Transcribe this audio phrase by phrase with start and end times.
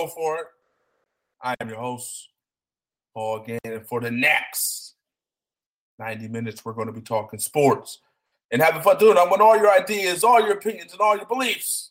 [0.00, 0.46] Go For It.
[1.42, 2.30] I am your host,
[3.12, 4.94] Paul Gant, and for the next
[5.98, 7.98] 90 minutes, we're going to be talking sports
[8.50, 9.20] and having fun doing it.
[9.20, 11.90] I want all your ideas, all your opinions, and all your beliefs.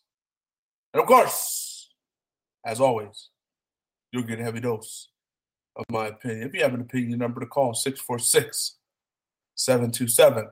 [0.92, 1.92] And of course,
[2.66, 3.30] as always,
[4.12, 5.10] you'll get a heavy dose
[5.76, 6.48] of my opinion.
[6.48, 8.78] If you have an opinion, number to call 646
[9.54, 10.50] 727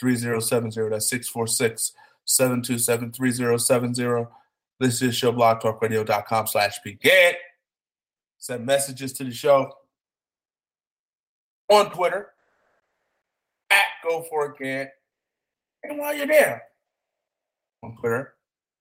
[0.00, 0.88] 3070.
[0.88, 1.92] That's 646
[2.26, 4.26] 727 3070.
[4.80, 7.34] This is show blogtalkradio.com slash begin.
[8.38, 9.70] Send messages to the show
[11.68, 12.30] on Twitter
[13.68, 14.88] at Go For It Gant.
[15.82, 16.62] And while you're there
[17.82, 18.32] on Twitter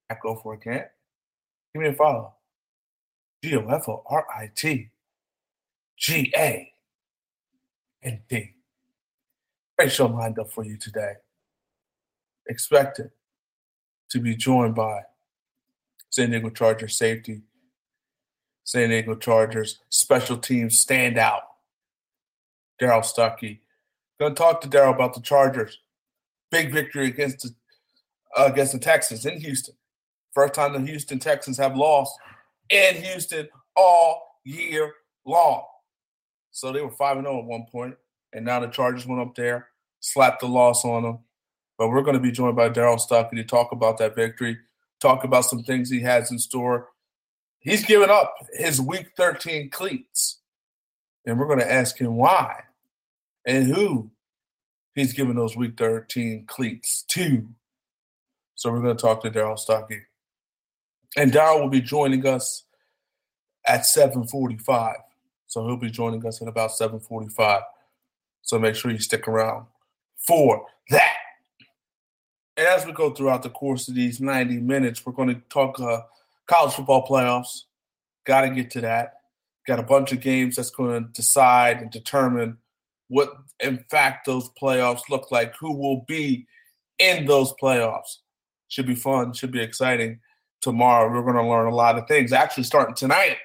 [0.09, 0.85] at Go For It Gant,
[1.73, 2.33] give me a follow.
[3.43, 4.91] G O F O R I T
[5.97, 6.71] G A
[8.03, 8.53] N D.
[9.77, 11.15] Great show lined up for you today.
[12.47, 13.11] Expected
[14.11, 15.01] to be joined by
[16.09, 17.41] San Diego Chargers safety,
[18.63, 21.41] San Diego Chargers special teams standout,
[22.79, 23.59] Darrell Stuckey.
[24.19, 25.79] Going to talk to Darrell about the Chargers.
[26.51, 27.55] Big victory against the
[28.37, 29.75] uh, against the Texans in Houston.
[30.33, 32.13] First time the Houston Texans have lost
[32.69, 34.93] in Houston all year
[35.25, 35.63] long.
[36.51, 37.95] So they were 5 0 at one point,
[38.33, 39.67] and now the Chargers went up there,
[39.99, 41.19] slapped the loss on them.
[41.77, 44.57] But we're going to be joined by Darrell Stuckey to talk about that victory,
[44.99, 46.89] talk about some things he has in store.
[47.59, 50.39] He's given up his week 13 cleats,
[51.25, 52.63] and we're going to ask him why
[53.45, 54.11] and who
[54.95, 57.47] he's giving those week 13 cleats to.
[58.55, 60.01] So we're going to talk to Darrell Stuckey.
[61.17, 62.63] And Darrell will be joining us
[63.65, 64.95] at 745.
[65.47, 67.63] So he'll be joining us at about 745.
[68.41, 69.65] So make sure you stick around
[70.17, 71.15] for that.
[72.69, 76.01] As we go throughout the course of these 90 minutes, we're going to talk uh,
[76.45, 77.63] college football playoffs.
[78.27, 79.21] Got to get to that.
[79.65, 82.59] Got a bunch of games that's going to decide and determine
[83.07, 86.45] what, in fact, those playoffs look like, who will be
[86.99, 88.17] in those playoffs.
[88.67, 90.19] Should be fun, should be exciting.
[90.61, 92.31] Tomorrow, we're going to learn a lot of things.
[92.31, 93.37] Actually, starting tonight,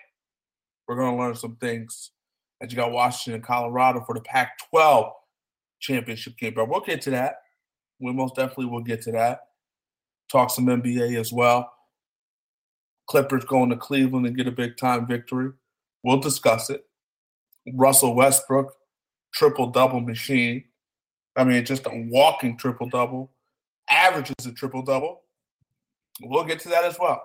[0.86, 2.10] we're going to learn some things.
[2.60, 5.12] As you got Washington Colorado for the Pac 12
[5.80, 6.52] championship game.
[6.54, 7.36] But we'll get to that.
[8.00, 9.40] We most definitely will get to that.
[10.30, 11.72] Talk some NBA as well.
[13.06, 15.52] Clippers going to Cleveland and get a big time victory.
[16.02, 16.84] We'll discuss it.
[17.72, 18.74] Russell Westbrook,
[19.32, 20.64] triple double machine.
[21.36, 23.32] I mean, just a walking triple double.
[23.90, 25.22] Averages a triple double.
[26.22, 27.22] We'll get to that as well.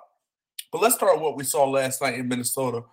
[0.72, 2.84] But let's start with what we saw last night in Minnesota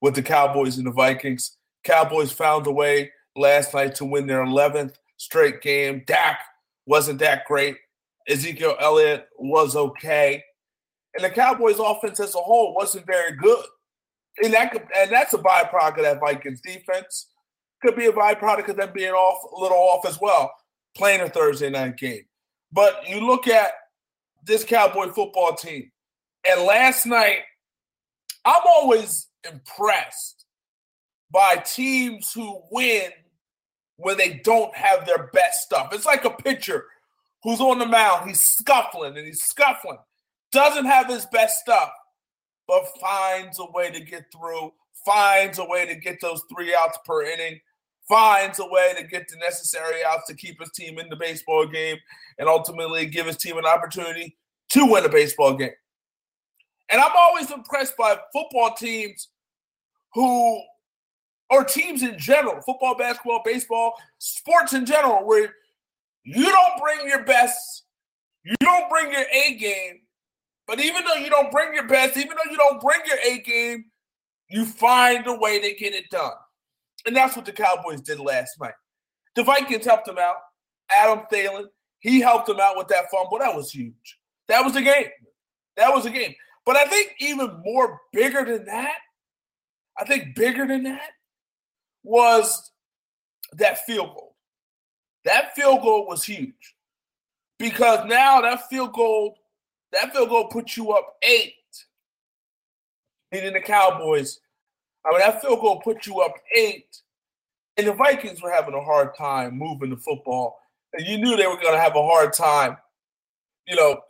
[0.00, 1.56] with the Cowboys and the Vikings.
[1.84, 6.04] Cowboys found a way last night to win their 11th straight game.
[6.06, 6.40] Dak
[6.88, 7.76] wasn't that great.
[8.28, 10.42] Ezekiel Elliott was okay.
[11.14, 13.64] And the Cowboys offense as a whole wasn't very good.
[14.42, 17.28] And that could, and that's a byproduct of that Vikings defense.
[17.82, 20.52] Could be a byproduct of them being off a little off as well,
[20.96, 22.24] playing a Thursday night game.
[22.72, 23.72] But you look at
[24.44, 25.90] this Cowboy football team,
[26.48, 27.40] and last night,
[28.44, 30.46] I'm always impressed
[31.30, 33.10] by teams who win
[33.98, 35.92] when they don't have their best stuff.
[35.92, 36.86] It's like a pitcher
[37.42, 39.98] who's on the mound, he's scuffling and he's scuffling,
[40.50, 41.90] doesn't have his best stuff,
[42.66, 44.72] but finds a way to get through,
[45.04, 47.60] finds a way to get those three outs per inning,
[48.08, 51.66] finds a way to get the necessary outs to keep his team in the baseball
[51.66, 51.96] game,
[52.38, 54.36] and ultimately give his team an opportunity
[54.70, 55.70] to win a baseball game.
[56.90, 59.28] And I'm always impressed by football teams
[60.14, 60.62] who,
[61.50, 65.54] or teams in general, football, basketball, baseball, sports in general, where
[66.24, 67.84] you don't bring your best,
[68.44, 70.00] you don't bring your A game,
[70.66, 73.40] but even though you don't bring your best, even though you don't bring your A
[73.40, 73.86] game,
[74.50, 76.32] you find a way to get it done.
[77.06, 78.74] And that's what the Cowboys did last night.
[79.34, 80.36] The Vikings helped them out.
[80.90, 81.66] Adam Thielen,
[82.00, 83.38] he helped them out with that fumble.
[83.38, 84.18] That was huge.
[84.48, 85.08] That was a game.
[85.76, 86.34] That was a game.
[86.66, 88.96] But I think even more bigger than that,
[89.98, 91.10] I think bigger than that
[92.02, 92.70] was
[93.52, 94.36] that field goal.
[95.24, 96.74] That field goal was huge
[97.58, 99.36] because now that field goal
[99.92, 101.54] that field goal put you up eight.
[103.32, 104.40] Meaning the Cowboys.
[105.04, 106.96] I mean, that field goal put you up eight.
[107.76, 110.58] And the Vikings were having a hard time moving the football.
[110.92, 112.76] And you knew they were going to have a hard time,
[113.66, 114.00] you know,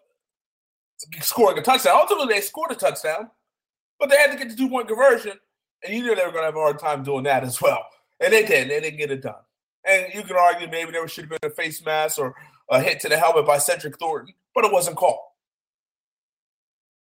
[1.21, 1.97] scoring a touchdown.
[2.01, 3.29] Ultimately, they scored a touchdown,
[3.99, 5.33] but they had to get the two point conversion.
[5.85, 7.85] And you knew they were going to have a hard time doing that as well.
[8.21, 8.69] And they did.
[8.69, 9.35] They didn't get it done.
[9.87, 12.35] And you can argue maybe there should have been a face mask or
[12.69, 15.21] a hit to the helmet by Cedric Thornton, but it wasn't called.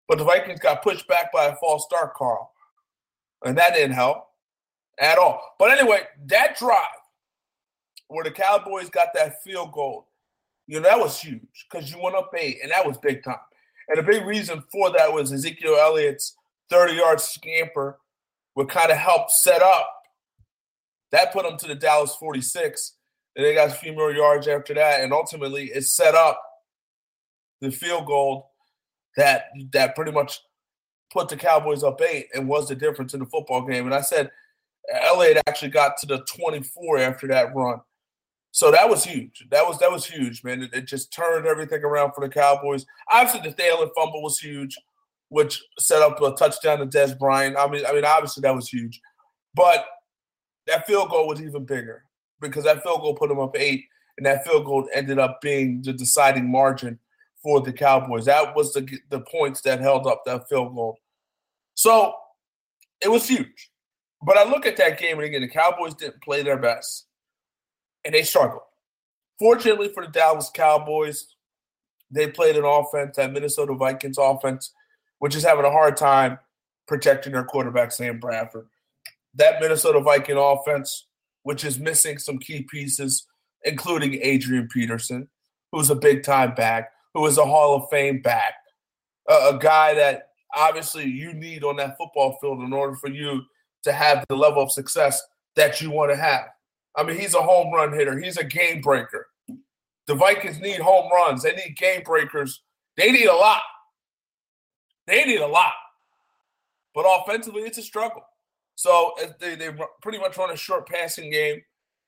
[0.08, 2.50] But the Vikings got pushed back by a false start, Carl.
[3.44, 4.28] And that didn't help
[4.98, 5.54] at all.
[5.58, 6.86] But anyway, that drive
[8.08, 10.08] where the Cowboys got that field goal,
[10.66, 13.36] you know, that was huge because you went up eight, and that was big time.
[13.88, 16.36] And the big reason for that was Ezekiel Elliott's
[16.70, 17.98] 30 yard scamper
[18.58, 19.88] would kind of help set up.
[21.12, 22.96] That put them to the Dallas 46.
[23.36, 25.00] And they got a few more yards after that.
[25.00, 26.42] And ultimately, it set up
[27.60, 28.50] the field goal
[29.16, 30.40] that that pretty much
[31.12, 33.86] put the Cowboys up eight and was the difference in the football game.
[33.86, 34.28] And I said
[34.92, 37.80] Elliott actually got to the 24 after that run.
[38.50, 39.46] So that was huge.
[39.52, 40.64] That was that was huge, man.
[40.64, 42.86] It, it just turned everything around for the Cowboys.
[43.08, 44.76] Obviously, the Thielen fumble was huge,
[45.28, 47.56] which set up a touchdown to Dez Bryant.
[47.56, 49.00] I mean, I mean, obviously that was huge,
[49.54, 49.86] but
[50.66, 52.04] that field goal was even bigger
[52.40, 53.84] because that field goal put them up eight,
[54.16, 56.98] and that field goal ended up being the deciding margin
[57.42, 58.24] for the Cowboys.
[58.26, 60.98] That was the the points that held up that field goal.
[61.74, 62.14] So
[63.00, 63.70] it was huge.
[64.22, 67.06] But I look at that game, and again, the Cowboys didn't play their best,
[68.04, 68.62] and they struggled.
[69.38, 71.36] Fortunately for the Dallas Cowboys,
[72.10, 74.72] they played an offense, that Minnesota Vikings offense,
[75.18, 76.38] which is having a hard time
[76.86, 78.66] protecting their quarterback, Sam Bradford.
[79.34, 81.06] That Minnesota Viking offense,
[81.42, 83.26] which is missing some key pieces,
[83.64, 85.28] including Adrian Peterson,
[85.72, 88.54] who's a big time back, who is a Hall of Fame back,
[89.28, 93.42] a, a guy that obviously you need on that football field in order for you
[93.84, 95.22] to have the level of success
[95.56, 96.46] that you want to have.
[96.96, 98.18] I mean, he's a home run hitter.
[98.18, 99.28] He's a game breaker.
[100.06, 101.42] The Vikings need home runs.
[101.42, 102.62] They need game breakers.
[102.96, 103.62] They need a lot.
[105.08, 105.72] They need a lot.
[106.94, 108.22] But offensively, it's a struggle.
[108.76, 109.70] So they, they
[110.02, 111.62] pretty much run a short passing game.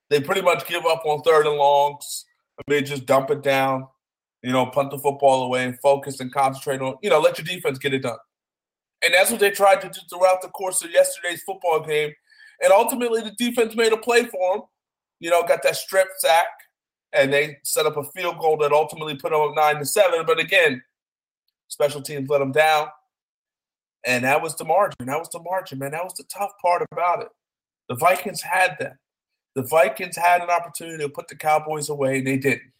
[0.08, 2.26] They pretty much give up on third and longs.
[2.58, 3.88] I mean, just dump it down,
[4.42, 7.44] you know, punt the football away and focus and concentrate on, you know, let your
[7.44, 8.18] defense get it done.
[9.02, 12.12] And that's what they tried to do throughout the course of yesterday's football game.
[12.62, 14.66] And ultimately, the defense made a play for them.
[15.20, 16.48] You know, got that strip sack,
[17.12, 20.24] and they set up a field goal that ultimately put them up nine to seven.
[20.26, 20.82] But again,
[21.70, 22.88] special teams let them down,
[24.04, 25.06] and that was the margin.
[25.06, 25.92] That was the margin, man.
[25.92, 27.28] That was the tough part about it.
[27.88, 28.98] The Vikings had them.
[29.56, 32.70] The Vikings had an opportunity to put the Cowboys away, and they didn't.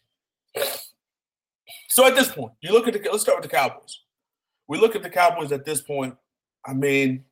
[1.89, 3.09] So at this point, you look at the.
[3.09, 3.99] Let's start with the Cowboys
[4.71, 6.15] we look at the Cowboys at this point.
[6.65, 7.25] I mean,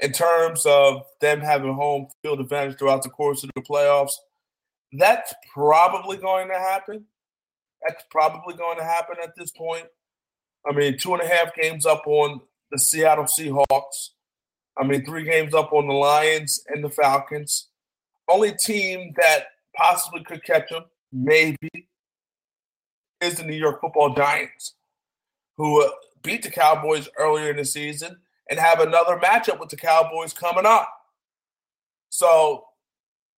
[0.00, 4.12] in terms of them having home field advantage throughout the course of the playoffs,
[4.98, 7.06] that's probably going to happen.
[7.80, 9.86] That's probably going to happen at this point.
[10.68, 12.40] I mean, two and a half games up on
[12.70, 14.10] the Seattle Seahawks.
[14.76, 17.68] I mean, three games up on the Lions and the Falcons.
[18.28, 19.46] Only team that
[19.76, 21.70] possibly could catch them, maybe,
[23.20, 24.74] is the New York Football Giants,
[25.56, 25.90] who uh,
[26.22, 28.18] beat the Cowboys earlier in the season
[28.50, 30.88] and have another matchup with the Cowboys coming up.
[32.10, 32.64] So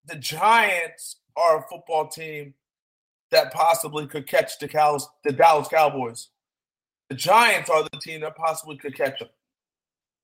[0.05, 2.55] the Giants are a football team
[3.31, 4.67] that possibly could catch the,
[5.23, 6.29] the Dallas Cowboys.
[7.09, 9.29] The Giants are the team that possibly could catch them.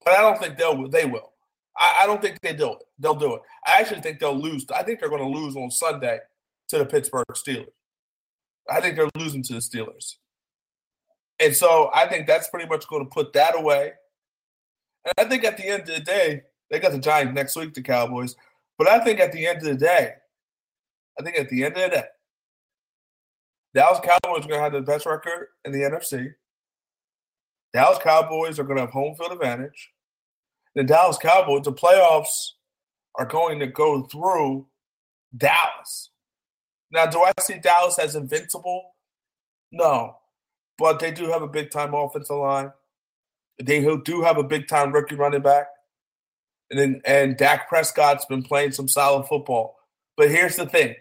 [0.03, 1.33] But I don't think they'll they will.
[1.77, 2.79] I, I don't think they do it.
[2.99, 3.41] They'll do it.
[3.65, 4.65] I actually think they'll lose.
[4.73, 6.19] I think they're going to lose on Sunday
[6.69, 7.67] to the Pittsburgh Steelers.
[8.69, 10.15] I think they're losing to the Steelers.
[11.39, 13.93] And so I think that's pretty much going to put that away.
[15.05, 17.73] And I think at the end of the day, they got the Giants next week,
[17.73, 18.35] the Cowboys.
[18.77, 20.13] But I think at the end of the day,
[21.19, 22.03] I think at the end of the day,
[23.73, 26.33] Dallas Cowboys are going to have the best record in the NFC.
[27.75, 29.91] Dallas Cowboys are going to have home field advantage.
[30.75, 32.51] The Dallas Cowboys, the playoffs
[33.15, 34.67] are going to go through
[35.35, 36.09] Dallas.
[36.91, 38.95] Now, do I see Dallas as invincible?
[39.71, 40.15] No
[40.77, 42.71] but they do have a big time offensive line.
[43.61, 45.67] They do have a big time rookie running back.
[46.69, 49.77] And then and Dak Prescott's been playing some solid football.
[50.17, 50.95] But here's the thing.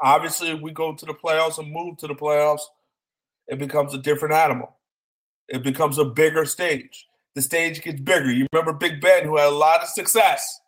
[0.00, 2.62] Obviously, if we go to the playoffs and move to the playoffs,
[3.48, 4.76] it becomes a different animal.
[5.48, 7.06] It becomes a bigger stage.
[7.34, 8.30] The stage gets bigger.
[8.30, 10.60] You remember Big Ben, who had a lot of success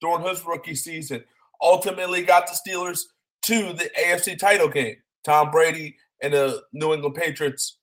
[0.00, 1.24] during his rookie season,
[1.60, 3.00] ultimately got the Steelers
[3.42, 4.96] to the AFC title game.
[5.24, 7.78] Tom Brady and the New England Patriots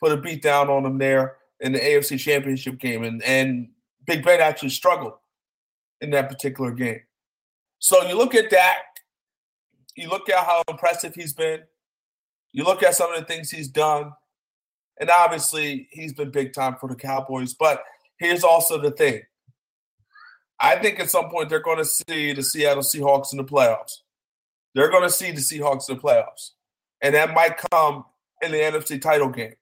[0.00, 3.68] put a beat down on them there in the AFC Championship game, and and
[4.06, 5.14] Big Ben actually struggled
[6.00, 7.00] in that particular game.
[7.78, 8.82] So you look at that,
[9.96, 11.60] you look at how impressive he's been,
[12.52, 14.12] you look at some of the things he's done,
[15.00, 17.54] and obviously he's been big time for the Cowboys.
[17.54, 17.82] But
[18.18, 19.22] here's also the thing.
[20.60, 23.98] I think at some point they're going to see the Seattle Seahawks in the playoffs.
[24.74, 26.50] They're going to see the Seahawks in the playoffs.
[27.02, 28.04] And that might come
[28.42, 29.54] in the NFC title game.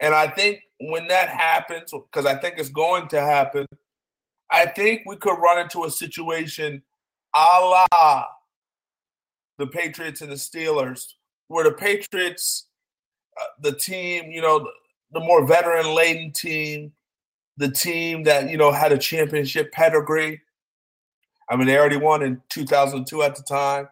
[0.00, 3.66] And I think when that happens, because I think it's going to happen,
[4.50, 6.82] I think we could run into a situation
[7.34, 8.26] a la
[9.58, 11.04] the Patriots and the Steelers,
[11.48, 12.66] where the Patriots,
[13.60, 14.70] the team, you know, the,
[15.12, 16.92] the more veteran laden team,
[17.56, 20.40] the team that, you know, had a championship pedigree.
[21.48, 23.88] I mean, they already won in 2002 at the time.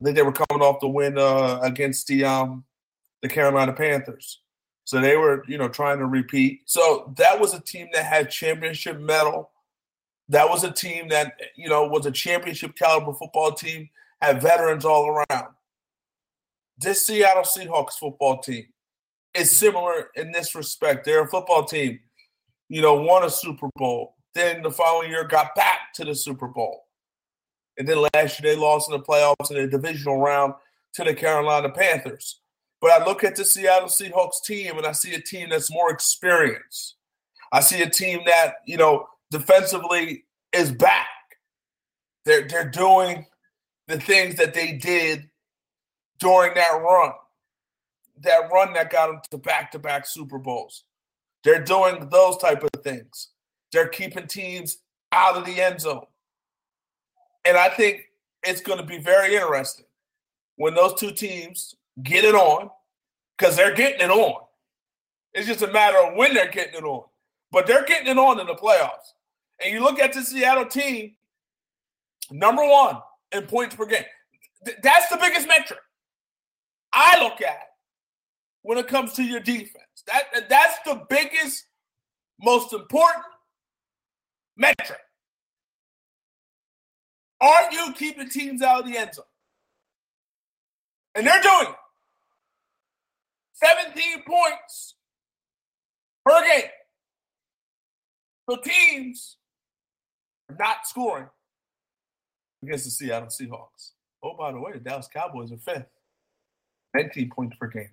[0.00, 2.64] I think they were coming off the win uh, against the um,
[3.22, 4.40] the Carolina Panthers.
[4.84, 6.62] So they were, you know, trying to repeat.
[6.66, 9.50] So that was a team that had championship medal.
[10.28, 13.88] That was a team that, you know, was a championship caliber football team,
[14.20, 15.48] had veterans all around.
[16.78, 18.64] This Seattle Seahawks football team
[19.34, 21.04] is similar in this respect.
[21.04, 22.00] They're a football team,
[22.68, 24.16] you know, won a Super Bowl.
[24.34, 26.84] Then the following year got back to the Super Bowl.
[27.78, 30.54] And then last year they lost in the playoffs in the divisional round
[30.94, 32.40] to the Carolina Panthers.
[32.80, 35.90] But I look at the Seattle Seahawks team and I see a team that's more
[35.90, 36.96] experienced.
[37.52, 41.06] I see a team that, you know, defensively is back.
[42.24, 43.26] They're they're doing
[43.88, 45.28] the things that they did
[46.22, 47.12] during that run.
[48.20, 50.84] That run that got them to back-to-back Super Bowls.
[51.42, 53.30] They're doing those type of things.
[53.72, 54.78] They're keeping teams
[55.10, 56.06] out of the end zone.
[57.44, 58.04] And I think
[58.44, 59.86] it's going to be very interesting
[60.56, 61.74] when those two teams
[62.04, 62.70] get it on
[63.36, 64.42] because they're getting it on.
[65.34, 67.04] It's just a matter of when they're getting it on.
[67.50, 69.14] But they're getting it on in the playoffs.
[69.62, 71.14] And you look at the Seattle team,
[72.30, 72.98] number one
[73.32, 74.04] in points per game.
[74.64, 75.80] Th- that's the biggest metric
[76.92, 77.68] I look at
[78.62, 80.04] when it comes to your defense.
[80.06, 81.66] That that's the biggest,
[82.40, 83.24] most important
[84.56, 85.00] metric.
[87.40, 89.24] Are you keeping teams out of the end zone?
[91.14, 91.76] And they're doing it.
[93.54, 94.94] 17 points
[96.24, 96.70] per game.
[98.48, 99.36] So teams
[100.50, 101.28] are not scoring
[102.62, 103.92] against the Seattle Seahawks.
[104.22, 105.86] Oh, by the way, the Dallas Cowboys are fifth.
[106.94, 107.90] 19 points per game.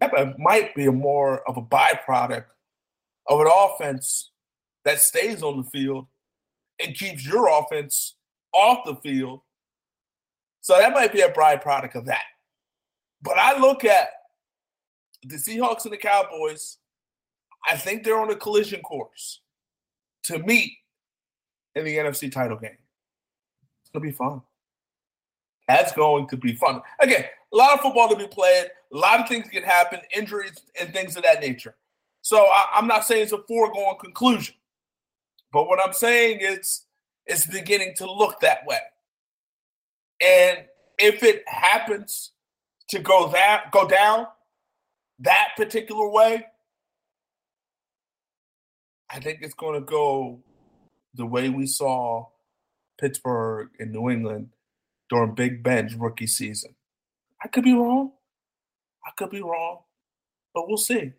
[0.00, 2.44] That might be a more of a byproduct
[3.28, 4.30] of an offense
[4.84, 6.06] that stays on the field
[6.82, 8.14] and keeps your offense
[8.52, 9.40] off the field.
[10.60, 12.24] So that might be a byproduct of that.
[13.22, 14.08] But I look at
[15.22, 16.76] the Seahawks and the Cowboys,
[17.66, 19.40] I think they're on a collision course
[20.24, 20.72] to meet
[21.74, 22.78] in the NFC title game.
[23.82, 24.42] It's going to be fun.
[25.66, 26.82] That's going to be fun.
[27.00, 28.66] Again, a lot of football to be played.
[28.92, 31.76] A lot of things can happen, injuries and things of that nature.
[32.22, 34.54] So I, am not saying it's a foregone conclusion,
[35.52, 36.86] but what I'm saying is
[37.26, 38.78] it's beginning to look that way.
[40.20, 40.64] And
[40.98, 42.32] if it happens
[42.88, 44.26] to go that go down,
[45.20, 46.46] that particular way,
[49.10, 50.40] I think it's going to go
[51.14, 52.26] the way we saw
[53.00, 54.50] Pittsburgh and New England
[55.08, 56.74] during Big Ben's rookie season.
[57.42, 58.12] I could be wrong.
[59.06, 59.78] I could be wrong,
[60.54, 61.12] but we'll see.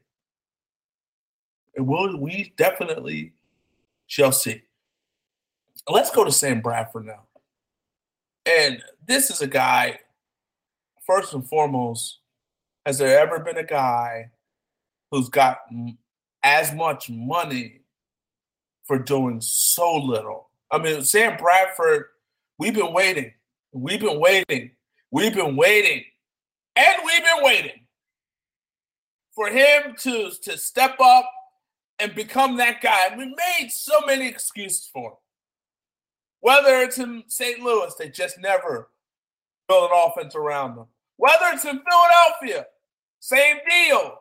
[1.76, 3.34] And we'll, we definitely
[4.08, 4.64] shall see.
[5.88, 7.24] Let's go to Sam Bradford now.
[8.46, 10.00] And this is a guy,
[11.06, 12.20] first and foremost,
[12.86, 14.32] has there ever been a guy
[15.12, 15.60] who's got
[16.44, 17.82] as much money
[18.86, 20.50] for doing so little?
[20.72, 22.06] I mean, Sam Bradford,
[22.58, 23.34] we've been waiting.
[23.72, 24.72] We've been waiting.
[25.12, 26.04] We've been waiting.
[26.76, 27.88] And we've been waiting
[29.34, 31.30] for him to, to step up
[32.00, 33.16] and become that guy.
[33.18, 35.18] We made so many excuses for him.
[36.40, 37.60] Whether it's in St.
[37.60, 38.90] Louis, they just never
[39.68, 40.86] build an offense around them.
[41.18, 42.68] Whether it's in Philadelphia,
[43.20, 44.20] same deal.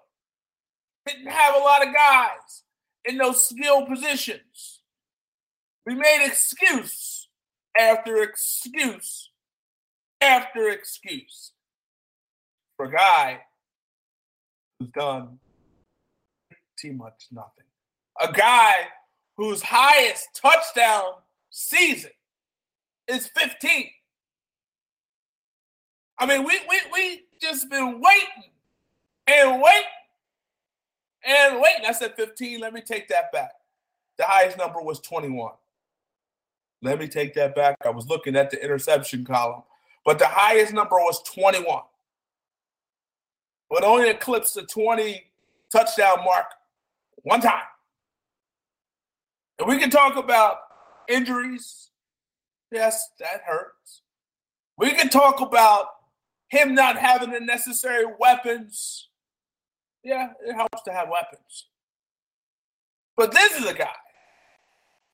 [1.06, 2.64] Didn't have a lot of guys
[3.04, 4.80] in those skill positions.
[5.84, 7.28] We made excuse
[7.78, 9.30] after excuse
[10.20, 11.52] after excuse
[12.76, 13.40] for a guy
[14.78, 15.38] who's done
[16.78, 17.64] pretty much nothing.
[18.20, 18.72] A guy
[19.36, 21.14] whose highest touchdown
[21.50, 22.10] season
[23.08, 23.90] is 15.
[26.18, 28.50] I mean, we we we just been waiting
[29.26, 29.84] and wait
[31.26, 32.60] And wait, I said 15.
[32.60, 33.52] Let me take that back.
[34.18, 35.52] The highest number was 21.
[36.82, 37.76] Let me take that back.
[37.84, 39.62] I was looking at the interception column,
[40.06, 41.82] but the highest number was 21.
[43.68, 45.24] But only eclipsed the 20
[45.70, 46.46] touchdown mark
[47.24, 47.64] one time.
[49.58, 50.58] And we can talk about
[51.08, 51.90] injuries.
[52.70, 54.02] Yes, that hurts.
[54.78, 55.86] We can talk about
[56.48, 59.08] him not having the necessary weapons.
[60.04, 61.66] Yeah, it helps to have weapons.
[63.16, 63.88] But this is a guy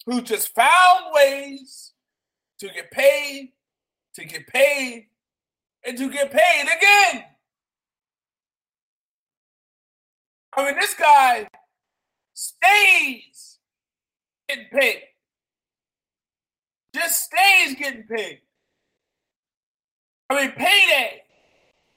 [0.05, 1.93] who just found ways
[2.59, 3.53] to get paid,
[4.15, 5.07] to get paid,
[5.85, 7.25] and to get paid again.
[10.55, 11.49] I mean, this guy
[12.35, 13.59] stays
[14.49, 15.03] getting paid.
[16.95, 18.41] Just stays getting paid.
[20.29, 21.23] I mean, payday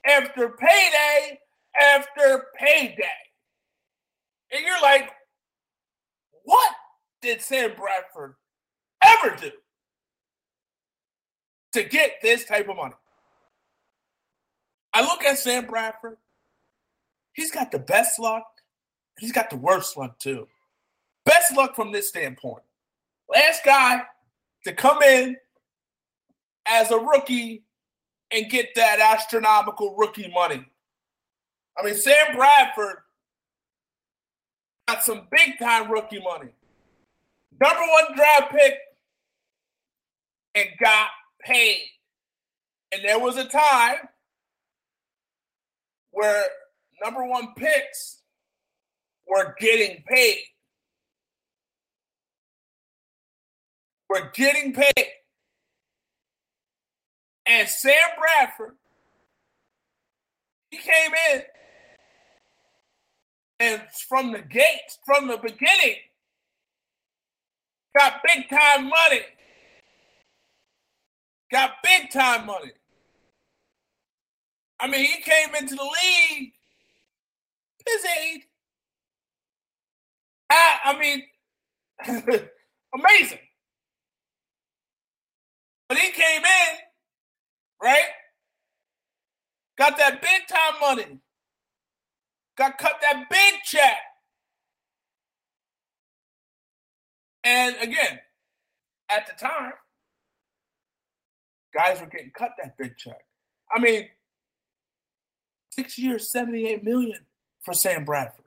[0.06, 1.38] after payday
[1.80, 3.04] after payday.
[4.52, 5.10] And you're like,
[6.44, 6.72] what
[7.20, 8.34] did Sam Bradford
[9.04, 9.50] ever do
[11.72, 12.94] to get this type of money?
[14.92, 16.16] I look at Sam Bradford,
[17.34, 18.44] he's got the best luck,
[19.18, 20.46] he's got the worst luck too.
[21.24, 22.62] Best luck from this standpoint.
[23.28, 24.02] Last guy
[24.64, 25.36] to come in
[26.66, 27.64] as a rookie
[28.30, 30.64] and get that astronomical rookie money.
[31.78, 32.96] I mean, Sam Bradford
[34.88, 36.50] got some big time rookie money.
[37.60, 38.74] Number one draft pick
[40.54, 41.08] and got
[41.42, 41.82] paid.
[42.92, 44.08] And there was a time
[46.10, 46.44] where
[47.02, 48.22] number one picks
[49.26, 50.42] were getting paid.
[54.08, 55.06] We're getting paid.
[57.46, 58.76] And Sam Bradford,
[60.70, 61.42] he came in
[63.58, 65.96] and from the gates, from the beginning,
[67.96, 69.22] got big time money.
[71.50, 72.72] Got big time money.
[74.80, 76.52] I mean, he came into the league
[78.20, 78.42] age.
[80.50, 81.22] I, I mean,
[82.94, 83.38] amazing.
[85.88, 86.76] But he came in,
[87.82, 88.08] right?
[89.78, 91.18] Got that big time money.
[92.56, 93.96] Got cut that big check.
[97.44, 98.18] And again,
[99.08, 99.72] at the time,
[101.76, 103.20] guys were getting cut that big check.
[103.74, 104.08] I mean,
[105.70, 107.18] six years, 78 million
[107.60, 108.46] for Sam Bradford.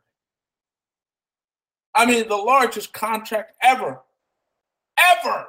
[1.94, 4.02] I mean, the largest contract ever,
[4.98, 5.46] ever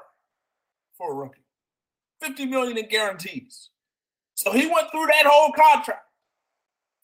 [0.99, 1.45] for a rookie.
[2.23, 3.71] 50 million in guarantees.
[4.35, 6.05] So he went through that whole contract.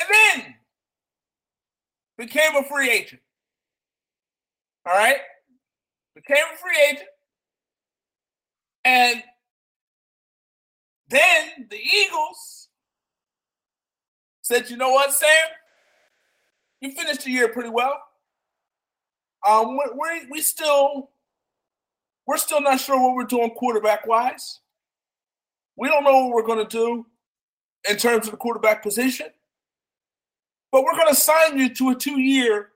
[0.00, 0.54] And then
[2.18, 3.22] became a free agent.
[4.86, 5.16] All right?
[6.14, 7.08] Became a free agent.
[8.84, 9.22] And
[11.08, 12.68] then the Eagles
[14.42, 15.28] said, you know what, Sam?
[16.80, 18.00] You finished the year pretty well.
[19.46, 21.10] Um, we we still
[22.26, 24.60] we're still not sure what we're doing quarterback wise.
[25.76, 27.06] We don't know what we're going to do
[27.88, 29.28] in terms of the quarterback position,
[30.72, 32.70] but we're going to sign you to a two-year,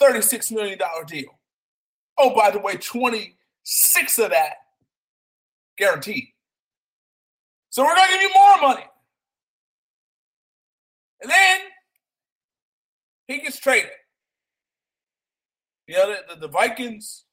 [0.00, 1.38] thirty-six million dollar deal.
[2.16, 4.54] Oh, by the way, twenty-six of that
[5.76, 6.28] guaranteed.
[7.76, 8.86] So we're going to give you more money.
[11.20, 11.60] And then
[13.28, 13.90] he gets traded.
[15.86, 17.24] You know, the, the, the Vikings,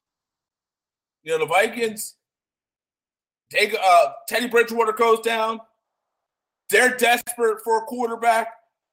[1.23, 2.15] you know, the Vikings,
[3.51, 5.61] they, uh, Teddy Bridgewater goes down.
[6.69, 8.49] They're desperate for a quarterback.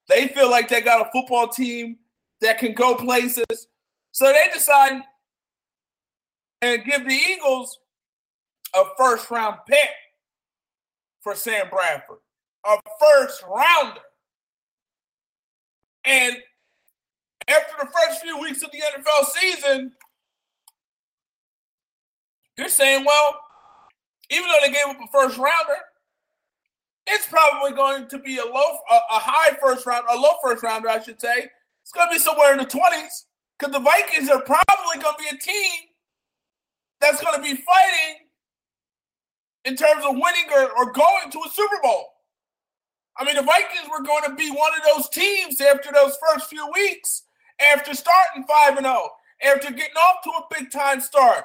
[0.09, 1.97] They feel like they got a football team
[2.43, 3.67] that can go places.
[4.13, 5.03] So they decide
[6.63, 7.77] and give the Eagles
[8.73, 9.89] a first round pick
[11.20, 12.18] for Sam Bradford,
[12.66, 14.00] a first rounder.
[16.04, 16.37] And
[17.48, 19.92] after the first few weeks of the NFL season,
[22.56, 23.37] you're saying, well,
[24.30, 25.80] even though they gave up a first rounder,
[27.06, 30.62] it's probably going to be a low, a, a high first round, a low first
[30.62, 31.50] rounder, I should say.
[31.83, 33.24] It's going to be somewhere in the 20s
[33.59, 35.88] because the Vikings are probably going to be a team
[37.00, 38.26] that's going to be fighting
[39.64, 42.07] in terms of winning or, or going to a Super Bowl.
[43.18, 46.49] I mean, the Vikings were going to be one of those teams after those first
[46.49, 47.25] few weeks,
[47.73, 49.09] after starting 5 and 0,
[49.44, 51.44] after getting off to a big time start.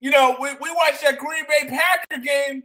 [0.00, 2.64] You know, we, we watched that Green Bay Packer game,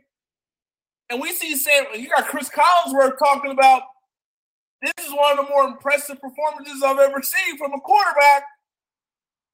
[1.09, 3.83] and we see Sam, you got Chris Collinsworth talking about
[4.81, 8.43] this is one of the more impressive performances I've ever seen from a quarterback.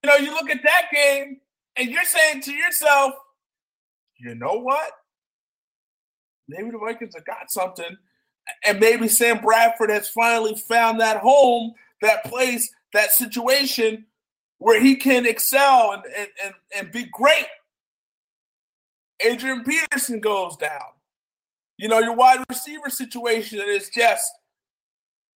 [0.04, 1.40] You know, you look at that game
[1.76, 3.14] and you're saying to yourself,
[4.18, 4.92] you know what?
[6.48, 7.98] Maybe the Vikings have got something.
[8.66, 14.06] And maybe Sam Bradford has finally found that home, that place, that situation
[14.58, 17.48] where he can excel and, and, and, and be great.
[19.24, 20.82] Adrian Peterson goes down.
[21.78, 24.32] You know, your wide receiver situation is just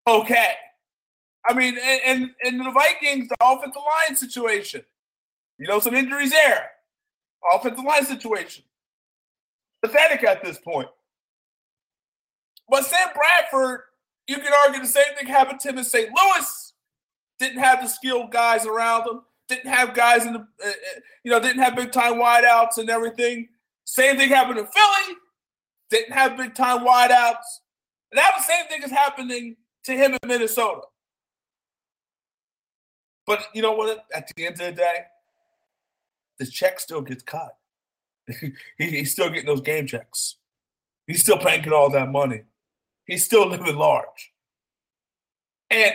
[0.07, 0.55] okay.
[1.47, 4.83] I mean, and, and, the Vikings, the offensive line situation,
[5.59, 6.71] you know, some injuries there.
[7.55, 8.65] Offensive line situation.
[9.83, 10.89] Pathetic at this point.
[12.69, 13.81] But Sam Bradford,
[14.27, 16.09] you can argue the same thing happened to him in St.
[16.09, 16.73] Louis.
[17.39, 19.23] Didn't have the skilled guys around him.
[19.49, 22.89] Didn't have guys in the, uh, uh you know, didn't have big time wideouts and
[22.89, 23.49] everything.
[23.85, 25.17] Same thing happened in Philly.
[25.91, 27.61] Didn't have big time wideouts.
[28.13, 30.83] And the same thing is happening to him in Minnesota.
[33.27, 34.05] But you know what?
[34.15, 35.05] At the end of the day,
[36.39, 37.57] the check still gets cut.
[38.41, 40.37] he, he's still getting those game checks.
[41.07, 42.43] He's still banking all that money.
[43.07, 44.33] He's still living large.
[45.71, 45.95] And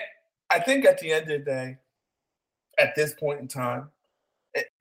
[0.49, 1.77] I think at the end of the day,
[2.79, 3.89] at this point in time,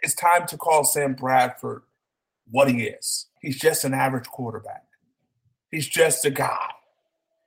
[0.00, 1.82] it's time to call Sam Bradford
[2.50, 3.26] what he is.
[3.40, 4.84] He's just an average quarterback.
[5.70, 6.70] He's just a guy.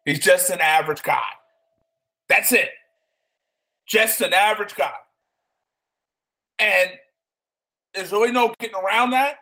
[0.06, 1.22] He's just an average guy.
[2.28, 2.70] That's it.
[3.88, 4.94] Just an average guy.
[6.60, 6.92] And
[7.94, 9.38] there's really no getting around that.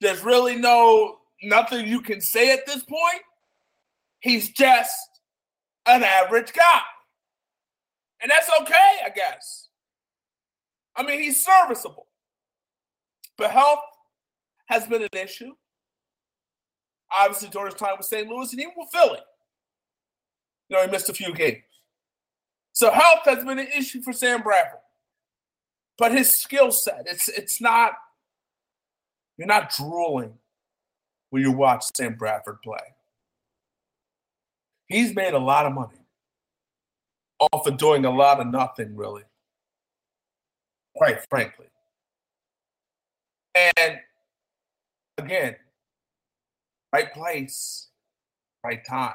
[0.00, 3.22] There's really no nothing you can say at this point.
[4.20, 5.20] He's just
[5.86, 6.80] an average guy.
[8.20, 9.68] And that's okay, I guess.
[10.96, 12.06] I mean, he's serviceable.
[13.36, 13.78] But health
[14.66, 15.52] has been an issue.
[17.16, 18.28] Obviously, during his time with St.
[18.28, 19.20] Louis and even with Philly.
[20.68, 21.62] You know, he missed a few games.
[22.72, 24.80] So health has been an issue for Sam Bradford.
[25.96, 27.92] But his skill set, it's it's not,
[29.38, 30.34] you're not drooling
[31.30, 32.78] when you watch Sam Bradford play.
[34.88, 35.98] He's made a lot of money
[37.40, 39.22] off of doing a lot of nothing, really.
[40.96, 41.66] Quite frankly.
[43.54, 44.00] And
[45.18, 45.56] again,
[46.92, 47.88] right place,
[48.64, 49.14] right time.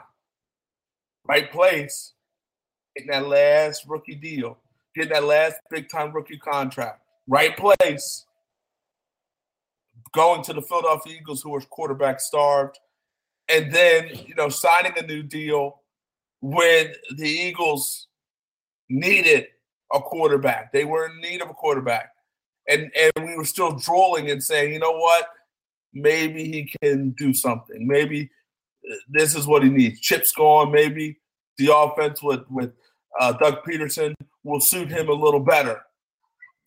[1.25, 2.13] Right place,
[2.95, 4.57] getting that last rookie deal,
[4.93, 7.01] getting that last big time rookie contract.
[7.27, 8.25] Right place,
[10.13, 12.77] going to the Philadelphia Eagles, who are quarterback starved,
[13.49, 15.81] and then you know signing a new deal
[16.41, 18.07] when the Eagles
[18.89, 19.47] needed
[19.93, 20.71] a quarterback.
[20.71, 22.11] They were in need of a quarterback,
[22.67, 25.27] and and we were still drooling and saying, you know what,
[25.93, 27.87] maybe he can do something.
[27.87, 28.29] Maybe
[28.91, 29.99] uh, this is what he needs.
[29.99, 30.71] Chips gone.
[30.71, 31.17] Maybe
[31.57, 32.71] the offense with with
[33.19, 34.13] uh, Doug Pederson
[34.43, 35.81] will suit him a little better.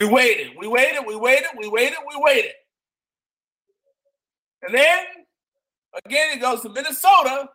[0.00, 0.52] We waited.
[0.58, 1.04] We waited.
[1.06, 1.48] We waited.
[1.58, 1.98] We waited.
[2.06, 2.52] We waited.
[4.66, 4.98] And then
[6.04, 7.48] again, he goes to Minnesota,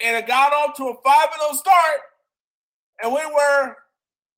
[0.00, 2.00] and it got off to a five and zero oh start,
[3.02, 3.76] and we were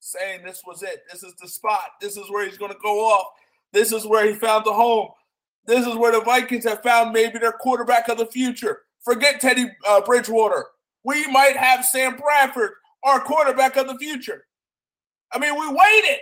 [0.01, 1.03] saying this was it.
[1.11, 1.91] This is the spot.
[2.01, 3.27] This is where he's going to go off.
[3.73, 5.09] This is where he found the home.
[5.67, 8.83] This is where the Vikings have found maybe their quarterback of the future.
[9.05, 10.67] Forget Teddy uh, Bridgewater.
[11.05, 12.73] We might have Sam Bradford,
[13.05, 14.45] our quarterback of the future.
[15.33, 16.21] I mean, we waited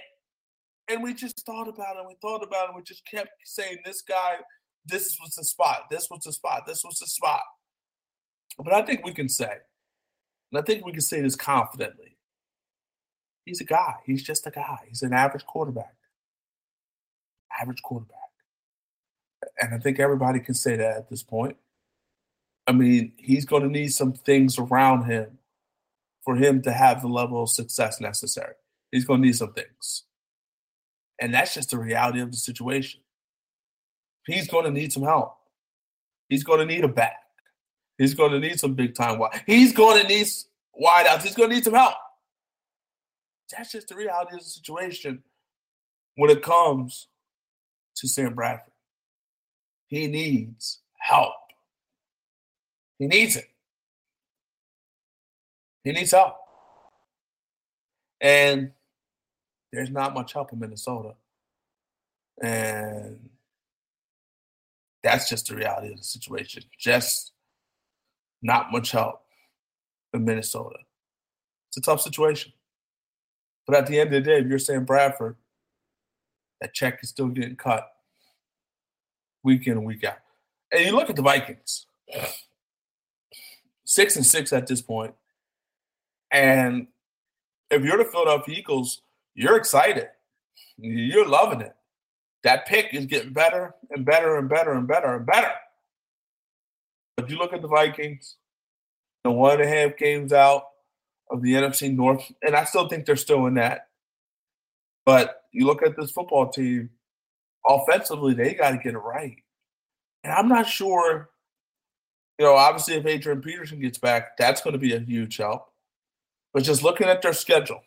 [0.89, 2.05] and we just thought about it.
[2.07, 2.77] We thought about it.
[2.77, 4.37] We just kept saying, this guy,
[4.91, 5.87] this was the spot.
[5.91, 6.65] This was the spot.
[6.67, 7.43] This was the spot.
[8.59, 9.53] But I think we can say,
[10.53, 12.17] and I think we can say this confidently.
[13.45, 13.95] He's a guy.
[14.05, 14.79] He's just a guy.
[14.89, 15.95] He's an average quarterback.
[17.61, 18.17] Average quarterback.
[19.61, 21.57] And I think everybody can say that at this point.
[22.67, 25.39] I mean, he's going to need some things around him
[26.23, 28.55] for him to have the level of success necessary.
[28.93, 30.05] He's going to need some things.
[31.21, 33.01] And that's just the reality of the situation.
[34.27, 35.37] He's going to need some help.
[36.29, 37.17] He's going to need a back.
[37.99, 39.43] He's going to need some big time wide.
[39.47, 40.27] He's going to need
[40.81, 41.23] wideouts.
[41.23, 41.95] He's going to need some help.
[43.51, 45.23] That's just the reality of the situation
[46.15, 47.09] when it comes
[47.97, 48.73] to Sam Bradford.
[49.89, 51.35] He needs help.
[52.99, 53.49] He needs it.
[55.83, 56.37] He needs help.
[58.21, 58.73] And
[59.73, 61.15] there's not much help in Minnesota.
[62.43, 63.30] And
[65.03, 66.63] that's just the reality of the situation.
[66.79, 67.33] Just
[68.43, 69.23] not much help
[70.13, 70.77] in Minnesota.
[71.69, 72.53] It's a tough situation.
[73.67, 75.37] But at the end of the day, if you're saying Bradford,
[76.61, 77.89] that check is still getting cut
[79.43, 80.19] week in and week out.
[80.73, 81.87] And you look at the Vikings,
[83.85, 85.15] six and six at this point.
[86.31, 86.89] And
[87.71, 89.03] if you're the Philadelphia Eagles,
[89.35, 90.09] you're excited.
[90.77, 91.75] You're loving it.
[92.43, 95.53] That pick is getting better and better and better and better and better.
[97.17, 98.37] But you look at the Vikings,
[99.25, 100.65] the one and a half games out
[101.31, 103.89] of the NFC North, and I still think they're still in that.
[105.05, 106.91] But you look at this football team,
[107.67, 109.37] offensively, they got to get it right.
[110.25, 111.31] And I'm not sure,
[112.39, 115.67] you know, obviously if Adrian Peterson gets back, that's going to be a huge help.
[116.53, 117.83] But just looking at their schedule,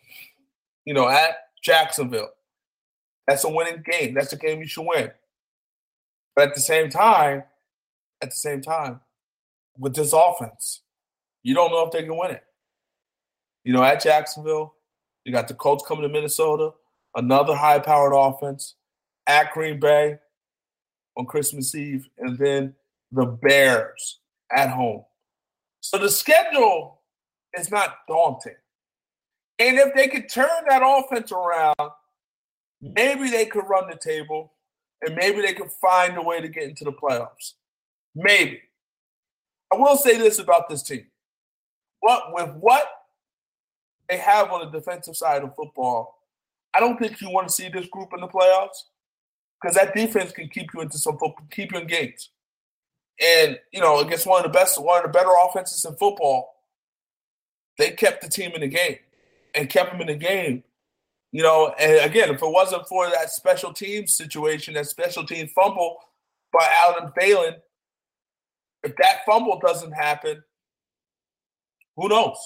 [0.85, 2.29] you know, at Jacksonville,
[3.27, 4.13] that's a winning game.
[4.13, 5.11] That's a game you should win.
[6.35, 7.43] But at the same time,
[8.21, 9.01] at the same time,
[9.77, 10.81] with this offense,
[11.43, 12.43] you don't know if they can win it.
[13.63, 14.75] You know, at Jacksonville,
[15.23, 16.71] you got the Colts coming to Minnesota,
[17.15, 18.75] another high powered offense,
[19.27, 20.17] at Green Bay
[21.15, 22.73] on Christmas Eve, and then
[23.11, 24.19] the Bears
[24.55, 25.05] at home.
[25.79, 27.01] So the schedule
[27.57, 28.55] is not daunting.
[29.59, 31.91] And if they could turn that offense around,
[32.83, 34.51] maybe they could run the table
[35.01, 37.53] and maybe they could find a way to get into the playoffs.
[38.15, 38.61] Maybe.
[39.71, 41.05] I will say this about this team.
[41.99, 42.85] What with what
[44.09, 46.19] they have on the defensive side of football,
[46.75, 48.83] I don't think you want to see this group in the playoffs
[49.61, 51.17] because that defense can keep you into some
[51.49, 52.29] keep you in games.
[53.21, 56.53] And you know, against one of the best, one of the better offenses in football,
[57.77, 58.97] they kept the team in the game
[59.55, 60.63] and kept them in the game.
[61.33, 65.49] You know, and again, if it wasn't for that special teams situation, that special team
[65.55, 65.97] fumble
[66.53, 67.55] by Adam Thielen,
[68.83, 70.43] if that fumble doesn't happen,
[71.97, 72.37] who knows?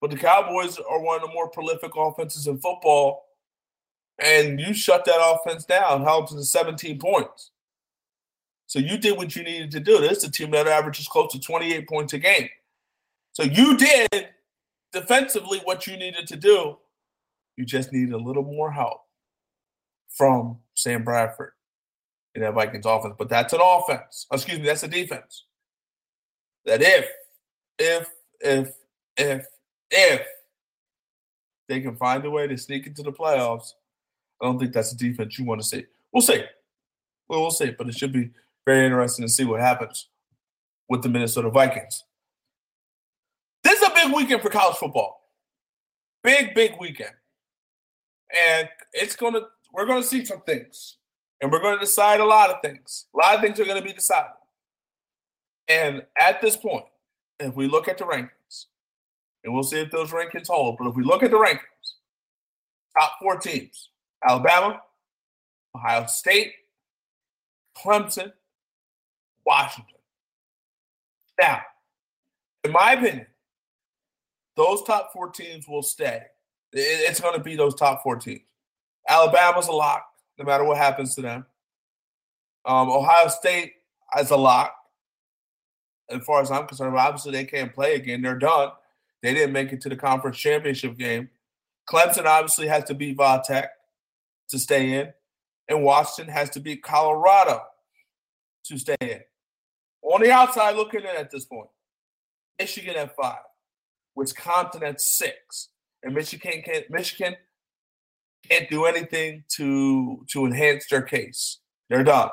[0.00, 3.26] But the Cowboys are one of the more prolific offenses in football,
[4.18, 7.52] and you shut that offense down, held to 17 points.
[8.66, 10.00] So you did what you needed to do.
[10.00, 12.48] This is a team that averages close to 28 points a game.
[13.34, 14.30] So you did
[14.92, 16.78] defensively what you needed to do.
[17.56, 19.00] You just need a little more help
[20.08, 21.52] from Sam Bradford
[22.34, 23.14] in that Vikings offense.
[23.18, 24.26] But that's an offense.
[24.32, 25.44] Excuse me, that's a defense.
[26.64, 27.06] That if,
[27.78, 28.08] if,
[28.40, 28.72] if,
[29.16, 29.46] if,
[29.90, 30.26] if
[31.68, 33.72] they can find a way to sneak into the playoffs,
[34.40, 35.86] I don't think that's a defense you want to see.
[36.12, 36.42] We'll see.
[37.28, 37.70] Well, we'll see.
[37.70, 38.30] But it should be
[38.66, 40.08] very interesting to see what happens
[40.88, 42.04] with the Minnesota Vikings.
[43.64, 45.22] This is a big weekend for college football.
[46.22, 47.12] Big, big weekend.
[48.48, 50.96] And it's gonna we're gonna see some things.
[51.40, 53.06] And we're gonna decide a lot of things.
[53.14, 54.30] A lot of things are gonna be decided.
[55.68, 56.84] And at this point,
[57.38, 58.66] if we look at the rankings,
[59.44, 61.60] and we'll see if those rankings hold, but if we look at the rankings,
[62.98, 63.90] top four teams
[64.26, 64.80] Alabama,
[65.74, 66.52] Ohio State,
[67.76, 68.32] Clemson,
[69.44, 69.94] Washington.
[71.40, 71.60] Now,
[72.64, 73.26] in my opinion,
[74.56, 76.22] those top four teams will stay.
[76.72, 78.42] It's going to be those top four teams.
[79.08, 80.04] Alabama's a lock,
[80.38, 81.46] no matter what happens to them.
[82.64, 83.74] Um, Ohio State
[84.18, 84.74] is a lock.
[86.10, 88.22] As far as I'm concerned, obviously they can't play again.
[88.22, 88.70] They're done.
[89.22, 91.30] They didn't make it to the conference championship game.
[91.88, 93.70] Clemson obviously has to beat Tech
[94.48, 95.12] to stay in,
[95.68, 97.62] and Washington has to beat Colorado
[98.66, 99.20] to stay in.
[100.02, 101.68] On the outside looking in at this point,
[102.58, 103.38] Michigan at five,
[104.14, 105.68] Wisconsin at six,
[106.06, 107.36] and Michigan can't Michigan
[108.48, 111.58] can't do anything to to enhance their case.
[111.90, 112.30] They're done.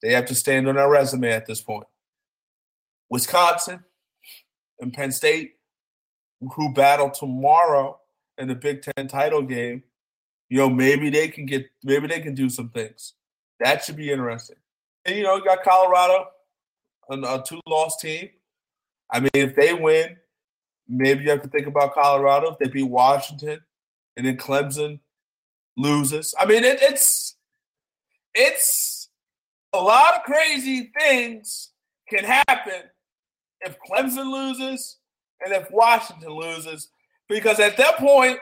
[0.00, 1.86] They have to stand on their resume at this point.
[3.10, 3.84] Wisconsin
[4.80, 5.56] and Penn State,
[6.40, 8.00] who battle tomorrow
[8.38, 9.82] in the Big Ten title game,
[10.48, 13.14] you know, maybe they can get, maybe they can do some things.
[13.60, 14.56] That should be interesting.
[15.04, 16.28] And you know, you got Colorado,
[17.10, 18.30] a, two-loss team.
[19.10, 20.16] I mean, if they win,
[20.88, 22.52] maybe you have to think about Colorado.
[22.52, 23.60] If they beat Washington,
[24.16, 25.00] and then Clemson
[25.76, 26.34] loses.
[26.38, 27.36] I mean, it, it's
[28.34, 29.08] it's
[29.72, 31.70] a lot of crazy things
[32.08, 32.82] can happen
[33.60, 34.98] if Clemson loses
[35.44, 36.88] and if Washington loses,
[37.28, 38.38] because at that point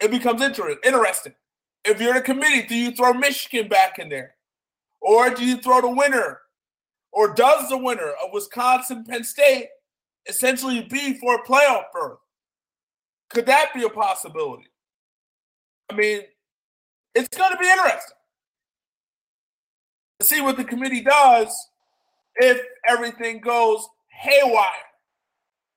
[0.00, 1.34] it becomes inter- interesting.
[1.84, 4.36] If you're the committee, do you throw Michigan back in there?
[5.00, 6.40] Or do you throw the winner?
[7.12, 9.66] Or does the winner of Wisconsin Penn State
[10.26, 12.18] essentially be for a playoff berth?
[13.30, 14.68] Could that be a possibility?
[15.90, 16.22] I mean,
[17.14, 18.16] it's going to be interesting
[20.20, 21.54] to see what the committee does
[22.36, 24.66] if everything goes haywire.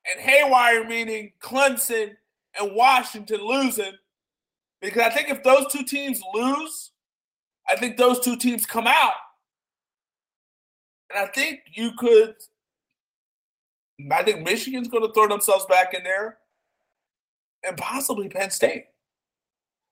[0.10, 2.12] And haywire meaning Clemson
[2.60, 3.94] and Washington losing.
[4.82, 6.92] Because I think if those two teams lose,
[7.68, 9.14] I think those two teams come out.
[11.10, 12.36] And I think you could
[14.12, 16.38] I think Michigan's going to throw themselves back in there,
[17.66, 18.88] and possibly Penn State,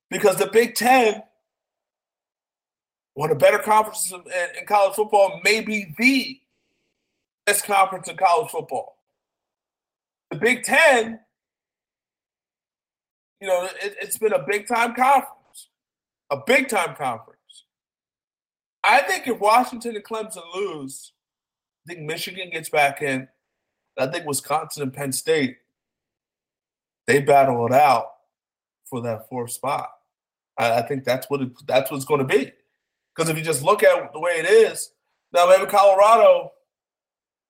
[0.10, 1.24] because the Big Ten,
[3.14, 4.22] one of the better conferences in,
[4.60, 6.40] in college football, may be the
[7.46, 8.98] best conference in college football.
[10.32, 11.20] The Big Ten,
[13.40, 15.70] you know, it, it's been a big time conference,
[16.30, 17.40] a big time conference.
[18.84, 21.14] I think if Washington and Clemson lose,
[21.88, 23.30] I think Michigan gets back in.
[23.98, 25.58] I think Wisconsin and Penn State,
[27.08, 28.08] they battle it out
[28.86, 29.90] for that fourth spot.
[30.58, 32.52] I, I think that's what it, that's what's going to be.
[33.16, 34.92] Because if you just look at the way it is,
[35.34, 36.52] now maybe Colorado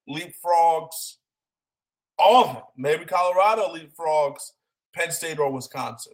[0.09, 1.15] leapfrogs
[2.17, 2.63] all of them.
[2.77, 4.51] Maybe Colorado leapfrogs
[4.93, 6.13] Penn State or Wisconsin.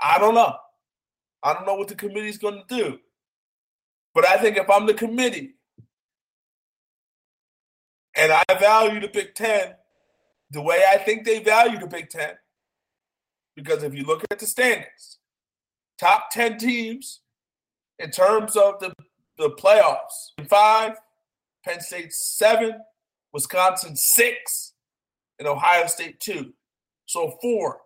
[0.00, 0.54] I don't know.
[1.42, 2.98] I don't know what the committee's going to do.
[4.14, 5.54] But I think if I'm the committee
[8.16, 9.74] and I value the Big Ten
[10.50, 12.34] the way I think they value the Big Ten,
[13.56, 15.18] because if you look at the standings,
[15.98, 17.20] top 10 teams
[17.98, 18.92] in terms of the,
[19.36, 20.96] the playoffs, five,
[21.64, 22.80] Penn State seven,
[23.32, 24.74] Wisconsin six,
[25.38, 26.52] and Ohio State two.
[27.06, 27.80] So four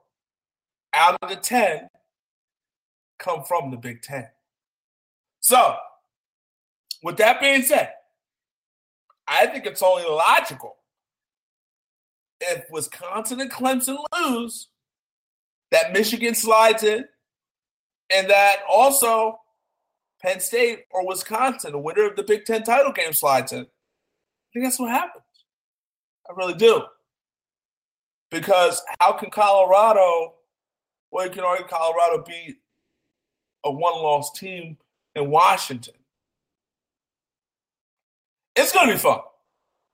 [0.94, 1.88] out of the 10
[3.18, 4.28] come from the Big Ten.
[5.40, 5.76] So
[7.02, 7.92] with that being said,
[9.28, 10.76] I think it's only logical
[12.40, 14.68] if Wisconsin and Clemson lose
[15.70, 17.04] that Michigan slides in
[18.10, 19.40] and that also
[20.22, 23.60] Penn State or Wisconsin, the winner of the Big Ten title game, slides in.
[23.60, 25.24] I think that's what happens.
[26.28, 26.82] I really do.
[28.30, 30.34] Because how can Colorado,
[31.10, 32.58] well, you can argue Colorado beat
[33.64, 34.76] a one loss team
[35.14, 35.94] in Washington?
[38.58, 39.20] It's going to be fun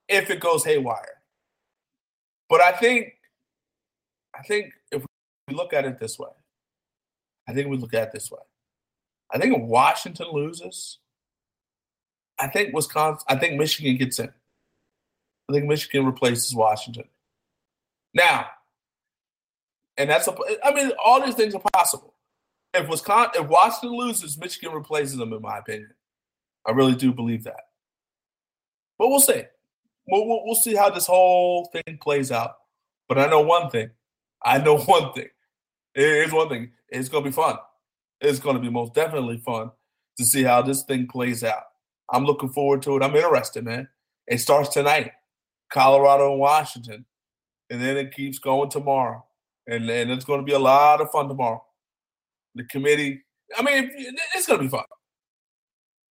[0.08, 1.20] if it goes haywire.
[2.48, 3.12] But I think,
[4.34, 5.04] I think if
[5.48, 6.30] we look at it this way,
[7.46, 8.40] I think we look at it this way.
[9.30, 10.98] I think if Washington loses,
[12.40, 14.32] I think Wisconsin, I think Michigan gets in.
[15.48, 17.04] I think Michigan replaces Washington.
[18.14, 18.46] Now,
[19.98, 22.14] and that's a, I mean, all these things are possible.
[22.72, 25.92] If Wisconsin, if Washington loses, Michigan replaces them, in my opinion.
[26.66, 27.68] I really do believe that.
[29.04, 29.42] But we'll see.
[30.08, 32.54] We'll, we'll, we'll see how this whole thing plays out.
[33.06, 33.90] But I know one thing.
[34.42, 35.28] I know one thing.
[35.92, 36.70] Here's one thing.
[36.88, 37.58] It's going to be fun.
[38.22, 39.72] It's going to be most definitely fun
[40.16, 41.64] to see how this thing plays out.
[42.10, 43.02] I'm looking forward to it.
[43.02, 43.88] I'm interested, man.
[44.26, 45.12] It starts tonight,
[45.70, 47.04] Colorado and Washington,
[47.68, 49.22] and then it keeps going tomorrow,
[49.66, 51.62] and then it's going to be a lot of fun tomorrow.
[52.54, 53.22] The committee,
[53.54, 53.90] I mean,
[54.34, 54.84] it's going to be fun.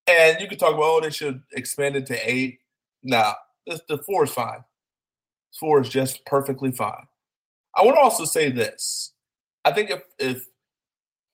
[0.06, 2.60] And you can talk about, oh, they should expand it to eight.
[3.04, 3.34] Nah,
[3.66, 4.64] the four is fine.
[5.60, 7.06] Four is just perfectly fine.
[7.76, 9.14] I want to also say this.
[9.66, 10.46] I think if if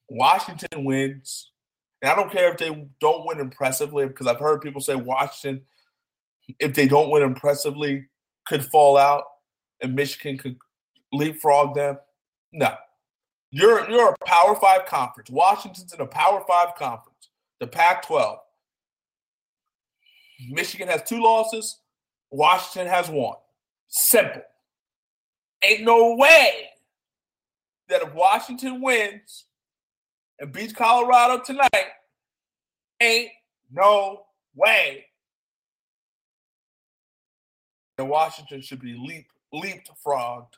[0.10, 1.52] Washington wins,
[2.02, 5.64] and I don't care if they don't win impressively, because I've heard people say Washington,
[6.60, 8.08] if they don't win impressively,
[8.48, 9.24] could fall out
[9.82, 10.58] and Michigan could
[11.14, 11.98] leapfrog them.
[12.52, 12.74] No.
[13.52, 15.30] You're you're a power five conference.
[15.30, 17.30] Washington's in a power five conference,
[17.60, 18.38] the Pac 12.
[20.48, 21.80] Michigan has two losses.
[22.32, 23.36] Washington has one.
[23.88, 24.42] Simple.
[25.64, 26.70] Ain't no way
[27.90, 29.46] that if Washington wins
[30.40, 31.88] and beats Colorado tonight,
[33.02, 33.32] ain't
[33.72, 34.26] no
[34.56, 35.06] way
[37.98, 40.54] that Washington should be leap leapfrogged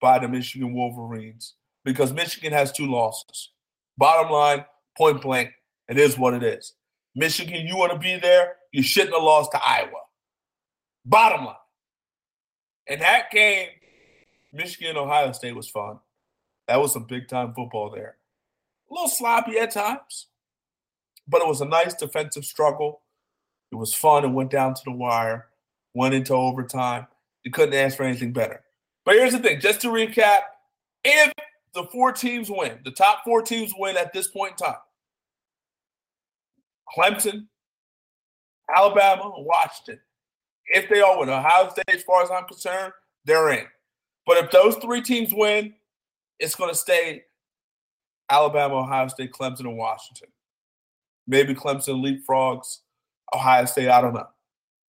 [0.00, 3.50] by the Michigan Wolverines because Michigan has two losses.
[3.98, 4.64] Bottom line,
[4.96, 5.50] point blank,
[5.88, 6.74] it is what it is.
[7.16, 10.02] Michigan, you want to be there, you shouldn't have lost to Iowa.
[11.06, 11.54] Bottom line.
[12.86, 13.68] And that game,
[14.52, 15.98] Michigan Ohio State was fun.
[16.68, 18.18] That was some big time football there.
[18.90, 20.26] A little sloppy at times,
[21.26, 23.00] but it was a nice defensive struggle.
[23.72, 24.24] It was fun.
[24.24, 25.46] It went down to the wire,
[25.94, 27.06] went into overtime.
[27.44, 28.62] You couldn't ask for anything better.
[29.04, 30.40] But here's the thing just to recap
[31.02, 31.32] if
[31.72, 34.76] the four teams win, the top four teams win at this point in time,
[36.94, 37.46] Clemson,
[38.74, 40.00] Alabama, Washington.
[40.68, 42.92] If they all win, Ohio State, as far as I'm concerned,
[43.24, 43.66] they're in.
[44.26, 45.74] But if those three teams win,
[46.38, 47.22] it's going to stay
[48.28, 50.28] Alabama, Ohio State, Clemson, and Washington.
[51.28, 52.78] Maybe Clemson leapfrogs
[53.34, 53.88] Ohio State.
[53.88, 54.28] I don't know.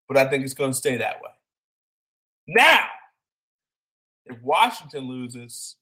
[0.08, 1.30] But I think it's going to stay that way.
[2.48, 2.86] Now,
[4.26, 5.76] if Washington loses,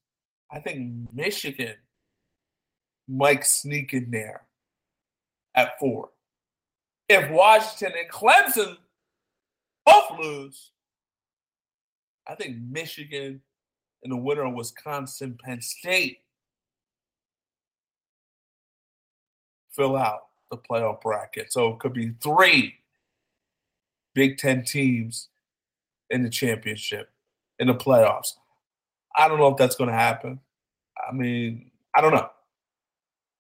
[0.52, 1.76] I think Michigan
[3.08, 4.42] might sneak in there
[5.56, 6.10] at four.
[7.10, 8.78] If Washington and Clemson
[9.86, 10.72] both lose,
[12.28, 13.42] I think Michigan
[14.04, 16.20] and the winner of Wisconsin Penn State
[19.72, 21.52] fill out the playoff bracket.
[21.52, 22.76] So it could be three
[24.14, 25.30] Big Ten teams
[26.10, 27.10] in the championship,
[27.60, 28.34] in the playoffs.
[29.16, 30.40] I don't know if that's going to happen.
[31.08, 32.30] I mean, I don't know.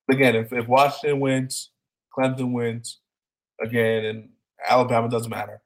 [0.09, 1.69] Again, if, if Washington wins,
[2.15, 2.99] Clemson wins,
[3.61, 4.29] again, and
[4.67, 5.61] Alabama doesn't matter.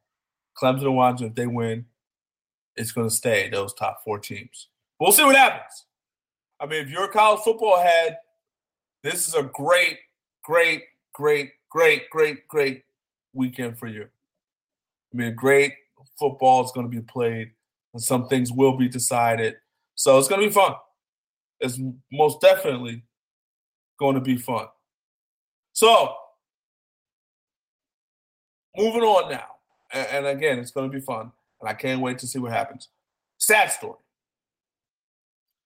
[0.62, 1.86] Clemson and Washington, if they win,
[2.76, 4.70] it's going to stay those top four teams.
[5.00, 5.86] We'll see what happens.
[6.60, 8.18] I mean, if you're a college football head,
[9.04, 9.98] this is a great,
[10.44, 10.84] great,
[11.14, 12.84] great, great, great, great
[13.34, 14.04] weekend for you.
[15.14, 15.74] I mean, great
[16.20, 17.52] football is going to be played,
[17.94, 19.56] and some things will be decided.
[19.96, 20.74] So it's going to be fun.
[21.60, 21.80] It's
[22.12, 23.04] most definitely
[24.00, 24.68] going to be fun.
[25.74, 26.16] So,
[28.80, 29.56] moving on now.
[29.92, 31.32] And, and again, it's going to be fun.
[31.62, 32.88] And I can't wait to see what happens.
[33.38, 33.98] Sad story.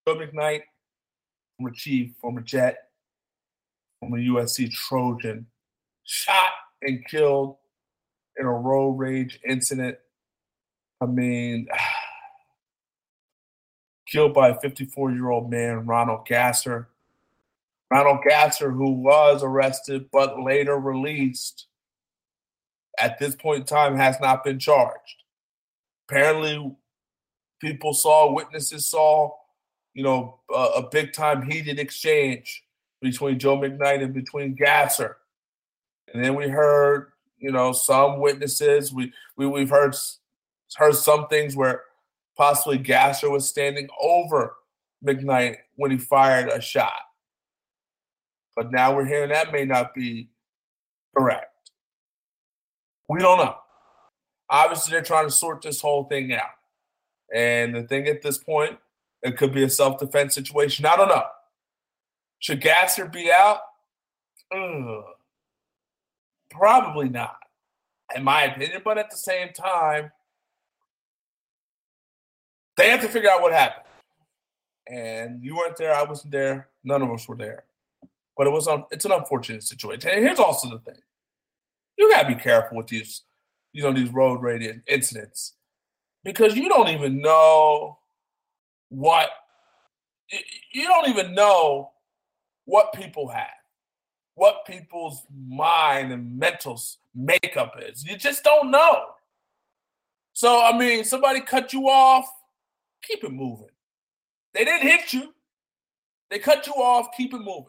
[0.08, 0.64] Joe McKnight,
[1.58, 2.90] former Chief, former Jet,
[4.00, 5.46] former USC Trojan,
[6.04, 6.52] shot
[6.82, 7.58] and killed
[8.38, 9.98] in a road rage incident.
[11.00, 11.68] I mean,
[14.08, 16.90] killed by a 54 year old man, Ronald Gasser.
[17.90, 21.68] Ronald Gasser, who was arrested but later released,
[23.00, 25.24] at this point in time has not been charged.
[26.08, 26.76] Apparently,
[27.60, 29.32] people saw, witnesses saw,
[29.94, 32.64] you know, a, a big time heated exchange
[33.02, 35.18] between Joe McKnight and between Gasser.
[36.14, 38.94] And then we heard, you know, some witnesses.
[38.94, 39.96] We, we we've heard
[40.76, 41.84] heard some things where
[42.38, 44.56] possibly Gasser was standing over
[45.06, 46.94] McKnight when he fired a shot.
[48.56, 50.30] But now we're hearing that may not be
[51.16, 51.53] correct.
[53.14, 53.56] We don't know.
[54.50, 56.50] Obviously, they're trying to sort this whole thing out.
[57.32, 58.80] And the thing at this point,
[59.22, 60.88] it could be a self defense situation.
[60.88, 61.26] I don't know.
[62.40, 63.60] Should Gasser be out?
[64.52, 65.04] Ugh.
[66.50, 67.38] Probably not,
[68.16, 68.82] in my opinion.
[68.84, 70.12] But at the same time,
[72.78, 73.86] they have to figure out what happened.
[74.88, 75.94] And you weren't there.
[75.94, 76.70] I wasn't there.
[76.84, 77.66] None of us were there.
[78.36, 80.10] But it was un- it's an unfortunate situation.
[80.10, 81.00] And here's also the thing:
[81.98, 83.24] you gotta be careful with these,
[83.72, 85.56] you know, these road rage incidents
[86.24, 88.00] because you don't even know
[88.90, 89.30] what
[90.72, 91.92] you don't even know
[92.66, 93.48] what people have,
[94.36, 96.82] what people's mind and mental
[97.14, 98.04] makeup is.
[98.04, 99.06] You just don't know.
[100.34, 102.26] So I mean, somebody cut you off,
[103.04, 103.68] keep it moving.
[104.54, 105.34] They didn't hit you.
[106.30, 107.68] They cut you off, keep it moving.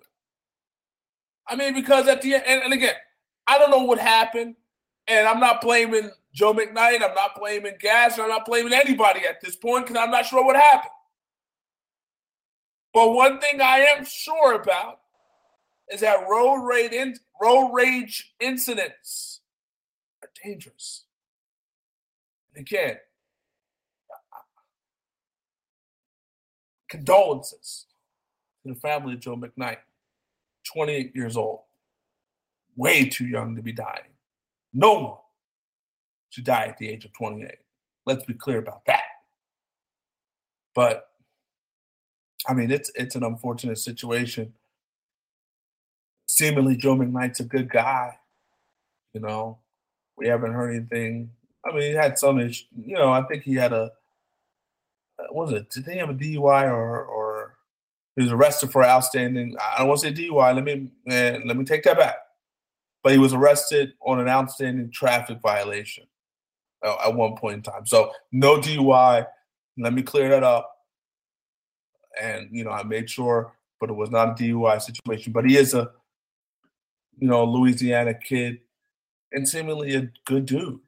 [1.47, 2.95] I mean, because at the end, and, and again,
[3.47, 4.57] I don't know what happened,
[5.07, 7.03] and I'm not blaming Joe McKnight.
[7.03, 8.19] I'm not blaming Gas.
[8.19, 10.91] I'm not blaming anybody at this point because I'm not sure what happened.
[12.93, 15.01] But one thing I am sure about
[15.91, 19.41] is that road rage, in, road rage incidents
[20.23, 21.05] are dangerous.
[22.55, 22.97] And again,
[26.89, 27.87] condolences
[28.63, 29.79] to the family of Joe McKnight,
[30.73, 31.61] 28 years old
[32.77, 34.11] way too young to be dying.
[34.73, 35.19] No one
[36.31, 37.51] should die at the age of 28.
[38.07, 39.03] Let's be clear about that.
[40.75, 41.09] But
[42.47, 44.53] I mean, it's it's an unfortunate situation.
[46.27, 48.19] Seemingly, Joe McKnight's a good guy.
[49.13, 49.59] You know,
[50.17, 51.31] we haven't heard anything.
[51.65, 52.65] I mean, he had some issue.
[52.85, 53.93] You know, I think he had a.
[55.19, 55.71] Uh, was it?
[55.71, 57.55] Did he have a DUI or or
[58.17, 59.57] he was arrested for outstanding?
[59.59, 60.55] I don't want to say DUI.
[60.55, 62.17] Let me man, let me take that back
[63.05, 66.05] but he was arrested on an outstanding traffic violation
[66.83, 67.87] uh, at one point in time.
[67.87, 69.27] So no DUI.
[69.77, 70.71] Let me clear that up.
[72.21, 75.33] And you know, I made sure, but it was not a DUI situation.
[75.33, 75.91] But he is a,
[77.19, 78.61] you know, Louisiana kid,
[79.33, 80.81] and seemingly a good dude.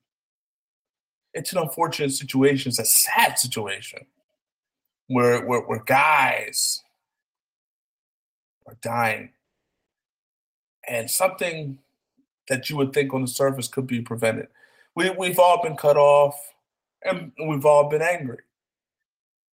[1.34, 2.70] It's an unfortunate situation.
[2.70, 4.06] It's a sad situation
[5.08, 6.82] where where, where guys
[8.66, 9.30] are dying,
[10.88, 11.80] and something
[12.48, 14.48] that you would think on the surface could be prevented.
[14.94, 16.34] We, we've all been cut off
[17.04, 18.38] and we've all been angry.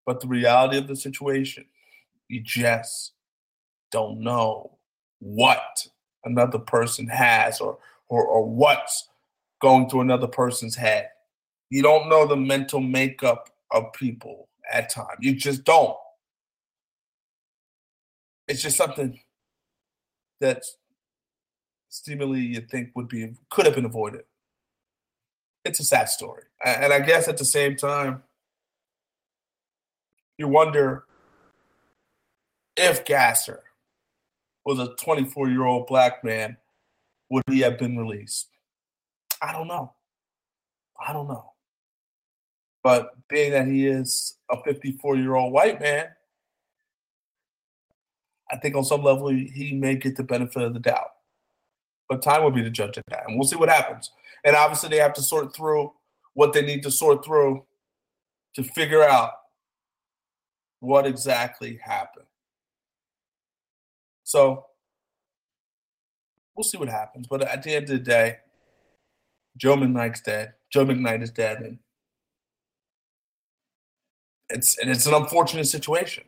[0.05, 1.65] But the reality of the situation,
[2.27, 3.13] you just
[3.91, 4.77] don't know
[5.19, 5.87] what
[6.25, 7.77] another person has or,
[8.09, 9.07] or, or what's
[9.61, 11.09] going through another person's head.
[11.69, 15.17] You don't know the mental makeup of people at times.
[15.21, 15.95] You just don't.
[18.47, 19.19] It's just something
[20.39, 20.77] that's
[21.93, 24.23] seemingly you think would be could have been avoided.
[25.63, 28.23] It's a sad story, and I guess at the same time,
[30.37, 31.05] you wonder
[32.75, 33.63] if Gasser
[34.65, 36.57] was a 24 year old black man,
[37.29, 38.49] would he have been released?
[39.41, 39.93] I don't know.
[41.05, 41.51] I don't know.
[42.83, 46.07] But being that he is a 54 year old white man,
[48.51, 51.11] I think on some level he, he may get the benefit of the doubt.
[52.14, 53.24] But time will be the judge of that.
[53.28, 54.11] And we'll see what happens.
[54.45, 55.91] And obviously, they have to sort through
[56.36, 57.66] what they need to sort through
[58.53, 59.32] to figure out
[60.80, 62.28] what exactly happened.
[64.26, 64.68] So
[66.55, 67.26] we'll see what happens.
[67.28, 68.38] But at the end of the day,
[69.57, 70.53] Joe McKnight's dead.
[70.72, 71.80] Joe McKnight is dead, and
[74.49, 76.26] it's and it's an unfortunate situation.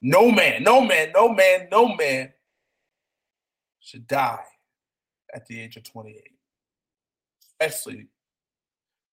[0.00, 2.32] No man, no man, no man, no man
[3.80, 4.44] should die
[5.34, 6.30] at the age of 28,
[7.60, 8.06] especially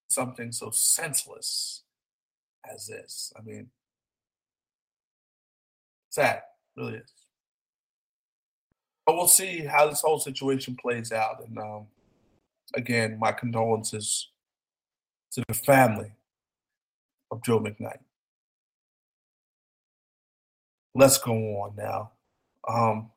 [0.10, 1.84] something so senseless
[2.72, 3.34] as this.
[3.38, 3.70] I mean,
[6.10, 6.42] sad,
[6.76, 7.12] really is.
[9.06, 11.44] But we'll see how this whole situation plays out.
[11.46, 11.88] And um,
[12.76, 14.30] again, my condolences
[15.32, 16.12] to the family
[17.32, 18.00] of Joe McKnight.
[20.94, 22.12] Let's go on now.
[22.68, 23.10] Um,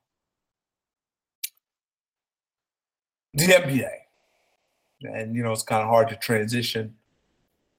[3.35, 3.91] the NBA.
[5.03, 6.95] And, you know, it's kind of hard to transition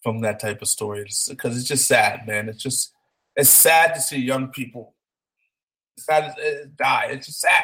[0.03, 2.49] from that type of story because it's just sad, man.
[2.49, 2.93] It's just,
[3.35, 4.95] it's sad to see young people
[5.97, 7.07] sad to die.
[7.11, 7.63] It's just sad.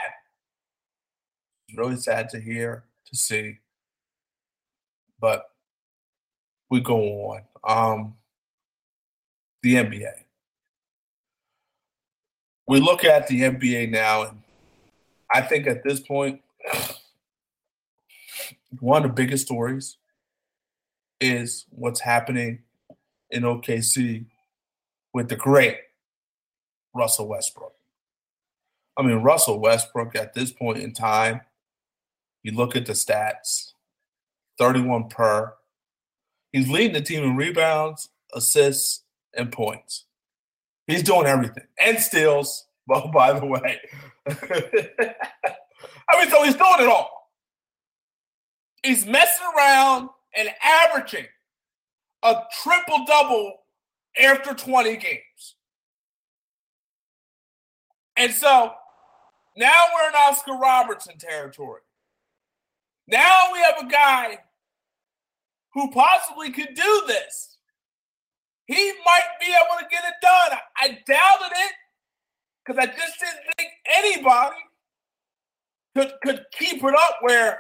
[1.67, 3.59] It's really sad to hear, to see.
[5.19, 5.45] But
[6.69, 7.41] we go on.
[7.63, 8.15] Um,
[9.61, 10.11] the NBA.
[12.67, 14.41] We look at the NBA now, and
[15.31, 16.41] I think at this point,
[18.79, 19.97] one of the biggest stories
[21.19, 22.59] is what's happening
[23.29, 24.25] in OKC
[25.13, 25.77] with the great
[26.93, 27.73] Russell Westbrook.
[28.97, 31.41] I mean, Russell Westbrook at this point in time,
[32.43, 33.73] you look at the stats
[34.57, 35.53] 31 per.
[36.51, 39.03] He's leading the team in rebounds, assists,
[39.35, 40.05] and points.
[40.87, 42.65] He's doing everything and steals.
[42.87, 43.79] Well, oh, by the way,
[44.27, 44.33] I
[46.19, 47.20] mean, so he's doing it all.
[48.83, 51.27] He's messing around and averaging
[52.23, 53.57] a triple double
[54.21, 55.55] after 20 games.
[58.17, 58.73] And so
[59.57, 61.81] now we're in Oscar Robertson territory.
[63.07, 64.37] Now we have a guy
[65.73, 67.57] who possibly could do this.
[68.65, 70.59] He might be able to get it done.
[70.77, 71.73] I, doubted it
[72.65, 74.55] because I just didn't think anybody
[75.95, 77.59] could, could keep it up where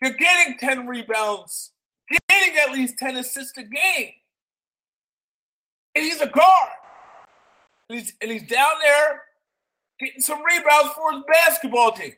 [0.00, 1.72] you're getting 10 rebounds,
[2.10, 4.10] getting at least 10 assists a game.
[5.94, 6.70] And he's a guard.
[7.88, 9.22] And he's, and he's down there
[10.00, 12.12] getting some rebounds for his basketball team.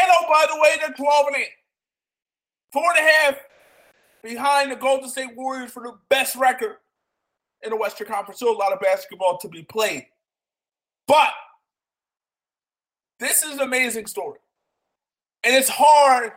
[0.00, 1.46] And oh, by the way, they're 12 and 8.
[2.72, 3.36] Four and a half
[4.22, 6.76] behind the Golden State Warriors for the best record
[7.62, 8.38] in the Western Conference.
[8.38, 10.06] Still a lot of basketball to be played.
[11.06, 11.30] But
[13.20, 14.38] this is an amazing story.
[15.44, 16.32] And it's hard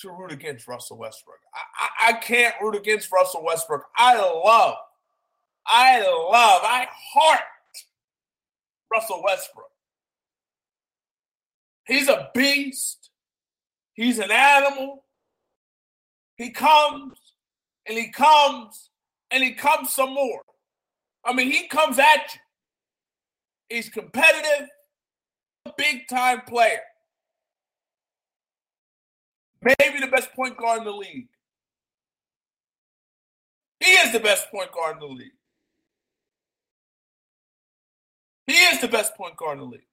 [0.00, 1.38] to root against Russell Westbrook.
[1.54, 3.84] I, I, I can't root against Russell Westbrook.
[3.96, 4.76] I love,
[5.66, 7.40] I love, I heart
[8.92, 9.70] Russell Westbrook.
[11.86, 13.10] He's a beast.
[13.94, 15.04] He's an animal.
[16.36, 17.18] He comes
[17.86, 18.90] and he comes
[19.30, 20.42] and he comes some more.
[21.24, 22.40] I mean, he comes at you.
[23.76, 24.68] He's competitive,
[25.66, 26.80] a big time player.
[29.62, 31.28] Maybe the best point guard in the league.
[33.80, 35.32] He is the best point guard in the league.
[38.46, 39.86] He is the best point guard in the league.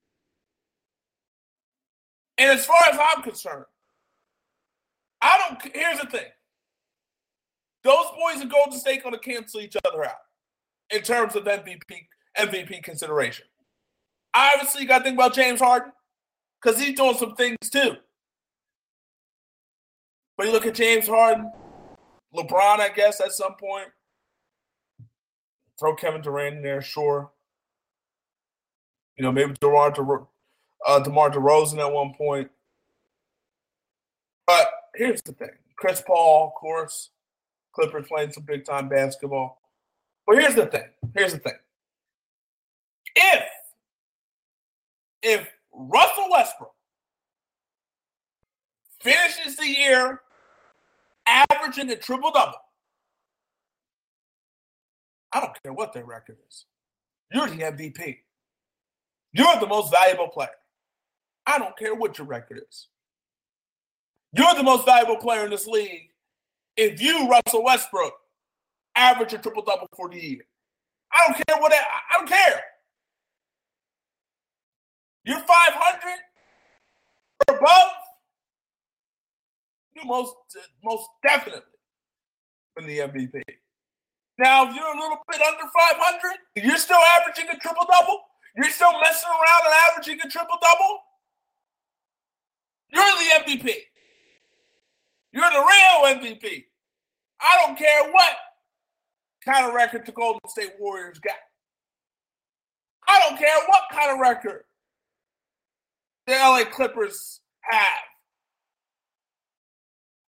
[2.37, 3.65] And as far as I'm concerned,
[5.21, 5.75] I don't.
[5.75, 6.27] Here's the thing:
[7.83, 10.17] those boys in Golden State going to cancel each other out
[10.91, 11.81] in terms of MVP
[12.37, 13.45] MVP consideration.
[14.33, 15.91] Obviously, you got to think about James Harden
[16.61, 17.95] because he's doing some things too.
[20.37, 21.51] But you look at James Harden,
[22.35, 23.87] LeBron, I guess at some point.
[25.79, 27.31] Throw Kevin Durant in there, sure.
[29.17, 30.01] You know, maybe DeMar, De,
[30.85, 32.49] uh, DeMar DeRozan at one point.
[34.45, 37.09] But here's the thing Chris Paul, of course,
[37.73, 39.59] Clippers playing some big time basketball.
[40.25, 40.85] But here's the thing.
[41.15, 41.53] Here's the thing.
[43.15, 43.43] If
[45.23, 46.73] if Russell Westbrook
[49.01, 50.21] finishes the year
[51.27, 52.57] averaging a triple double,
[55.33, 56.65] I don't care what their record is.
[57.31, 58.17] You're the MVP.
[59.33, 60.49] You're the most valuable player.
[61.45, 62.87] I don't care what your record is.
[64.33, 66.11] You're the most valuable player in this league
[66.77, 68.13] if you, Russell Westbrook,
[68.95, 70.41] average a triple double for the year.
[71.11, 72.63] I don't care what I, I don't care.
[75.25, 76.19] You're 500
[77.49, 77.91] or above.
[80.05, 80.35] Most
[80.83, 81.61] most definitely
[82.75, 83.41] win the MVP.
[84.39, 88.21] Now, if you're a little bit under 500, you're still averaging a triple double.
[88.55, 90.99] You're still messing around and averaging a triple double.
[92.89, 93.73] You're the MVP.
[95.31, 96.65] You're the real MVP.
[97.41, 98.35] I don't care what
[99.45, 101.35] kind of record the Golden State Warriors got.
[103.07, 104.63] I don't care what kind of record
[106.25, 108.03] the LA Clippers have.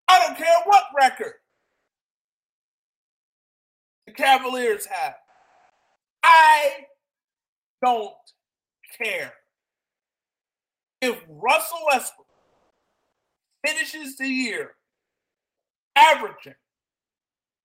[0.09, 1.33] I don't care what record
[4.07, 5.13] the Cavaliers have.
[6.23, 6.71] I
[7.83, 8.13] don't
[8.97, 9.33] care.
[11.01, 12.27] If Russell Westbrook
[13.65, 14.71] finishes the year
[15.95, 16.55] averaging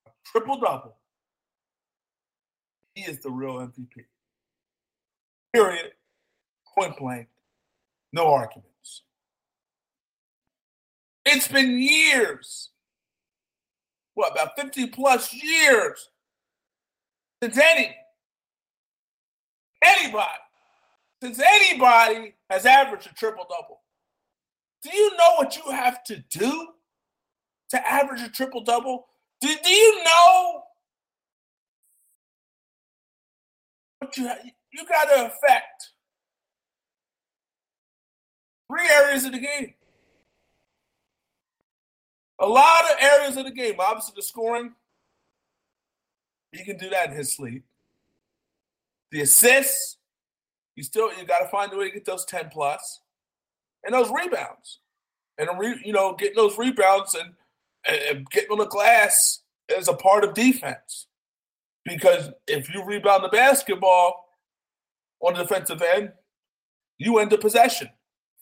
[0.07, 0.97] a triple double,
[2.95, 4.05] he is the real MVP.
[5.55, 5.93] Period.
[6.79, 7.29] Point blank.
[8.13, 8.74] No arguments.
[11.25, 12.71] It's been years.
[14.15, 16.09] What, about 50 plus years
[17.43, 17.95] since any,
[19.83, 20.29] anybody,
[21.23, 23.81] since anybody has averaged a triple double.
[24.83, 26.69] Do you know what you have to do
[27.71, 29.07] to average a triple double?
[29.41, 30.63] Do, do you know
[33.99, 34.31] what you
[34.73, 35.91] you got to affect
[38.71, 39.75] three areas of the game?
[42.41, 43.75] A lot of areas of the game.
[43.79, 44.73] Obviously, the scoring.
[46.53, 47.65] He can do that in his sleep.
[49.11, 49.99] The assists,
[50.77, 53.01] you still you got to find a way to get those ten plus,
[53.85, 54.81] and those rebounds,
[55.39, 57.35] and re, you know getting those rebounds and,
[57.87, 61.07] and getting on the glass is a part of defense.
[61.85, 64.29] Because if you rebound the basketball
[65.21, 66.13] on the defensive end,
[66.99, 67.91] you end the possession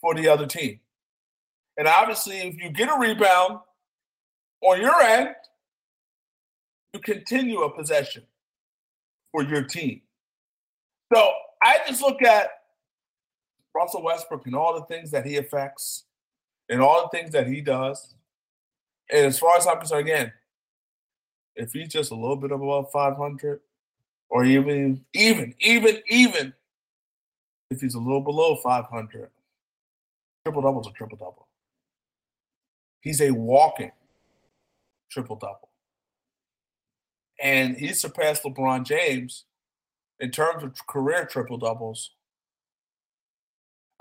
[0.01, 0.79] for the other team.
[1.77, 3.59] And obviously, if you get a rebound
[4.63, 5.35] on your end,
[6.93, 8.23] you continue a possession
[9.31, 10.01] for your team.
[11.13, 12.49] So I just look at
[13.75, 16.05] Russell Westbrook and all the things that he affects
[16.69, 18.15] and all the things that he does.
[19.11, 20.31] And as far as I'm concerned, again,
[21.55, 23.59] if he's just a little bit above 500,
[24.29, 26.53] or even, even, even, even
[27.69, 29.29] if he's a little below 500,
[30.43, 31.47] triple double's a triple double.
[33.01, 33.91] He's a walking
[35.13, 35.69] triple double.
[37.41, 39.45] And he surpassed LeBron James
[40.19, 42.11] in terms of career triple doubles.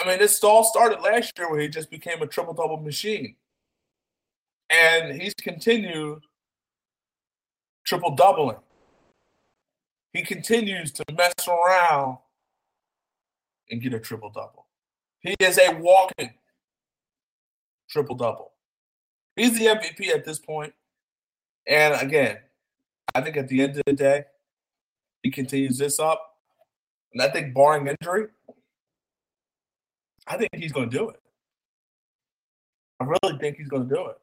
[0.01, 3.37] I mean, this all started last year where he just became a triple double machine.
[4.71, 6.23] And he's continued
[7.85, 8.57] triple doubling.
[10.13, 12.19] He continues to mess around
[13.71, 14.67] and get a triple double.
[15.21, 16.35] He is a walking
[17.89, 18.53] triple double.
[19.37, 20.75] He's the MVP at this point.
[21.67, 22.39] And again,
[23.15, 24.25] I think at the end of the day,
[25.23, 26.37] he continues this up.
[27.13, 28.29] And I think, barring injury,
[30.27, 31.21] I think he's going to do it.
[33.01, 34.19] I really think he's going to do it.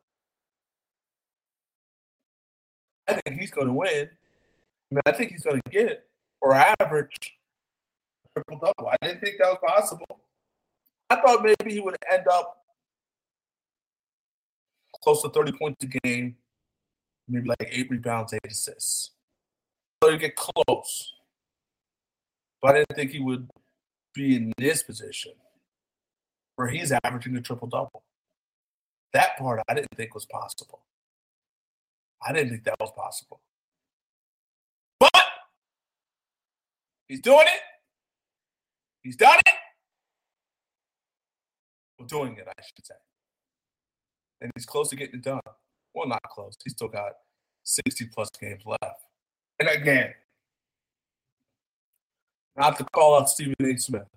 [3.08, 4.10] I think he's going to win.
[4.92, 6.06] I mean, I think he's going to get
[6.42, 7.38] or average
[8.34, 8.90] triple double.
[8.90, 10.20] I didn't think that was possible.
[11.10, 12.58] I thought maybe he would end up
[15.04, 16.36] close to 30 points a game,
[17.30, 19.12] maybe like eight rebounds, eight assists.
[20.04, 21.14] So you get close.
[22.62, 23.50] But I didn't think he would
[24.14, 25.34] be in this position
[26.56, 28.04] where he's averaging a triple double.
[29.14, 30.82] That part I didn't think was possible.
[32.22, 33.40] I didn't think that was possible.
[35.00, 35.12] But
[37.08, 37.62] he's doing it.
[39.02, 39.54] He's done it.
[41.98, 42.96] Well, doing it, I should say.
[44.42, 45.42] And he's close to getting it done.
[45.94, 46.56] Well, not close.
[46.64, 47.14] He's still got
[47.64, 49.06] 60 plus games left.
[49.60, 50.14] And again,
[52.56, 53.78] not to call out Stephen A.
[53.78, 54.08] Smith.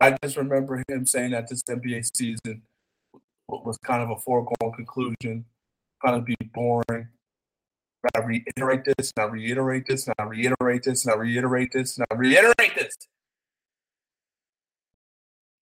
[0.00, 2.62] I just remember him saying that this NBA season
[3.48, 5.44] was kind of a foregone conclusion
[6.04, 7.08] kind of be boring.
[8.14, 11.98] I reiterate this, and I reiterate this, and I reiterate this, and I reiterate this,
[11.98, 12.96] and I reiterate this.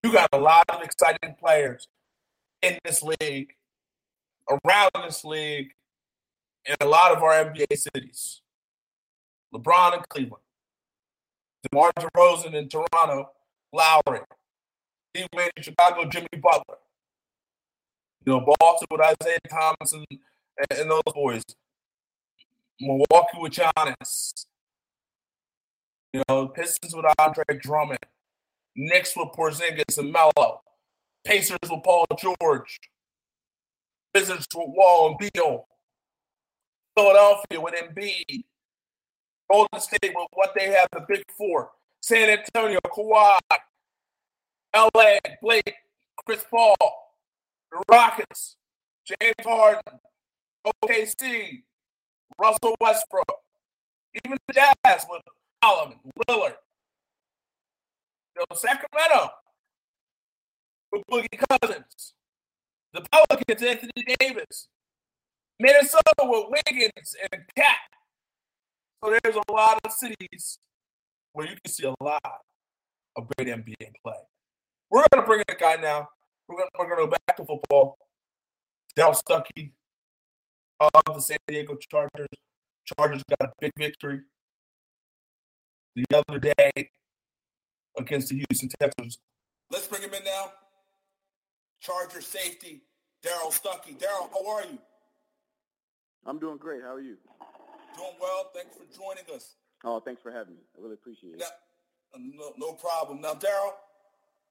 [0.05, 1.89] You got a lot of exciting players
[2.63, 3.55] in this league,
[4.51, 5.73] around this league,
[6.67, 8.43] in a lot of our NBA cities.
[9.55, 10.43] LeBron in Cleveland,
[11.63, 13.31] DeMar DeRozan in Toronto,
[13.73, 14.21] Lowry,
[15.15, 16.79] D Wade in Chicago, Jimmy Butler.
[18.25, 20.05] You know, Boston with Isaiah Thomas and,
[20.77, 21.45] and those boys.
[22.81, 24.47] Milwaukee with Giannis.
[26.13, 28.01] You know, Pistons with Andre Drummond.
[28.75, 30.61] Knicks with Porzingis and Melo.
[31.25, 32.81] Pacers with Paul George.
[34.17, 35.67] Wizards with Wall and Beal.
[36.97, 38.45] Philadelphia with Embiid.
[39.51, 41.71] Golden State with what they have, the big four.
[42.01, 43.39] San Antonio, Kawhi.
[44.75, 45.75] LA, Blake,
[46.25, 46.77] Chris Paul.
[47.71, 48.57] The Rockets,
[49.07, 49.83] James Harden.
[50.67, 51.65] OKC,
[52.41, 53.39] Russell Westbrook.
[54.25, 55.21] Even the Jazz with
[55.63, 56.55] Solomon, Lillard.
[58.35, 59.31] You know, Sacramento
[60.91, 62.15] with Boogie Cousins.
[62.97, 64.69] The Pelicans, Anthony Davis.
[65.61, 67.77] Minnesota with Wiggins and Cat.
[69.05, 70.59] So there's a lot of cities
[71.35, 72.41] where you can see a lot
[73.17, 74.15] of great NBA play.
[74.91, 76.09] We're going to bring in a guy now.
[76.49, 77.99] We're going we're to go back to football.
[78.95, 79.73] Darrell Stuckey
[80.81, 82.29] of the San Diego Chargers.
[82.87, 84.21] Chargers got a big victory
[85.97, 86.89] the other day
[87.99, 89.19] against the Houston Texans.
[89.71, 90.53] Let's bring him in now.
[91.81, 92.83] Charger safety,
[93.27, 93.99] Darrell Stuckey.
[93.99, 94.79] Darrell, how are you?
[96.25, 96.83] I'm doing great.
[96.83, 97.17] How are you?
[97.97, 98.51] Doing well.
[98.55, 99.57] Thanks for joining us.
[99.85, 100.61] Oh, thanks for having me.
[100.79, 101.41] I really appreciate it.
[101.41, 103.21] Now, no, no problem.
[103.21, 103.75] Now, Darrell,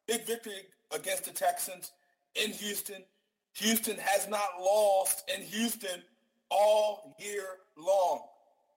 [0.08, 1.94] big victory against the Texans
[2.36, 3.04] in Houston.
[3.54, 6.04] Houston has not lost in Houston
[6.50, 7.46] all year
[7.78, 8.24] long.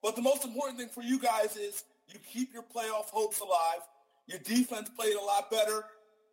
[0.01, 3.81] But the most important thing for you guys is you keep your playoff hopes alive.
[4.27, 5.83] Your defense played a lot better.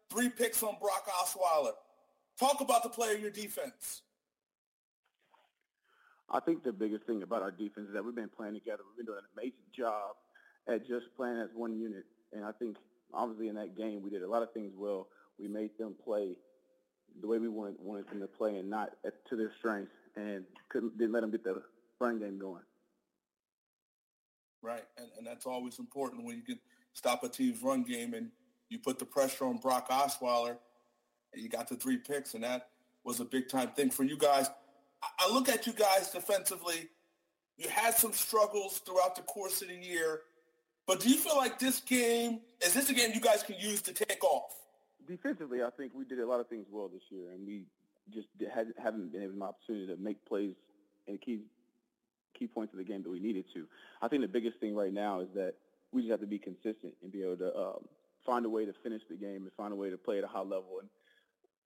[0.09, 1.73] Three picks on Brock Osweiler.
[2.39, 4.03] Talk about the play of your defense.
[6.29, 8.83] I think the biggest thing about our defense is that we've been playing together.
[8.89, 10.17] We've been doing an amazing job
[10.69, 12.05] at just playing as one unit.
[12.33, 12.77] And I think
[13.15, 15.09] obviously in that game we did a lot of things well.
[15.39, 16.37] We made them play
[17.21, 20.45] the way we wanted wanted them to play and not at, to their strengths and
[20.69, 21.63] couldn't didn't let them get the
[22.01, 22.63] run game going.
[24.63, 26.59] Right, and, and that's always important when you can
[26.93, 28.31] stop a team's run game and
[28.69, 30.57] you put the pressure on Brock Osweiler
[31.37, 32.71] and you got the three picks and that
[33.05, 34.51] was a big time thing for you guys.
[35.03, 36.89] I look at you guys defensively.
[37.57, 40.23] You had some struggles throughout the course of the year,
[40.87, 43.81] but do you feel like this game is this a game you guys can use
[43.83, 44.53] to take off?
[45.07, 47.65] Defensively, I think we did a lot of things well this year, and we
[48.13, 48.29] just
[48.83, 50.55] haven't been able an opportunity to make plays
[51.07, 51.41] and key
[52.39, 53.67] key points of the game that we needed to.
[54.03, 55.55] I think the biggest thing right now is that
[55.93, 57.85] we just have to be consistent and be able to um,
[58.27, 60.27] find a way to finish the game and find a way to play at a
[60.27, 60.79] high level.
[60.81, 60.89] And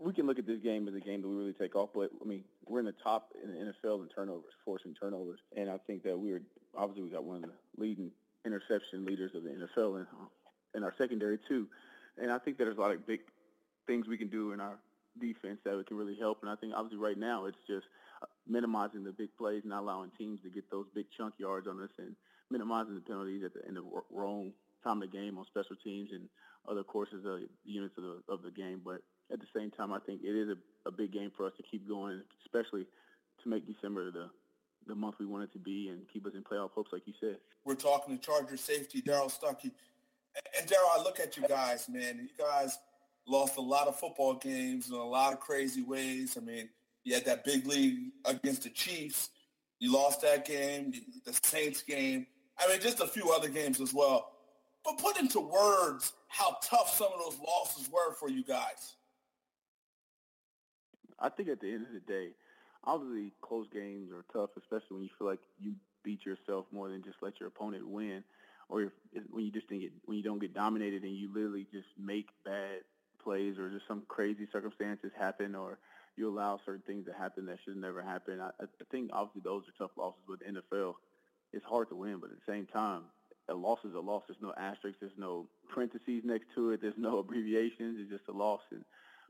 [0.00, 2.10] we can look at this game as a game that we really take off, but
[2.20, 5.78] I mean, we're in the top in the NFL in turnovers, forcing turnovers, and I
[5.86, 6.42] think that we are
[6.76, 8.10] obviously we got one of the leading
[8.46, 10.06] interception leaders of the NFL in,
[10.74, 11.68] in our secondary too,
[12.16, 13.20] and I think that there's a lot of big
[13.86, 14.78] things we can do in our
[15.20, 16.38] defense that we can really help.
[16.42, 17.86] And I think obviously right now it's just
[18.22, 21.82] uh, minimizing the big plays, not allowing teams to get those big chunk yards on
[21.82, 22.14] us, and
[22.50, 26.10] minimizing the penalties at the end of wrong time of the game on special teams
[26.12, 26.28] and
[26.68, 28.80] other courses of units of the of the game.
[28.84, 31.52] But at the same time, I think it is a, a big game for us
[31.56, 32.86] to keep going, especially
[33.42, 34.30] to make December the
[34.86, 37.12] the month we want it to be and keep us in playoff hopes, like you
[37.20, 37.36] said.
[37.64, 39.70] We're talking to Charger safety Darrell Stuckey.
[40.58, 42.18] And Darrell, I look at you guys, man.
[42.18, 42.78] You guys
[43.26, 46.36] lost a lot of football games in a lot of crazy ways.
[46.36, 46.68] I mean,
[47.04, 49.30] you had that big league against the Chiefs.
[49.78, 50.92] You lost that game,
[51.24, 52.26] the Saints game.
[52.58, 54.32] I mean, just a few other games as well.
[54.84, 58.96] But put into words how tough some of those losses were for you guys.
[61.20, 62.30] I think at the end of the day,
[62.84, 67.02] obviously close games are tough, especially when you feel like you beat yourself more than
[67.02, 68.24] just let your opponent win,
[68.68, 68.92] or if,
[69.30, 72.28] when you just think it, when you don't get dominated and you literally just make
[72.44, 72.80] bad
[73.22, 75.78] plays or just some crazy circumstances happen or
[76.16, 78.40] you allow certain things to happen that should never happen.
[78.40, 80.94] I, I think obviously those are tough losses with the NFL.
[81.52, 83.02] It's hard to win, but at the same time,
[83.48, 84.22] a loss is a loss.
[84.28, 85.00] There's no asterisks.
[85.00, 86.80] There's no parentheses next to it.
[86.80, 87.98] There's no abbreviations.
[88.00, 88.60] It's just a loss.
[88.70, 88.84] And,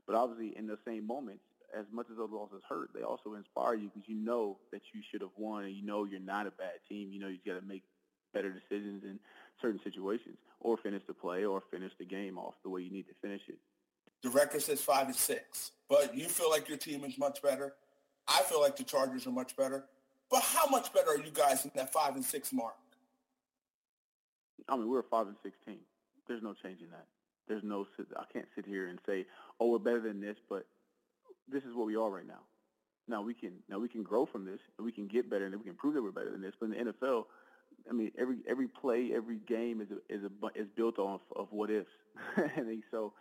[0.05, 1.43] but obviously, in the same moments,
[1.77, 5.01] as much as those losses hurt, they also inspire you because you know that you
[5.11, 7.11] should have won and you know you're not a bad team.
[7.11, 7.83] You know you got to make
[8.33, 9.19] better decisions in
[9.61, 13.07] certain situations or finish the play or finish the game off the way you need
[13.07, 13.57] to finish it.
[14.23, 17.73] The record says five and six, but you feel like your team is much better.
[18.27, 19.85] I feel like the Chargers are much better.
[20.29, 22.75] But how much better are you guys in that five and six mark?
[24.69, 25.79] I mean, we're a five and six team.
[26.27, 27.05] There's no changing that.
[27.47, 27.85] There's no.
[28.17, 29.25] I can't sit here and say,
[29.59, 30.65] "Oh, we're better than this," but
[31.51, 32.41] this is what we are right now.
[33.07, 35.55] Now we can now we can grow from this and we can get better and
[35.55, 36.53] we can prove that we're better than this.
[36.59, 37.25] But in the NFL,
[37.89, 41.47] I mean, every every play, every game is a, is a is built off of
[41.51, 41.89] what ifs,
[42.55, 43.13] and so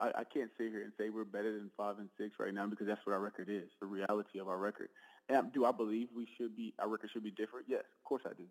[0.00, 2.66] I, I can't sit here and say we're better than five and six right now
[2.66, 4.88] because that's what our record is, the reality of our record.
[5.28, 7.66] And do I believe we should be our record should be different?
[7.68, 8.44] Yes, of course I do.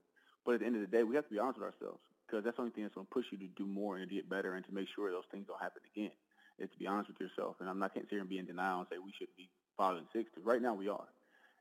[0.45, 2.43] But at the end of the day, we have to be honest with ourselves because
[2.43, 4.29] that's the only thing that's going to push you to do more and to get
[4.29, 6.11] better and to make sure those things don't happen again.
[6.57, 7.57] Is to be honest with yourself.
[7.59, 9.49] And I'm not can't sit here and be in denial and say we should be
[9.77, 11.07] five and six because right now we are,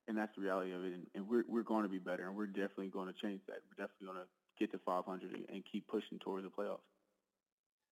[0.07, 0.92] and that's the reality of it.
[0.92, 3.59] And, and we're we're going to be better, and we're definitely going to change that.
[3.66, 6.86] We're definitely going to get to 500 and, and keep pushing towards the playoffs.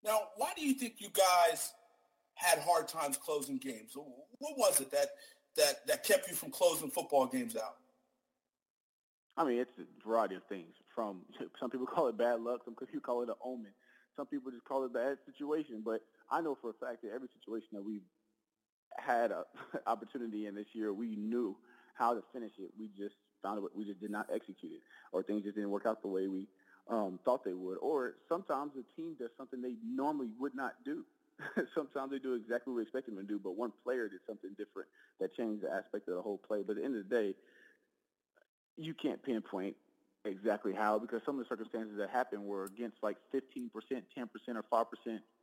[0.03, 1.73] Now, why do you think you guys
[2.33, 3.91] had hard times closing games?
[3.95, 5.09] What was it that
[5.57, 7.75] that that kept you from closing football games out?
[9.37, 10.75] I mean, it's a variety of things.
[10.93, 11.21] From
[11.59, 13.71] some people call it bad luck, some people call it an omen,
[14.19, 15.81] some people just call it a bad situation.
[15.83, 18.03] But I know for a fact that every situation that we've
[18.97, 19.43] had an
[19.87, 21.55] opportunity in this year, we knew
[21.95, 22.71] how to finish it.
[22.77, 23.71] We just found it.
[23.73, 24.81] We just did not execute it,
[25.13, 26.47] or things just didn't work out the way we
[26.89, 27.77] um, thought they would.
[27.77, 31.05] Or sometimes the team does something they normally would not do.
[31.73, 34.49] sometimes they do exactly what we expect them to do, but one player did something
[34.57, 34.89] different
[35.21, 36.61] that changed the aspect of the whole play.
[36.65, 37.35] But at the end of the day,
[38.75, 39.75] you can't pinpoint
[40.25, 44.01] exactly how because some of the circumstances that happened were against like 15%, 10%
[44.55, 44.85] or 5%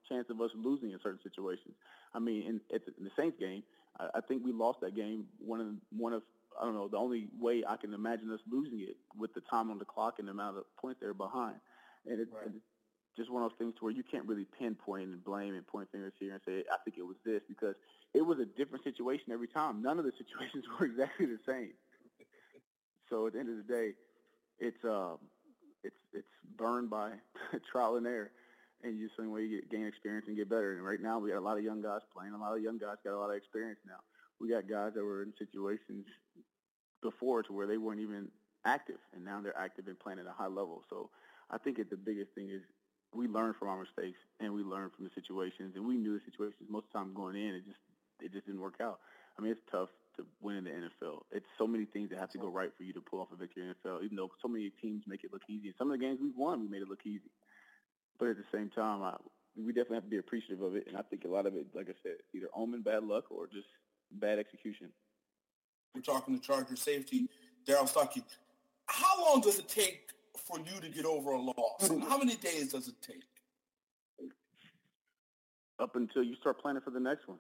[0.09, 1.75] chance of us losing in certain situations.
[2.15, 3.63] I mean, in, in the Saints game,
[3.99, 5.25] I, I think we lost that game.
[5.39, 5.67] One of
[5.97, 6.23] one of
[6.61, 9.71] I don't know the only way I can imagine us losing it with the time
[9.71, 11.57] on the clock and the amount of points they're behind,
[12.07, 12.47] and it's, right.
[12.47, 12.57] it's
[13.17, 15.89] just one of those things to where you can't really pinpoint and blame and point
[15.91, 17.75] fingers here and say I think it was this because
[18.15, 19.83] it was a different situation every time.
[19.83, 21.73] None of the situations were exactly the same.
[23.09, 23.93] So at the end of the day,
[24.59, 25.19] it's um,
[25.83, 26.27] it's it's
[26.57, 27.13] burned by
[27.71, 28.31] trial and error,
[28.83, 30.75] and you just way you get, gain experience and get better.
[30.75, 32.33] And right now, we got a lot of young guys playing.
[32.33, 34.01] A lot of young guys got a lot of experience now.
[34.41, 36.07] We got guys that were in situations
[37.03, 38.29] before to where they weren't even
[38.65, 40.83] active, and now they're active and playing at a high level.
[40.91, 41.11] So
[41.51, 42.63] I think it, the biggest thing is
[43.15, 46.25] we learn from our mistakes and we learn from the situations, and we knew the
[46.25, 47.55] situations most of the time going in.
[47.55, 47.81] It just
[48.21, 49.01] it just didn't work out.
[49.39, 51.23] I mean, it's tough to win in the NFL.
[51.31, 53.37] It's so many things that have to go right for you to pull off a
[53.37, 55.75] victory in the NFL, even though so many teams make it look easy.
[55.79, 57.31] some of the games we've won, we made it look easy.
[58.19, 59.17] But at the same time, I,
[59.57, 60.85] we definitely have to be appreciative of it.
[60.89, 63.47] And I think a lot of it, like I said, either omen bad luck or
[63.47, 63.69] just
[64.13, 64.89] bad execution.
[65.95, 67.29] We're talking to Charger safety,
[67.67, 68.23] Darrell Stuckey.
[68.87, 71.89] How long does it take for you to get over a loss?
[72.09, 73.23] How many days does it take?
[75.79, 77.39] Up until you start planning for the next one.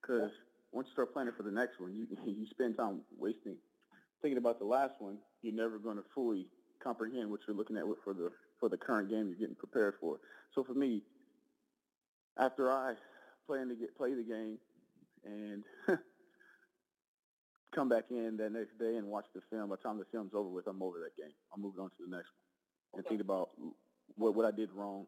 [0.00, 0.30] Because
[0.72, 3.56] once you start planning for the next one, you you spend time wasting
[4.22, 5.18] thinking about the last one.
[5.42, 6.46] You're never going to fully
[6.82, 10.18] comprehend what you're looking at for the for the current game you're getting prepared for.
[10.54, 11.02] So for me,
[12.38, 12.94] after I
[13.46, 14.58] plan to get play the game
[15.24, 15.64] and
[17.74, 20.32] come back in that next day and watch the film, by the time the film's
[20.34, 21.32] over with, I'm over that game.
[21.54, 23.50] I'm moving on to the next one and think about
[24.16, 25.06] what what I did wrong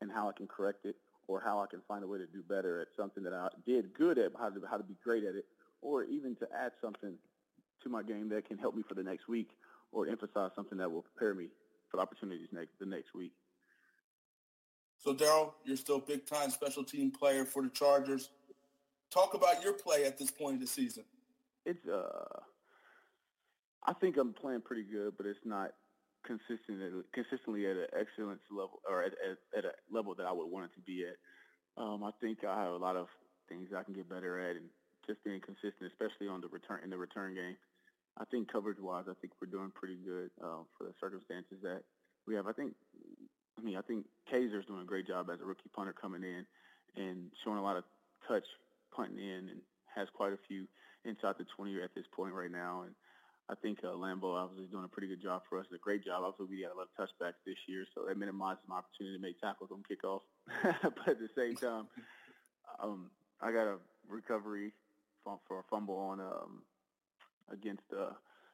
[0.00, 0.96] and how I can correct it
[1.28, 3.94] or how I can find a way to do better at something that I did
[3.94, 5.46] good at, how to, how to be great at it,
[5.80, 7.14] or even to add something
[7.82, 9.50] to my game that can help me for the next week
[9.92, 11.48] or emphasize something that will prepare me
[11.90, 13.32] for the opportunities next the next week.
[14.98, 18.30] So, Darrell, you're still big time special team player for the Chargers.
[19.10, 21.04] Talk about your play at this point in the season.
[21.66, 22.40] It's uh,
[23.84, 25.72] I think I'm playing pretty good, but it's not
[26.26, 30.50] consistently consistently at an excellence level or at, at, at, a level that I would
[30.50, 31.16] want it to be at.
[31.80, 33.08] Um, I think I have a lot of
[33.48, 34.68] things I can get better at, and
[35.06, 37.56] just being consistent, especially on the return in the return game.
[38.18, 41.80] I think coverage wise, I think we're doing pretty good uh, for the circumstances that
[42.26, 42.46] we have.
[42.46, 42.74] I think,
[43.58, 46.44] I mean, I think Kaser's doing a great job as a rookie punter coming in
[46.96, 47.84] and showing a lot of
[48.28, 48.44] touch
[48.94, 49.60] punting in and
[49.94, 50.68] has quite a few
[51.04, 52.82] inside the 20 at this point right now.
[52.84, 52.94] And
[53.52, 55.66] I think uh, Lambo obviously is doing a pretty good job for us.
[55.74, 56.22] A great job.
[56.24, 59.20] Obviously, we got a lot of touchbacks this year, so that minimizes my opportunity to
[59.20, 60.22] make tackles on kickoff.
[60.82, 61.86] but at the same time,
[62.82, 63.10] um,
[63.42, 63.76] I got a
[64.08, 64.72] recovery
[65.22, 66.62] for, for a fumble on um,
[67.52, 68.12] against the uh,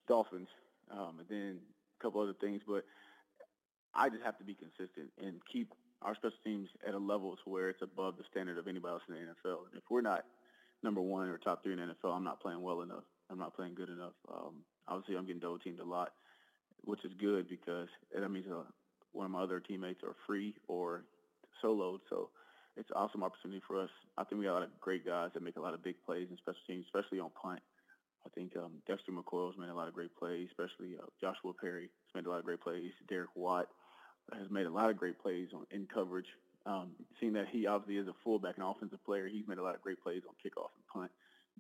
[0.09, 0.49] Dolphins,
[0.91, 1.59] um, and then
[2.01, 2.63] a couple other things.
[2.67, 2.85] But
[3.95, 5.73] I just have to be consistent and keep
[6.03, 9.03] our special teams at a level to where it's above the standard of anybody else
[9.09, 9.71] in the NFL.
[9.71, 10.25] And if we're not
[10.83, 13.05] number one or top three in the NFL, I'm not playing well enough.
[13.31, 14.15] I'm not playing good enough.
[14.33, 16.12] Um, obviously I'm getting double teamed a lot,
[16.84, 18.62] which is good because that means uh,
[19.12, 21.05] one of my other teammates are free or
[21.62, 22.01] soloed.
[22.09, 22.30] So
[22.76, 23.91] it's an awesome opportunity for us.
[24.16, 25.97] I think we got a lot of great guys that make a lot of big
[26.05, 27.61] plays in special teams, especially on punt.
[28.26, 31.82] I think um, Dexter McCoil's made a lot of great plays, especially uh, Joshua Perry
[31.82, 32.93] has made a lot of great plays.
[33.09, 33.68] Derek Watt
[34.34, 36.26] has made a lot of great plays on in coverage.
[36.66, 39.74] Um, seeing that he obviously is a fullback and offensive player, he's made a lot
[39.74, 41.11] of great plays on kickoff and punt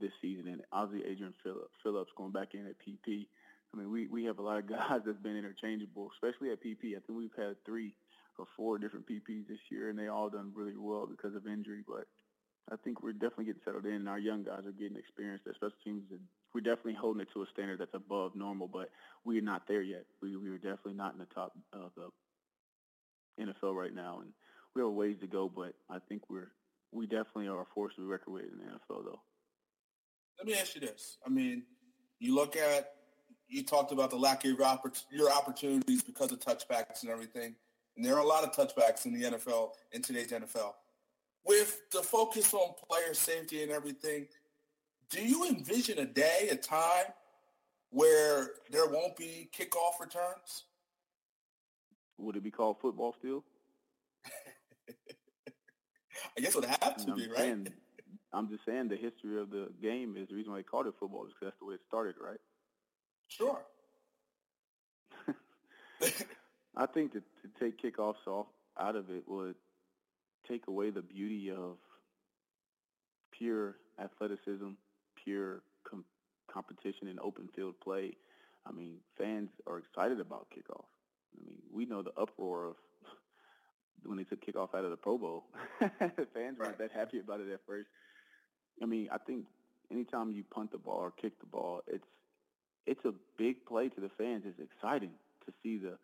[0.00, 0.48] this season.
[0.48, 3.26] And obviously Adrian Phillips going back in at PP
[3.72, 6.96] I mean, we, we have a lot of guys that's been interchangeable, especially at PP.
[6.96, 7.94] I think we've had three
[8.38, 11.82] or four different PPs this year, and they all done really well because of injury.
[11.86, 12.06] But
[12.72, 15.54] I think we're definitely getting settled in, and our young guys are getting experience at
[15.56, 16.04] special teams,
[16.54, 18.68] we're definitely holding it to a standard that's above normal.
[18.68, 18.90] But
[19.24, 20.04] we're not there yet.
[20.22, 24.30] We we are definitely not in the top of the NFL right now, and
[24.74, 25.50] we have a ways to go.
[25.54, 26.52] But I think we're
[26.92, 29.20] we definitely are a force to be reckoned with in the NFL, though.
[30.38, 31.18] Let me ask you this.
[31.26, 31.64] I mean,
[32.20, 32.92] you look at
[33.48, 37.54] you talked about the lack of your, oppor- your opportunities because of touchbacks and everything.
[37.96, 40.74] And there are a lot of touchbacks in the NFL, in today's NFL.
[41.46, 44.26] With the focus on player safety and everything,
[45.10, 47.06] do you envision a day, a time
[47.90, 50.64] where there won't be kickoff returns?
[52.18, 53.44] Would it be called football still?
[56.36, 57.68] I guess it would have to I'm be, right?
[58.32, 60.94] I'm just saying the history of the game is the reason why they called it
[61.00, 62.40] football is because that's the way it started, right?
[63.28, 63.58] Sure.
[66.76, 68.46] I think that to take kickoffs off
[68.78, 69.54] out of it would
[70.48, 71.76] take away the beauty of
[73.36, 74.70] pure athleticism,
[75.24, 76.04] pure com-
[76.52, 78.12] competition and open field play.
[78.66, 80.84] I mean, fans are excited about kickoff.
[81.34, 82.74] I mean, we know the uproar of
[84.04, 85.44] when they took kickoff out of the Pro Bowl.
[85.80, 87.88] fans weren't that happy about it at first.
[88.82, 89.44] I mean, I think
[89.90, 92.04] anytime you punt the ball or kick the ball, it's
[92.86, 94.44] it's a big play to the fans.
[94.46, 95.10] It's exciting
[95.46, 95.98] to see the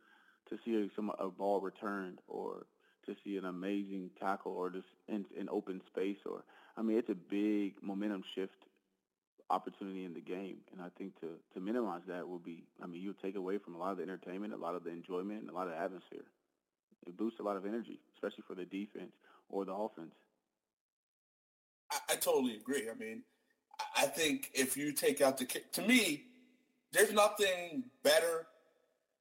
[0.50, 2.66] to see some a ball returned or
[3.06, 6.44] to see an amazing tackle or just in, in open space or
[6.76, 8.52] I mean it's a big momentum shift
[9.50, 13.02] opportunity in the game and I think to to minimize that will be I mean
[13.02, 15.50] you'll take away from a lot of the entertainment, a lot of the enjoyment and
[15.50, 16.24] a lot of the atmosphere.
[17.06, 19.12] It boosts a lot of energy, especially for the defense
[19.50, 20.14] or the offense.
[22.11, 22.88] I, totally agree.
[22.90, 23.22] I mean,
[23.96, 26.24] I- think if you take out the kick, to me,
[26.92, 28.46] there's nothing better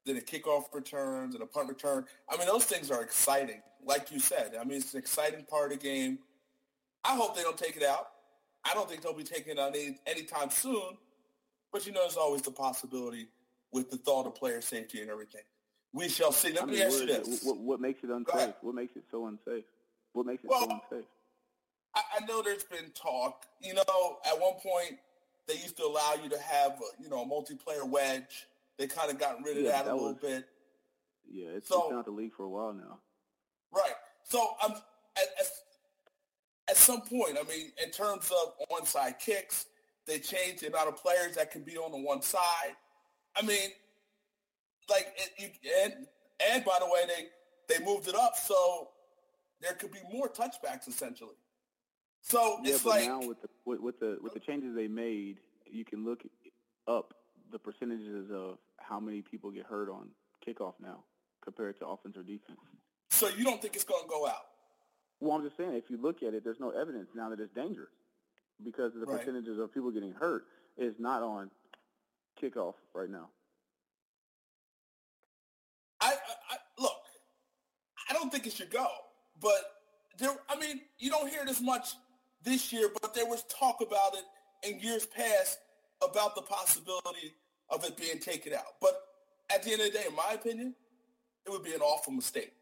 [0.05, 2.05] than a kickoff returns and a punt return.
[2.29, 3.61] I mean, those things are exciting.
[3.86, 6.19] Like you said, I mean, it's an exciting part of the game.
[7.03, 8.09] I hope they don't take it out.
[8.65, 10.97] I don't think they'll be taking it out any anytime soon.
[11.71, 13.27] But you know, there's always the possibility
[13.71, 15.41] with the thought of player safety and everything.
[15.91, 16.53] We shall see.
[16.53, 17.43] Let I me mean, ask you what, is it- this.
[17.43, 18.53] what, what makes it unsafe?
[18.61, 19.65] What makes it so unsafe?
[20.13, 21.07] What makes it so unsafe?
[21.95, 23.45] I, I know there's been talk.
[23.61, 23.83] You know,
[24.25, 24.99] at one point
[25.47, 28.47] they used to allow you to have, a, you know, a multiplayer wedge.
[28.77, 30.45] They kind of gotten rid of Yeah, that, a that little was- bit.
[31.31, 32.99] Yeah, it's, so- been out the league for a while now.
[33.71, 33.93] Right.
[34.23, 34.73] So um,
[35.17, 35.45] at, at,
[36.69, 39.65] at some point, I mean, in terms of onside kicks,
[40.05, 42.75] they changed the amount of players that can be on the one side.
[43.35, 43.69] I mean,
[44.89, 45.49] like, it, you,
[45.83, 45.93] and
[46.51, 48.89] and by the way, they they moved it up so
[49.61, 51.35] there could be more touchbacks essentially.
[52.24, 54.88] So Yeah, it's but like now with the with, with the with the changes they
[54.88, 55.38] made,
[55.69, 56.21] you can look
[56.88, 57.13] up
[57.51, 60.07] the percentages of how many people get hurt on
[60.45, 61.03] kickoff now
[61.43, 62.57] compared to offense or defense.
[63.11, 64.45] so you don't think it's going to go out.
[65.19, 67.53] Well, I'm just saying, if you look at it, there's no evidence now that it's
[67.53, 67.91] dangerous
[68.63, 69.19] because the Right.
[69.19, 70.45] percentages of people getting hurt
[70.78, 71.51] is not on
[72.41, 73.30] kickoff right now.
[76.01, 76.97] I, I, I look.
[78.09, 78.88] I don't think it should go,
[79.41, 79.61] but
[80.17, 80.32] there.
[80.49, 81.93] I mean, you don't hear it as much
[82.43, 85.59] this year, but there was talk about it in years past
[86.01, 87.33] about the possibility
[87.69, 88.79] of it being taken out.
[88.81, 89.01] But
[89.53, 90.75] at the end of the day, in my opinion,
[91.45, 92.53] it would be an awful mistake.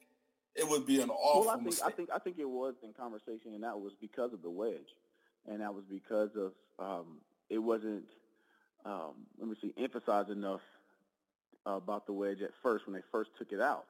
[0.55, 1.87] It would be an awful well, I think mistake.
[1.87, 4.95] I think I think it was in conversation, and that was because of the wedge,
[5.47, 7.19] and that was because of um,
[7.49, 8.03] it wasn't
[8.85, 10.61] um, let me see emphasized enough
[11.65, 13.85] about the wedge at first when they first took it out,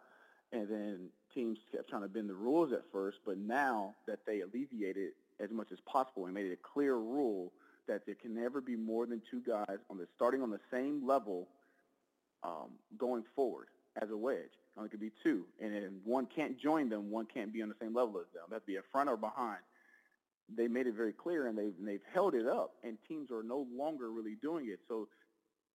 [0.52, 4.42] and then teams kept trying to bend the rules at first, but now that they
[4.42, 7.52] alleviated as much as possible and made it a clear rule
[7.88, 11.06] that there can never be more than two guys on the starting on the same
[11.06, 11.48] level
[12.44, 13.68] um, going forward
[14.02, 14.52] as a wedge.
[14.78, 17.12] Only could be two, and then one can't join them.
[17.12, 18.44] One can't be on the same level as them.
[18.50, 19.60] That'd be a front or behind.
[20.56, 23.44] They made it very clear, and they've and they've held it up, and teams are
[23.44, 24.80] no longer really doing it.
[24.88, 25.10] So,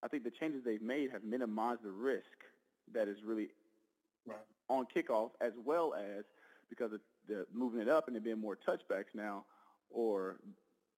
[0.03, 2.25] I think the changes they've made have minimized the risk
[2.95, 3.49] that is really
[4.27, 4.39] right.
[4.69, 6.25] on kickoff, as well as
[6.71, 9.45] because of the moving it up and there being more touchbacks now,
[9.91, 10.37] or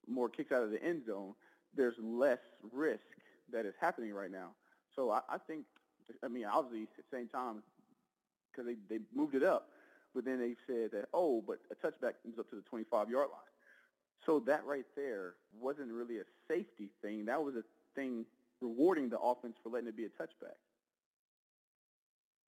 [0.06, 1.34] more kicks out of the end zone.
[1.74, 2.38] There's less
[2.72, 3.04] risk
[3.52, 4.50] that is happening right now.
[4.94, 5.64] So I, I think,
[6.24, 7.62] I mean, obviously at the same time,
[8.50, 9.68] because they, they moved it up,
[10.14, 13.52] but then they said that, oh, but a touchback comes up to the 25-yard line.
[14.26, 17.26] So that right there wasn't really a safety thing.
[17.26, 17.62] That was a
[17.94, 18.24] thing
[18.60, 20.58] rewarding the offense for letting it be a touchback.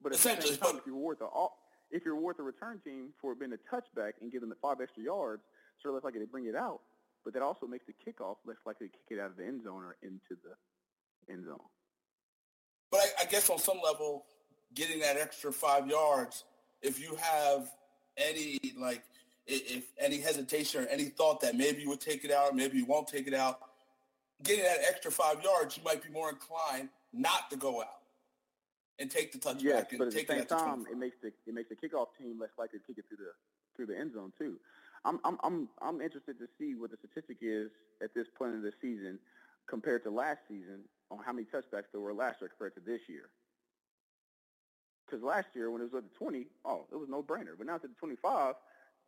[0.01, 1.27] But at the same Essentially, time, if you reward the
[1.91, 4.55] if you reward the return team for it being a touchback and give them the
[4.61, 5.43] five extra yards,
[5.81, 6.81] sure less likely to bring it out.
[7.23, 9.63] But that also makes the kickoff less likely to kick it out of the end
[9.63, 11.59] zone or into the end zone.
[12.89, 14.25] But I, I guess on some level,
[14.73, 16.43] getting that extra five yards,
[16.81, 17.71] if you have
[18.17, 19.03] any like
[19.47, 22.85] if any hesitation or any thought that maybe you would take it out, maybe you
[22.85, 23.59] won't take it out,
[24.43, 28.01] getting that extra five yards, you might be more inclined not to go out
[28.99, 29.61] and take the touchback.
[29.61, 31.69] Yes, but at the take same it at the time, it makes the it makes
[31.69, 33.31] the kickoff team less likely to kick it through the
[33.75, 34.57] through the end zone too.
[35.05, 37.69] I'm I'm I'm I'm interested to see what the statistic is
[38.03, 39.19] at this point in the season
[39.67, 43.01] compared to last season on how many touchbacks there were last year compared to this
[43.07, 43.29] year.
[45.05, 47.57] Because last year when it was at the 20, oh, it was no brainer.
[47.57, 48.55] But now it's at the 25,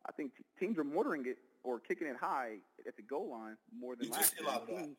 [0.06, 3.56] I think t- teams are mortaring it or kicking it high at the goal line
[3.78, 4.48] more than You last year.
[4.68, 4.96] teams,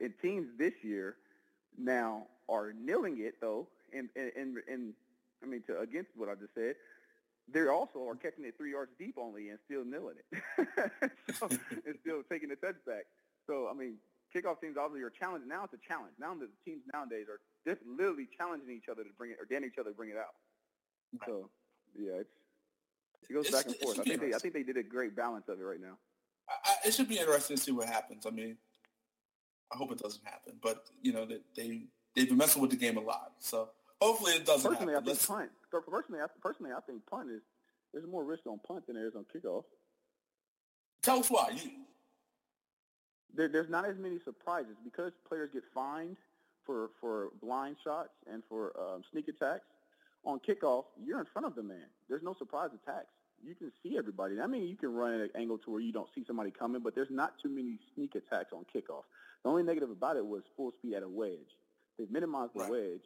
[0.00, 1.16] and teams this year
[1.78, 4.94] now are nailing it though, and and and, and
[5.42, 6.74] I mean to against what I just said,
[7.52, 10.42] they also are catching it three yards deep only and still nailing it,
[11.38, 13.06] so, and still taking the touchback.
[13.46, 13.96] So I mean,
[14.34, 15.48] kickoff teams obviously are challenging.
[15.48, 16.14] Now it's a challenge.
[16.18, 19.64] Now the teams nowadays are just literally challenging each other to bring it or daring
[19.64, 20.34] each other to bring it out.
[21.26, 21.50] So
[21.98, 22.30] yeah, it's
[23.28, 24.00] it goes back and forth.
[24.00, 25.98] I think they I think they did a great balance of it right now.
[26.48, 28.26] I, I, it should be interesting to see what happens.
[28.26, 28.56] I mean,
[29.72, 31.82] I hope it doesn't happen, but you know they, they
[32.14, 33.70] they've been messing with the game a lot, so
[34.02, 35.50] hopefully it doesn't Personally, I think punt.
[35.70, 37.42] so Personally, I, personally, I think punt is
[37.92, 39.64] there's more risk on punt than there is on kickoff.
[41.02, 41.50] tell us why.
[41.54, 41.70] You,
[43.34, 46.16] There, there's not as many surprises because players get fined
[46.66, 49.64] for for blind shots and for um, sneak attacks.
[50.24, 51.86] On kickoff, you're in front of the man.
[52.08, 53.08] There's no surprise attacks.
[53.44, 54.40] You can see everybody.
[54.40, 56.80] I mean, you can run at an angle to where you don't see somebody coming,
[56.80, 59.02] but there's not too many sneak attacks on kickoff.
[59.42, 61.50] The only negative about it was full speed at a wedge.
[61.98, 62.70] They've minimized the Right.
[62.70, 63.02] wedge.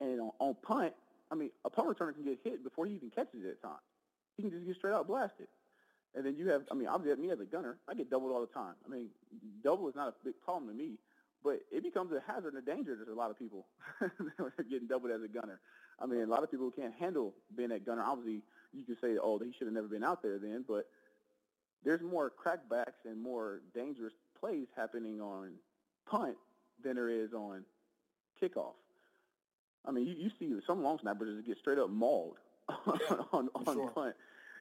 [0.00, 0.92] And on, on punt,
[1.30, 3.82] I mean, a punt returner can get hit before he even catches it at times.
[4.36, 5.48] He can just get straight out blasted.
[6.14, 8.40] And then you have, I mean, obviously, me as a gunner, I get doubled all
[8.40, 8.74] the time.
[8.86, 9.08] I mean,
[9.62, 10.98] double is not a big problem to me,
[11.44, 13.66] but it becomes a hazard and a danger to a lot of people
[13.98, 14.10] when
[14.56, 15.60] they're getting doubled as a gunner.
[16.00, 18.02] I mean, a lot of people can't handle being a gunner.
[18.02, 18.42] Obviously,
[18.72, 20.86] you can say, oh, he should have never been out there then, but
[21.84, 25.52] there's more crackbacks and more dangerous plays happening on
[26.08, 26.36] punt
[26.82, 27.64] than there is on
[28.42, 28.74] kickoff.
[29.86, 32.36] I mean, you, you see some long snappers just get straight up mauled
[32.68, 33.90] Yeah, on, on sure.
[33.90, 34.14] punt,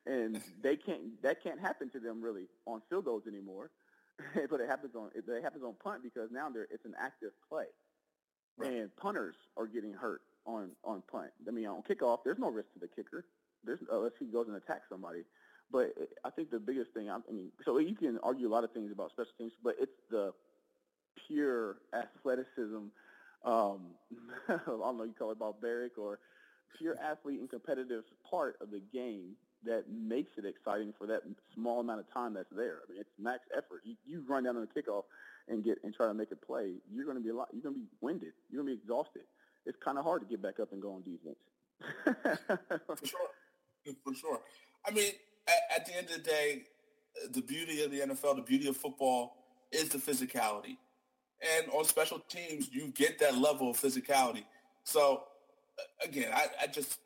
[0.05, 1.22] and they can't.
[1.24, 3.70] That can't happen to them really on field goals anymore.
[4.49, 7.32] but it happens on it, it happens on punt because now they're, it's an active
[7.49, 7.65] play,
[8.57, 8.72] Right.
[8.74, 11.32] and punters are getting hurt on on punt.
[11.47, 13.26] I mean, on kickoff, there's no risk to the kicker.
[13.63, 15.24] There's unless he goes and attacks somebody.
[15.70, 15.93] But
[16.24, 18.89] I think the biggest thing, I mean, so you can argue a lot of things
[18.91, 20.32] about special teams, but it's the
[21.28, 22.86] pure athleticism.
[23.46, 23.92] Um,
[24.50, 26.20] I don't know, you call it barbaric or
[26.78, 31.22] pure athlete and competitive part of the game that makes it exciting for that
[31.56, 32.80] small amount of time that's there.
[32.88, 33.82] I mean, it's max effort.
[33.84, 35.04] You, you run down on the kickoff
[35.48, 36.74] and get and try to make a play.
[36.92, 37.50] You're going to be a lot.
[37.52, 38.34] You're going to be winded.
[38.50, 39.24] You're going to be exhausted.
[39.66, 41.38] It's kind of hard to get back up and go on defense.
[42.88, 43.96] For sure.
[44.04, 44.40] For sure.
[44.86, 45.12] I mean,
[45.48, 46.64] at, at the end of the day,
[47.32, 49.38] the beauty of the NFL, the beauty of football
[49.72, 50.78] is the physicality.
[51.42, 54.44] And on special teams, you get that level of physicality.
[54.84, 55.24] So,
[55.78, 57.00] uh, again, I, I just,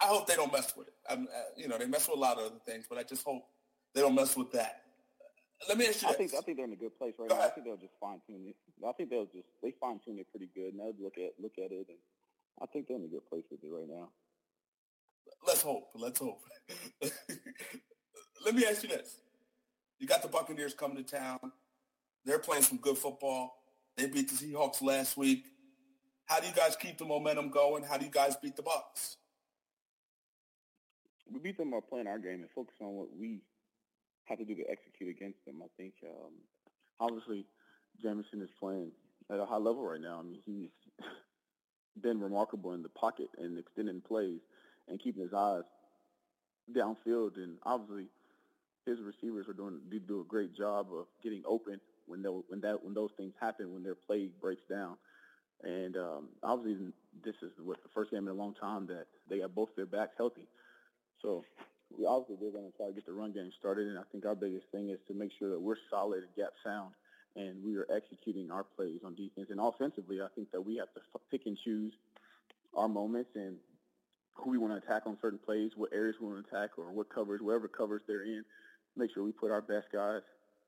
[0.00, 0.94] I hope they don't mess with it.
[1.08, 3.24] I'm, uh, you know, they mess with a lot of other things, but I just
[3.24, 3.44] hope
[3.94, 4.82] they don't mess with that.
[5.68, 6.18] Let me ask you I this.
[6.18, 7.42] think I think they're in a good place right Go now.
[7.42, 8.56] I think they'll just fine tune it.
[8.86, 11.52] I think they'll just they fine tune it pretty good, and they'll look at look
[11.58, 11.98] at it, and
[12.60, 14.08] I think they're in a good place with it right now.
[15.46, 15.90] Let's hope.
[15.94, 16.40] Let's hope.
[18.44, 19.18] Let me ask you this.
[19.98, 21.38] You got the Buccaneers coming to town.
[22.24, 23.56] They're playing some good football.
[23.96, 25.44] They beat the Seahawks last week.
[26.26, 27.82] How do you guys keep the momentum going?
[27.82, 29.16] How do you guys beat the Bucks?
[31.32, 33.40] we beat them by playing our game and focus on what we
[34.24, 35.56] have to do to execute against them.
[35.62, 36.32] I think um,
[37.00, 37.46] obviously
[38.02, 38.92] Jamison is playing
[39.30, 40.20] at a high level right now.
[40.20, 40.70] I mean, he's
[42.02, 44.40] been remarkable in the pocket and extending plays
[44.88, 45.62] and keeping his eyes
[46.74, 47.36] downfield.
[47.36, 48.08] And obviously,
[48.86, 52.60] his receivers are doing do, do a great job of getting open when they, when
[52.60, 54.96] that when those things happen when their play breaks down.
[55.62, 56.92] And um, obviously,
[57.24, 59.86] this is what the first game in a long time that they got both their
[59.86, 60.48] backs healthy.
[61.20, 61.44] So
[61.96, 64.26] we obviously they're going to try to get the run game started, and I think
[64.26, 66.92] our biggest thing is to make sure that we're solid and gap sound,
[67.36, 69.48] and we are executing our plays on defense.
[69.50, 71.00] And offensively, I think that we have to
[71.30, 71.92] pick and choose
[72.74, 73.56] our moments and
[74.34, 76.90] who we want to attack on certain plays, what areas we want to attack, or
[76.90, 78.42] what covers, wherever covers they're in.
[78.96, 80.22] Make sure we put our best guys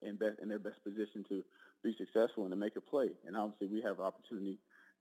[0.05, 1.43] in best in their best position to
[1.83, 3.09] be successful and to make a play.
[3.27, 4.59] And obviously, we have opportunity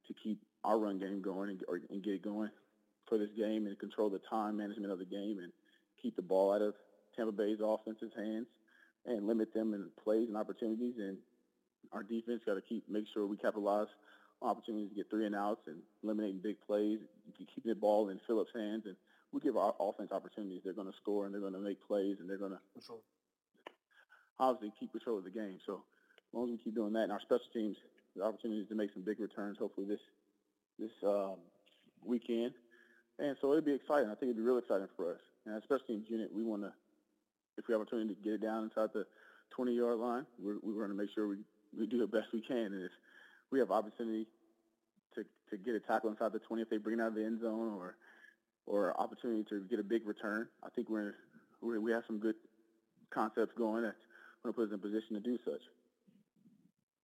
[0.07, 2.49] to keep our run game going and, or, and get it going
[3.07, 5.51] for this game and control the time management of the game and
[6.01, 6.73] keep the ball out of
[7.15, 8.47] Tampa Bay's offense's hands
[9.05, 10.95] and limit them in plays and opportunities.
[10.97, 11.17] And
[11.91, 13.87] our defense got to keep make sure we capitalize
[14.41, 16.99] opportunities to get three and outs and eliminating big plays,
[17.37, 18.95] keeping the ball in Philip's hands, and
[19.31, 20.61] we give our offense opportunities.
[20.63, 22.59] They're going to score and they're going to make plays and they're going to.
[24.39, 25.59] Obviously keep control of the game.
[25.65, 27.77] So as long as we keep doing that, and our special teams,
[28.15, 30.01] the opportunities to make some big returns, hopefully this
[30.79, 31.37] this um,
[32.03, 32.53] weekend.
[33.19, 34.09] And so it'll be exciting.
[34.09, 35.21] I think it'll be real exciting for us.
[35.45, 36.73] And especially in unit, we want to,
[37.57, 39.05] if we have opportunity to get it down inside the
[39.57, 41.37] 20-yard line, we're, we're going to make sure we,
[41.77, 42.73] we do the best we can.
[42.73, 42.91] And if
[43.51, 44.25] we have opportunity
[45.13, 47.23] to, to get a tackle inside the 20, if they bring it out of the
[47.23, 47.95] end zone or
[48.65, 51.15] or opportunity to get a big return, I think we're,
[51.61, 52.35] we're we have some good
[53.13, 53.97] concepts going that's
[54.43, 55.61] going to put us in position to do such.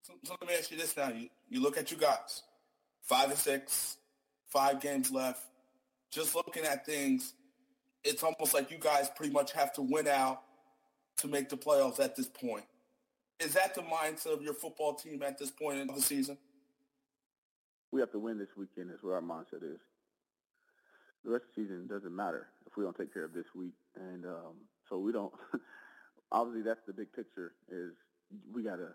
[0.01, 1.09] So, so let me ask you this now.
[1.09, 2.43] You, you look at you guys,
[3.03, 3.97] five and six,
[4.47, 5.41] five games left.
[6.11, 7.33] Just looking at things,
[8.03, 10.41] it's almost like you guys pretty much have to win out
[11.17, 12.65] to make the playoffs at this point.
[13.39, 16.37] Is that the mindset of your football team at this point in the season?
[17.91, 19.79] We have to win this weekend is where our mindset is.
[21.23, 23.73] The rest of the season doesn't matter if we don't take care of this week.
[23.95, 24.55] And um,
[24.89, 25.33] so we don't,
[26.31, 27.93] obviously that's the big picture is
[28.53, 28.89] we got to,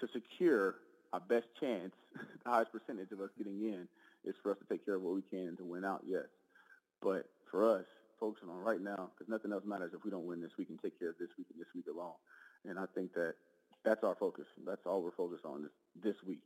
[0.00, 0.76] to secure
[1.12, 1.92] our best chance,
[2.44, 3.88] the highest percentage of us getting in
[4.24, 6.26] is for us to take care of what we can and to win out, yes.
[7.00, 7.84] But for us,
[8.18, 10.80] focusing on right now, because nothing else matters if we don't win this week and
[10.82, 12.18] take care of this week and this week alone.
[12.66, 13.34] And I think that
[13.84, 14.46] that's our focus.
[14.66, 16.40] That's all we're focused on this, this week.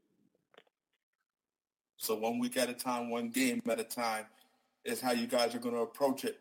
[1.96, 4.26] So one week at a time, one game at a time
[4.84, 6.38] is how you guys are going to approach it.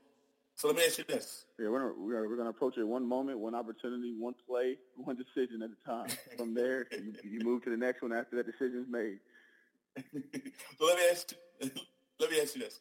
[0.62, 1.46] So let me ask you this.
[1.58, 5.16] Yeah, we're, we're, we're going to approach it one moment, one opportunity, one play, one
[5.16, 6.16] decision at a time.
[6.38, 9.18] From there, you, you move to the next one after that decision is made.
[10.78, 11.72] so let me ask you,
[12.20, 12.80] let me ask you this.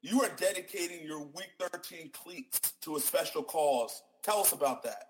[0.00, 4.02] You are dedicating your Week 13 cleats to a special cause.
[4.22, 5.08] Tell us about that.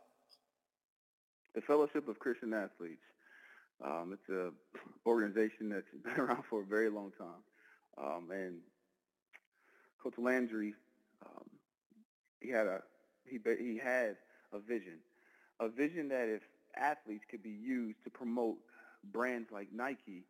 [1.54, 3.04] The Fellowship of Christian Athletes.
[3.80, 4.50] Um, it's an
[5.06, 8.04] organization that's been around for a very long time.
[8.04, 8.56] Um, and
[10.02, 10.74] Coach Landry,
[11.24, 11.44] um,
[12.40, 12.82] he had a
[13.24, 14.16] he he had
[14.52, 14.98] a vision,
[15.60, 16.42] a vision that if
[16.76, 18.56] athletes could be used to promote
[19.12, 20.24] brands like Nike,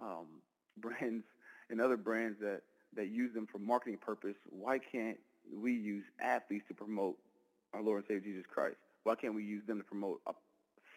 [0.00, 0.26] um,
[0.76, 1.24] brands
[1.70, 2.62] and other brands that
[2.96, 5.18] that use them for marketing purpose, why can't
[5.52, 7.16] we use athletes to promote
[7.72, 8.76] our Lord and Savior Jesus Christ?
[9.02, 10.32] Why can't we use them to promote a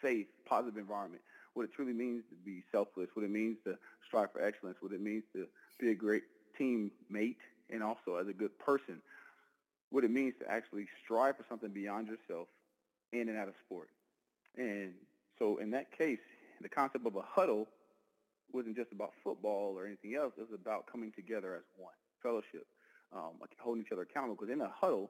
[0.01, 1.21] safe, positive environment?
[1.53, 3.77] What it truly means to be selfless, what it means to
[4.07, 5.47] strive for excellence, what it means to
[5.79, 6.23] be a great
[6.59, 7.37] teammate,
[7.69, 9.01] and also as a good person,
[9.89, 12.47] what it means to actually strive for something beyond yourself
[13.13, 13.89] in and out of sport.
[14.57, 14.93] And
[15.39, 16.19] so in that case,
[16.61, 17.67] the concept of a huddle
[18.51, 20.33] wasn't just about football or anything else.
[20.37, 21.93] It was about coming together as one,
[22.23, 22.65] fellowship,
[23.13, 24.35] um, like holding each other accountable.
[24.35, 25.09] Because in a huddle,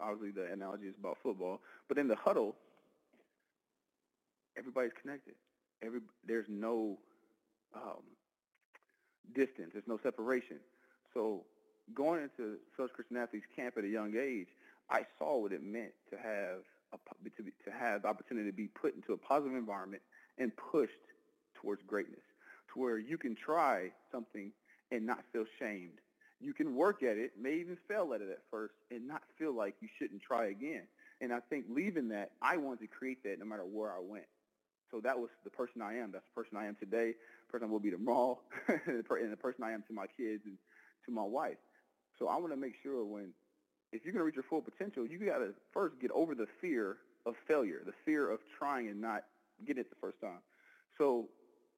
[0.00, 2.56] obviously the analogy is about football, but in the huddle,
[4.58, 5.34] everybody's connected.
[5.82, 6.98] Every there's no
[7.74, 8.02] um,
[9.34, 9.70] distance.
[9.72, 10.56] There's no separation.
[11.12, 11.44] So
[11.94, 14.48] going into Southern Christian Athletes Camp at a young age,
[14.90, 16.60] I saw what it meant to have
[16.92, 16.98] a,
[17.36, 20.02] to, be, to have the opportunity to be put into a positive environment
[20.38, 20.92] and pushed
[21.54, 22.22] towards greatness,
[22.72, 24.52] to where you can try something
[24.92, 25.98] and not feel shamed.
[26.40, 29.54] You can work at it, may even fail at it at first, and not feel
[29.54, 30.82] like you shouldn't try again.
[31.20, 34.26] And I think leaving that, I wanted to create that no matter where I went.
[34.90, 36.12] So that was the person I am.
[36.12, 37.14] That's the person I am today,
[37.46, 38.38] the person I will be tomorrow,
[38.68, 40.58] and the person I am to my kids and
[41.06, 41.56] to my wife.
[42.18, 43.32] So I want to make sure when,
[43.92, 46.46] if you're going to reach your full potential, you got to first get over the
[46.60, 49.24] fear of failure, the fear of trying and not
[49.66, 50.40] getting it the first time.
[50.96, 51.28] So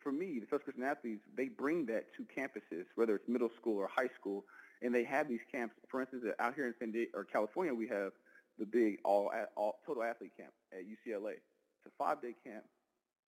[0.01, 3.78] for me, the First Christian Athletes, they bring that to campuses, whether it's middle school
[3.78, 4.44] or high school,
[4.82, 5.74] and they have these camps.
[5.89, 8.12] For instance, out here in San Diego, or California, we have
[8.59, 11.32] the big all, all total athlete camp at UCLA.
[11.32, 12.65] It's a five-day camp,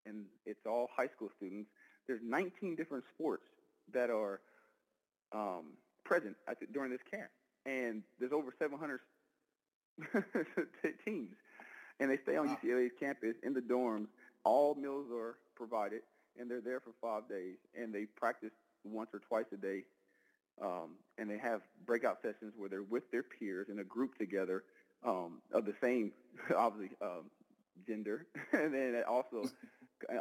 [0.06, 1.68] and it's all high school students.
[2.06, 3.44] There's 19 different sports
[3.92, 4.40] that are
[5.32, 5.72] um,
[6.10, 7.30] present the, during this camp,
[7.66, 9.00] and there's over 700
[11.04, 11.36] teams,
[12.00, 12.58] and they stay on wow.
[12.62, 14.08] UCLA's campus in the dorms.
[14.44, 16.00] All meals are provided,
[16.38, 18.50] and they're there for five days, and they practice
[18.82, 19.82] once or twice a day,
[20.60, 24.64] um, and they have breakout sessions where they're with their peers in a group together
[25.06, 26.10] um, of the same,
[26.56, 27.30] obviously, um,
[27.86, 29.44] gender, and then also,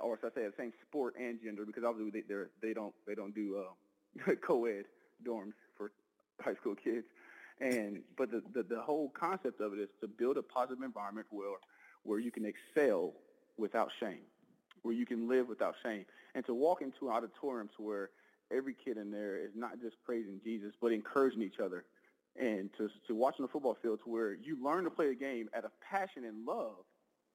[0.03, 3.15] or should I say, the same sport and gender, because obviously they they don't they
[3.15, 3.63] don't do
[4.27, 4.85] uh, co-ed
[5.25, 5.53] dorms
[6.41, 7.05] high school kids.
[7.61, 11.27] And but the, the, the whole concept of it is to build a positive environment
[11.29, 11.49] where
[12.03, 13.13] where you can excel
[13.57, 14.23] without shame,
[14.83, 16.05] where you can live without shame,
[16.35, 18.11] and to walk into auditoriums where
[18.51, 21.83] every kid in there is not just praising Jesus but encouraging each other,
[22.39, 25.15] and to to watch on the football field to where you learn to play the
[25.15, 26.85] game out of passion and love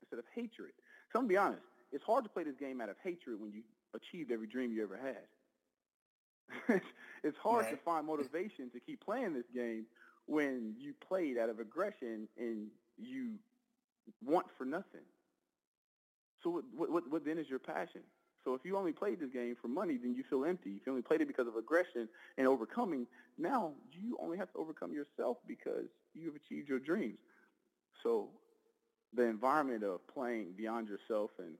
[0.01, 0.73] instead of hatred.
[1.13, 1.63] So I'm gonna be honest,
[1.93, 3.63] it's hard to play this game out of hatred when you
[3.95, 5.27] achieved every dream you ever had.
[7.23, 9.87] it's hard to find motivation to keep playing this game
[10.27, 13.33] when you played out of aggression and you
[14.25, 15.05] want for nothing.
[16.43, 18.03] So what, what, what, what then is your passion?
[18.45, 20.71] So if you only played this game for money, then you feel empty.
[20.71, 23.07] If you only played it because of aggression and overcoming,
[23.39, 27.19] now you only have to overcome yourself because you've achieved your dreams.
[28.03, 28.29] So
[29.15, 31.55] the environment of playing beyond yourself and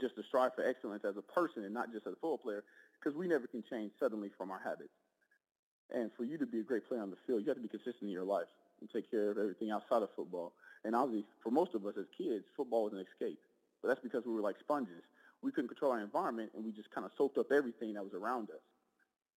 [0.00, 2.62] just to strive for excellence as a person and not just as a football player,
[3.02, 4.94] because we never can change suddenly from our habits.
[5.92, 7.68] And for you to be a great player on the field, you have to be
[7.68, 8.48] consistent in your life
[8.80, 10.52] and take care of everything outside of football.
[10.84, 13.38] And obviously, for most of us as kids, football was an escape.
[13.82, 15.02] But that's because we were like sponges.
[15.42, 18.14] We couldn't control our environment, and we just kind of soaked up everything that was
[18.14, 18.62] around us.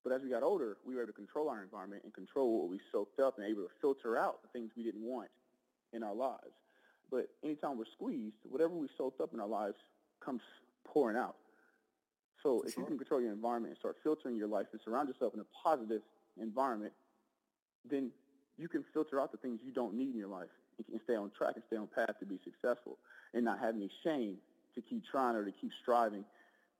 [0.04, 2.70] But as we got older, we were able to control our environment and control what
[2.70, 5.30] we soaked up and able to filter out the things we didn't want
[5.94, 6.54] in our lives.
[7.10, 9.78] But anytime we're squeezed, whatever we soaked up in our lives
[10.24, 10.42] comes
[10.86, 11.36] pouring out.
[12.46, 15.34] So if you can control your environment and start filtering your life and surround yourself
[15.34, 16.04] in a positive
[16.40, 16.94] environment,
[17.90, 18.12] then
[18.56, 21.32] you can filter out the things you don't need in your life and stay on
[21.36, 23.00] track and stay on path to be successful
[23.34, 24.38] and not have any shame
[24.76, 26.24] to keep trying or to keep striving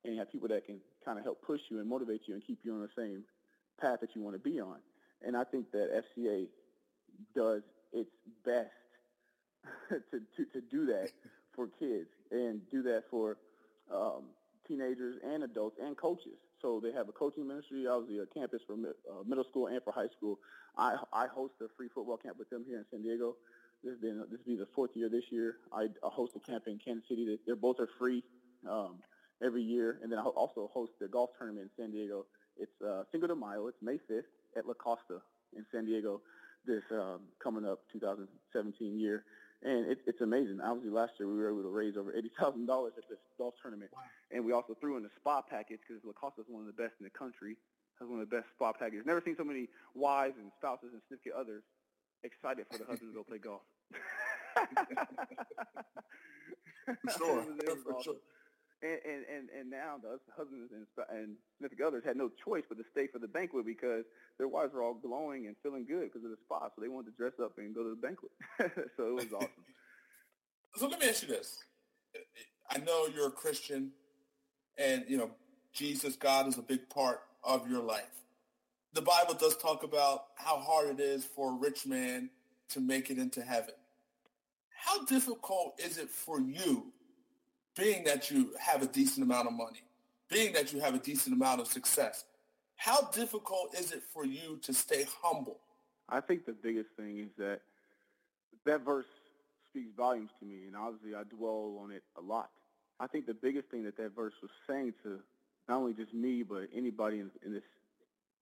[0.04, 2.60] and have people that can kind of help push you and motivate you and keep
[2.64, 3.24] you on the same
[3.82, 4.78] path that you want to be on.
[5.26, 6.46] And I think that FCA
[7.36, 8.12] does its
[8.46, 8.70] best
[9.90, 11.10] to, to, to do that
[11.56, 13.38] for kids and do that for
[13.92, 14.26] um,
[14.68, 16.38] teenagers and adults and coaches.
[16.62, 19.92] So they have a coaching ministry, obviously a campus for uh, middle school and for
[19.94, 20.40] high school.
[20.78, 23.36] I, I host a free football camp with them here in San Diego.
[23.84, 25.58] This has been this will be the fourth year this year.
[25.72, 27.38] I, I host a camp in Kansas City.
[27.46, 28.24] They're both are free
[28.68, 28.96] um,
[29.44, 32.26] every year, and then I also host the golf tournament in San Diego.
[32.58, 33.68] It's uh, Cinco de Mayo.
[33.68, 34.24] It's May 5th
[34.58, 35.22] at La Costa
[35.56, 36.22] in San Diego.
[36.66, 39.24] This um, coming up 2017 year,
[39.66, 40.60] and it, it's amazing.
[40.64, 43.56] Obviously, last year we were able to raise over eighty thousand dollars at this golf
[43.62, 43.92] tournament,
[44.32, 46.74] and we also threw in a spa package because La Costa is one of the
[46.82, 47.58] best in the country.
[48.00, 49.06] Has one of the best spa packages.
[49.06, 51.64] Never seen so many wives and spouses and significant others
[52.24, 53.62] excited for the husband to go play golf.
[56.86, 57.40] For sure.
[57.42, 58.04] It was- it was For awesome.
[58.04, 58.16] sure.
[58.86, 62.84] And, and, and, now the husbands and, and significant others had no choice but to
[62.92, 64.04] stay for the banquet because
[64.38, 66.70] their wives were all glowing and feeling good because of the spa.
[66.76, 68.32] So they wanted to dress up and go to the banquet.
[68.96, 69.66] so it was awesome.
[70.76, 71.64] So let me ask you this.
[72.70, 73.92] I know you're a Christian
[74.78, 75.32] and, you know,
[75.74, 78.24] Jesus, God is a big part of your life.
[78.94, 82.30] The Bible does talk about how hard it is for a rich man
[82.70, 83.74] to make it into heaven.
[84.70, 86.94] How difficult is it for you,
[87.76, 89.84] being that you have a decent amount of money,
[90.30, 92.24] being that you have a decent amount of success,
[92.78, 95.60] how difficult is it for you to stay humble?
[96.10, 97.62] I think the biggest thing is that
[98.66, 99.06] that verse
[99.70, 102.50] speaks volumes to me, and obviously I dwell on it a lot.
[103.00, 105.20] I think the biggest thing that that verse was saying to
[105.68, 107.64] not only just me, but anybody in, in this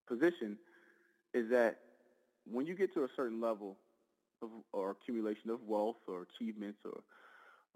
[0.07, 0.59] position
[1.33, 1.79] is that
[2.51, 3.77] when you get to a certain level
[4.43, 7.01] of, or accumulation of wealth or achievements or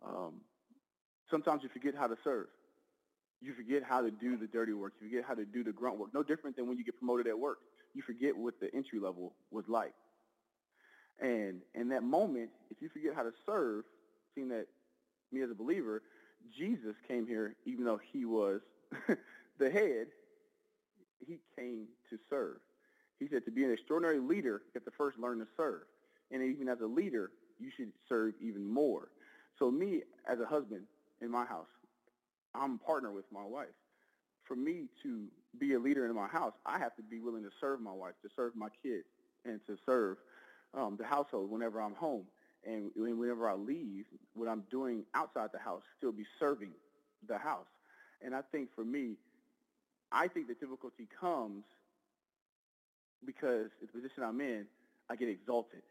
[0.04, 0.34] um,
[1.30, 2.46] sometimes you forget how to serve.
[3.40, 4.94] You forget how to do the dirty work.
[5.00, 6.14] You forget how to do the grunt work.
[6.14, 7.58] No different than when you get promoted at work.
[7.94, 9.94] You forget what the entry level was like.
[11.20, 13.84] And in that moment, if you forget how to serve,
[14.34, 14.66] seeing that
[15.32, 16.02] me as a believer,
[16.56, 18.60] Jesus came here, even though he was
[19.58, 20.08] the head,
[21.26, 22.56] he came to serve.
[23.18, 25.82] He said to be an extraordinary leader, you have to first learn to serve.
[26.30, 29.08] And even as a leader, you should serve even more.
[29.58, 30.82] So me as a husband
[31.20, 31.68] in my house,
[32.54, 33.74] I'm a partner with my wife.
[34.44, 35.26] For me to
[35.58, 38.14] be a leader in my house, I have to be willing to serve my wife,
[38.22, 39.06] to serve my kids,
[39.44, 40.18] and to serve
[40.74, 42.26] um, the household whenever I'm home.
[42.64, 46.72] And whenever I leave, what I'm doing outside the house, still be serving
[47.28, 47.66] the house.
[48.22, 49.16] And I think for me,
[50.10, 51.64] I think the difficulty comes
[53.24, 54.66] because the position I'm in,
[55.08, 55.82] I get exalted.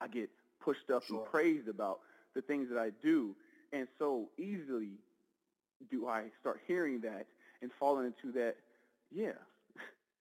[0.00, 0.30] I get
[0.60, 1.18] pushed up Sure.
[1.22, 2.00] and praised about
[2.34, 3.34] the things that I do.
[3.72, 4.98] And so easily
[5.90, 7.26] do I start hearing that
[7.62, 8.56] and falling into that,
[9.10, 9.32] yeah,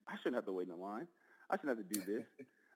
[0.07, 1.07] I shouldn't have to wait in the line.
[1.49, 2.23] I shouldn't have to do this.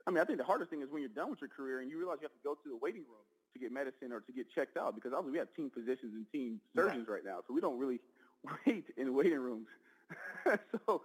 [0.06, 1.90] I mean, I think the hardest thing is when you're done with your career and
[1.90, 3.24] you realize you have to go to the waiting room
[3.54, 6.26] to get medicine or to get checked out because obviously we have team physicians and
[6.32, 7.40] team surgeons right, now.
[7.48, 8.02] So we don't really
[8.66, 9.68] wait in waiting rooms.
[10.86, 11.02] so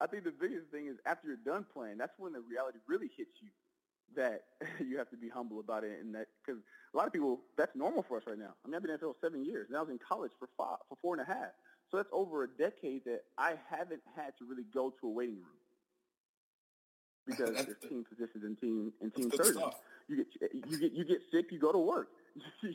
[0.00, 3.10] I think the biggest thing is after you're done playing, that's when the reality really
[3.16, 3.50] hits you
[4.16, 4.42] that
[4.80, 6.60] you have to be humble about it and that because
[6.92, 8.54] a lot of people that's normal for us right now.
[8.64, 10.48] I mean, I've been in the NFL seven years and I was in college for
[10.56, 11.52] five for four and a half.
[11.90, 15.36] So that's over a decade that I haven't had to really go to a waiting
[15.36, 15.60] room
[17.26, 19.56] because there's team physicians and team and team surgeons.
[19.56, 19.74] stuff.
[20.08, 22.08] You get you get you get sick, you go to work.
[22.62, 22.74] you,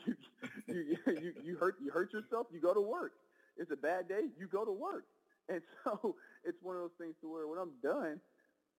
[0.67, 3.13] you, you, you hurt you hurt yourself, you go to work.
[3.57, 5.05] It's a bad day, you go to work.
[5.47, 8.19] And so it's one of those things to where when I'm done,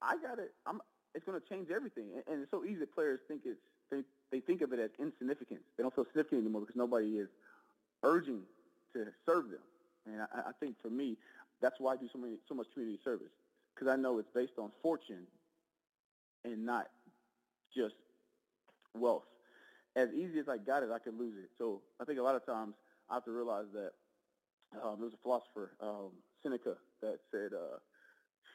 [0.02, 0.52] I got it.
[0.66, 0.80] I'm.
[1.16, 2.04] It's going to change everything.
[2.28, 3.58] And, it's so easy that players think it's
[3.90, 5.60] they they think of it as insignificant.
[5.76, 7.28] They don't feel significant anymore because nobody is
[8.02, 8.42] urging
[8.92, 9.64] to serve them.
[10.06, 11.16] And I, I think for me,
[11.60, 13.32] that's why I do so many so much community service
[13.74, 15.26] because I know it's based on fortune
[16.44, 16.88] and not
[17.74, 17.94] just
[18.94, 19.24] wealth.
[19.96, 21.48] As easy as I got it, I can lose it.
[21.56, 22.74] So I think a lot of times
[23.10, 23.92] I have to realize that
[24.82, 26.10] um, there was a philosopher, um,
[26.42, 27.78] Seneca, that said uh,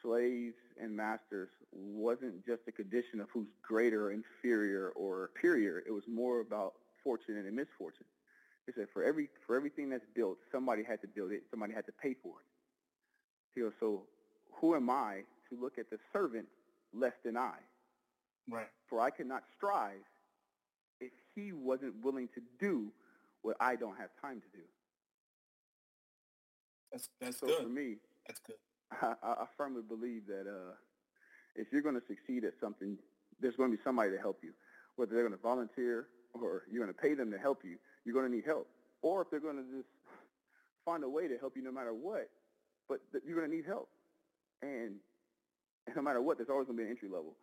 [0.02, 5.82] slaves and masters wasn't just a condition of who's greater, inferior, or superior.
[5.86, 8.06] It was more about fortune and misfortune.
[8.66, 11.86] He said for every for everything that's built, somebody had to build it, somebody had
[11.86, 12.46] to pay for it.
[13.54, 14.04] He goes, so
[14.60, 16.46] who am I to look at the servant
[16.94, 17.54] less than I?
[18.48, 18.68] Right.
[18.88, 20.04] For I cannot strive
[21.00, 22.92] if he wasn't willing to do
[23.42, 24.64] what I don't have time to do.
[26.92, 27.62] That's that's so good.
[27.62, 27.96] for me,
[28.26, 28.56] That's good.
[29.00, 30.74] I, I firmly believe that uh,
[31.56, 32.98] if you're going to succeed at something,
[33.40, 34.52] there's going to be somebody to help you.
[34.96, 38.14] Whether they're going to volunteer or you're going to pay them to help you, you're
[38.14, 38.68] going to need help.
[39.02, 39.88] Or if they're going to just
[40.84, 42.28] find a way to help you no matter what,
[42.88, 43.88] but you're going to need help.
[44.62, 44.96] And,
[45.86, 47.34] and no matter what, there's always going to be an entry level.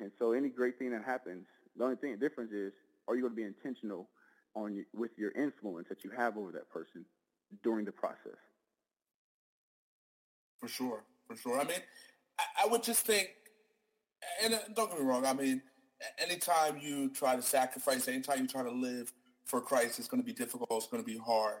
[0.00, 1.46] And so any great thing that happens,
[1.76, 2.72] the only thing the difference is,
[3.08, 4.08] are you going to be intentional
[4.54, 7.04] on with your influence that you have over that person
[7.62, 8.38] during the process?
[10.62, 11.60] For sure, for sure.
[11.60, 11.80] I mean,
[12.38, 13.30] I, I would just think,
[14.44, 15.26] and uh, don't get me wrong.
[15.26, 15.60] I mean,
[16.18, 19.12] anytime you try to sacrifice, anytime you try to live
[19.44, 20.68] for Christ, it's going to be difficult.
[20.70, 21.56] It's going to be hard.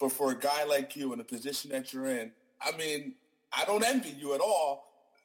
[0.00, 3.16] But for a guy like you in the position that you're in, I mean,
[3.54, 4.84] I don't envy you at all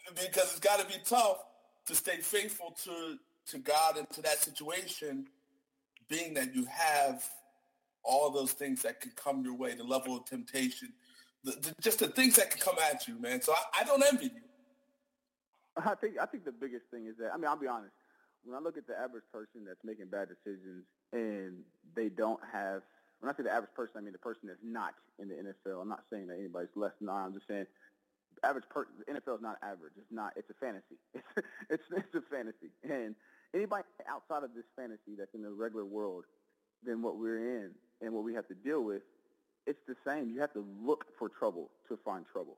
[0.10, 1.38] because it's got to be tough
[1.86, 3.18] to stay faithful to
[3.48, 5.26] to God and to that situation,
[6.10, 7.24] being that you have
[8.04, 10.90] all those things that can come your way, the level of temptation,
[11.44, 13.42] the, just the things that can come at you, man.
[13.42, 14.42] So I, I don't envy you.
[15.78, 17.94] I think I think the biggest thing is that I mean I'll be honest.
[18.44, 21.62] When I look at the average person that's making bad decisions and
[21.96, 22.82] they don't have
[23.20, 25.82] when I say the average person, I mean the person that's not in the NFL.
[25.82, 27.10] I'm not saying that anybody's less than.
[27.10, 27.66] I'm just saying
[28.44, 29.94] average per the NFL is not average.
[29.98, 30.34] It's not.
[30.36, 30.98] It's a fantasy.
[31.70, 32.74] It's it's it's a fantasy.
[32.84, 33.16] And
[33.54, 36.26] anybody outside of this fantasy that's in the regular world
[36.84, 39.04] than what we're in and what we have to deal with,
[39.66, 40.30] it's the same.
[40.30, 42.58] You have to look for trouble to find trouble.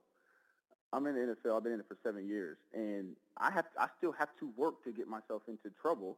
[0.92, 1.56] I'm in the NFL.
[1.56, 4.84] I've been in it for seven years, and I have I still have to work
[4.84, 6.16] to get myself into trouble.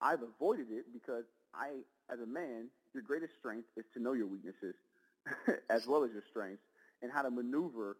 [0.00, 1.24] I've avoided it because
[1.54, 1.68] I,
[2.12, 4.74] as a man, your greatest strength is to know your weaknesses
[5.70, 6.62] as well as your strengths
[7.02, 7.96] and how to maneuver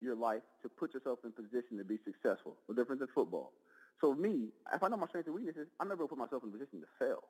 [0.00, 2.56] your life to put yourself in position to be successful.
[2.68, 3.52] No different than football.
[4.00, 6.42] So me, if I know my strengths and weaknesses, I'm never going to put myself
[6.42, 7.22] in a position to fail.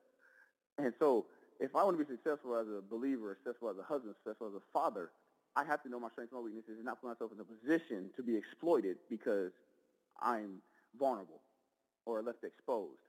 [0.77, 1.25] And so
[1.59, 4.53] if I want to be successful as a believer, successful as a husband, successful as
[4.53, 5.11] a father,
[5.55, 7.47] I have to know my strengths and my weaknesses and not put myself in a
[7.47, 9.51] position to be exploited because
[10.21, 10.61] I'm
[10.99, 11.41] vulnerable
[12.05, 13.01] or left exposed.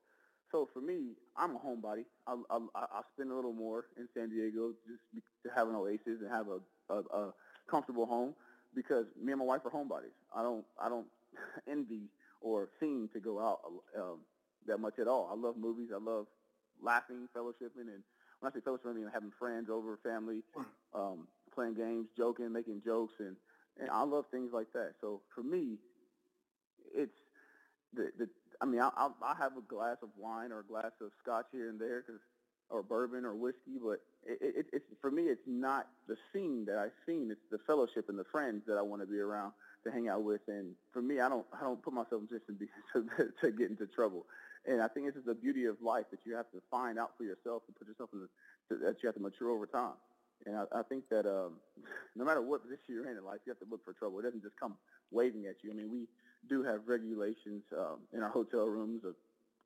[0.51, 2.05] So for me, I'm a homebody.
[2.27, 6.21] I, I, I spend a little more in San Diego just to have an oasis
[6.23, 7.35] and have a, a, a
[7.71, 8.35] comfortable home
[8.75, 10.17] because me and my wife are homebodies.
[10.35, 11.07] I don't I don't
[11.71, 12.09] envy
[12.41, 13.61] or seem to go out
[13.99, 14.21] um,
[14.67, 15.29] that much at all.
[15.31, 15.89] I love movies.
[15.95, 16.27] I love
[16.83, 18.03] laughing, fellowshipping, and
[18.41, 20.43] when I say fellowshipping, I mean having friends over, family,
[20.95, 23.37] um, playing games, joking, making jokes, and
[23.81, 24.93] and I love things like that.
[25.01, 25.79] So for me,
[26.95, 27.17] it's
[27.95, 28.29] the the.
[28.61, 31.47] I mean, I I I have a glass of wine or a glass of scotch
[31.53, 32.21] here and there, cause,
[32.71, 36.77] or bourbon or whiskey, but it, it, it's for me, it's not the scene that
[36.77, 37.31] I've seen.
[37.31, 39.53] It's the fellowship and the friends that I want to be around
[39.85, 40.43] to hang out with.
[40.49, 42.59] And for me, I don't I don't put myself in position
[43.17, 44.27] to, to, get into trouble.
[44.67, 47.13] And I think this is the beauty of life that you have to find out
[47.17, 49.97] for yourself and put yourself in the, that you have to mature over time.
[50.47, 51.55] And I, I think that um,
[52.17, 54.19] no matter what position you're in in life, you have to look for trouble.
[54.19, 54.75] It doesn't just come
[55.11, 55.71] waving at you.
[55.71, 56.07] I mean, we
[56.49, 59.15] do have regulations um, in our hotel rooms, or,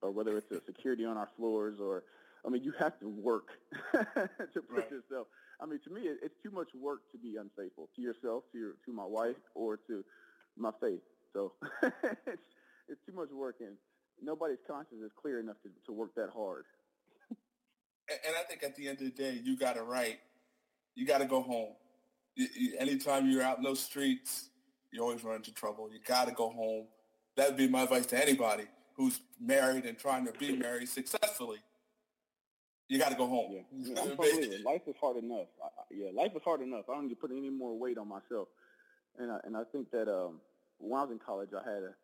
[0.01, 2.05] or whether it's a security on our floors, or
[2.44, 3.48] I mean, you have to work
[3.93, 4.01] to
[4.55, 4.90] put Right.
[4.90, 5.28] yourself.
[5.60, 8.59] I mean, to me, it, it's too much work to be unfaithful to yourself, to
[8.59, 10.05] your, to my wife, or to
[10.56, 11.01] my faith.
[11.32, 11.52] So
[12.27, 12.43] it's
[12.89, 13.77] it's too much work, and
[14.20, 16.64] nobody's conscience is clear enough to, to work that hard.
[17.31, 20.19] And, and I think at the end of the day, you got it right.
[20.97, 21.74] You got to go home.
[22.35, 24.48] You, you, anytime you're out in those streets,
[24.90, 25.89] you always run into trouble.
[25.90, 26.86] You got to go home.
[27.36, 28.64] That would be my advice to anybody
[28.94, 31.59] who's married and trying to be married successfully.
[32.88, 33.52] You got to go home.
[33.52, 34.62] Yeah, I mean, I'm a.
[34.64, 35.46] Life is hard enough.
[35.62, 36.84] I, yeah, life is hard enough.
[36.88, 38.48] I don't need to put any more weight on myself.
[39.18, 40.40] And I, and I think that um,
[40.78, 41.94] when I was in college, I had a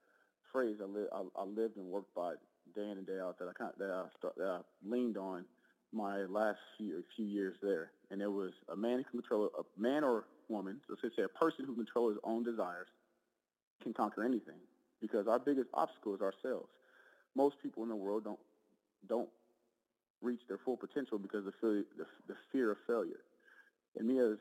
[0.52, 2.34] phrase I, li- I, I lived and worked by
[2.74, 5.16] day in and day out that I kind of, that I start, that I leaned
[5.16, 5.44] on
[5.92, 9.80] my last few few years there, and there was a man who can control a
[9.80, 12.88] man or woman, so let's say a person who controls his own desires
[13.82, 14.60] can conquer anything
[15.00, 16.68] because our biggest obstacle is ourselves.
[17.34, 18.38] Most people in the world don't
[19.08, 19.28] don't
[20.20, 21.84] reach their full potential because of the,
[22.26, 23.20] the, fear of failure.
[23.96, 24.38] And me as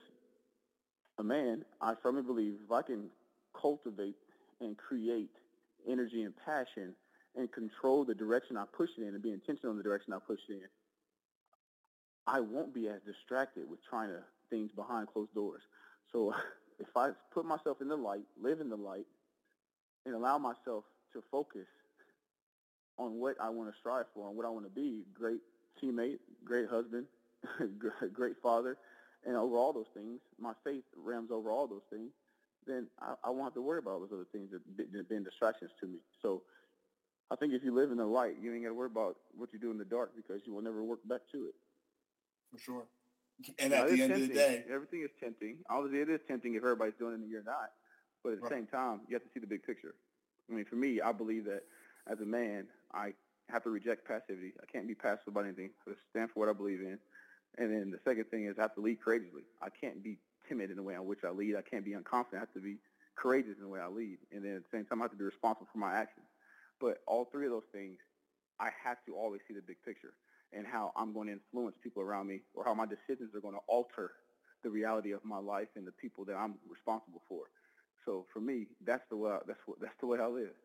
[1.19, 3.09] a man, I firmly believe if I can
[3.59, 4.15] cultivate
[4.59, 5.31] and create
[5.89, 6.93] energy and passion
[7.35, 10.19] and control the direction I push it in and be intentional in the direction I
[10.25, 10.67] push it in,
[12.25, 15.61] I won't be as distracted with trying to things behind closed doors.
[16.11, 16.33] So
[16.79, 19.05] if I put myself in the light, live in the light,
[20.05, 21.67] and allow myself to focus
[22.97, 25.41] on what I want to strive for and what I want to be, great
[25.83, 27.05] teammate, great husband,
[28.13, 28.77] great father,
[29.25, 32.11] and over all those things, my faith rams over all those things,
[32.65, 34.61] then I, I won't have to worry about all those other things that
[34.95, 35.99] have been distractions to me.
[36.21, 36.43] So
[37.31, 39.49] I think if you live in the light, you ain't got to worry about what
[39.53, 41.55] you do in the dark because you will never work back to it.
[42.51, 42.83] For sure.
[43.59, 44.23] And at the end tempting.
[44.23, 45.57] of the day, everything is tempting.
[45.69, 47.71] Obviously, it is tempting if everybody's doing it and you're not.
[48.23, 48.53] But at the right.
[48.53, 49.93] same time, you have to see the big picture.
[50.49, 51.63] I mean, for me, I believe that
[52.09, 53.13] as a man, I
[53.49, 54.53] have to reject passivity.
[54.61, 55.69] I can't be passive about anything.
[55.85, 56.99] I have to stand for what I believe in.
[57.57, 59.43] And then the second thing is I have to lead courageously.
[59.61, 60.17] I can't be
[60.47, 61.55] timid in the way in which I lead.
[61.55, 62.35] I can't be unconfident.
[62.35, 62.77] I have to be
[63.15, 64.17] courageous in the way I lead.
[64.31, 66.27] And then at the same time, I have to be responsible for my actions.
[66.79, 67.97] But all three of those things,
[68.59, 70.13] I have to always see the big picture
[70.53, 73.55] and how I'm going to influence people around me or how my decisions are going
[73.55, 74.11] to alter
[74.63, 77.43] the reality of my life and the people that I'm responsible for.
[78.05, 80.55] So for me, that's the way I, that's what that's the way I live.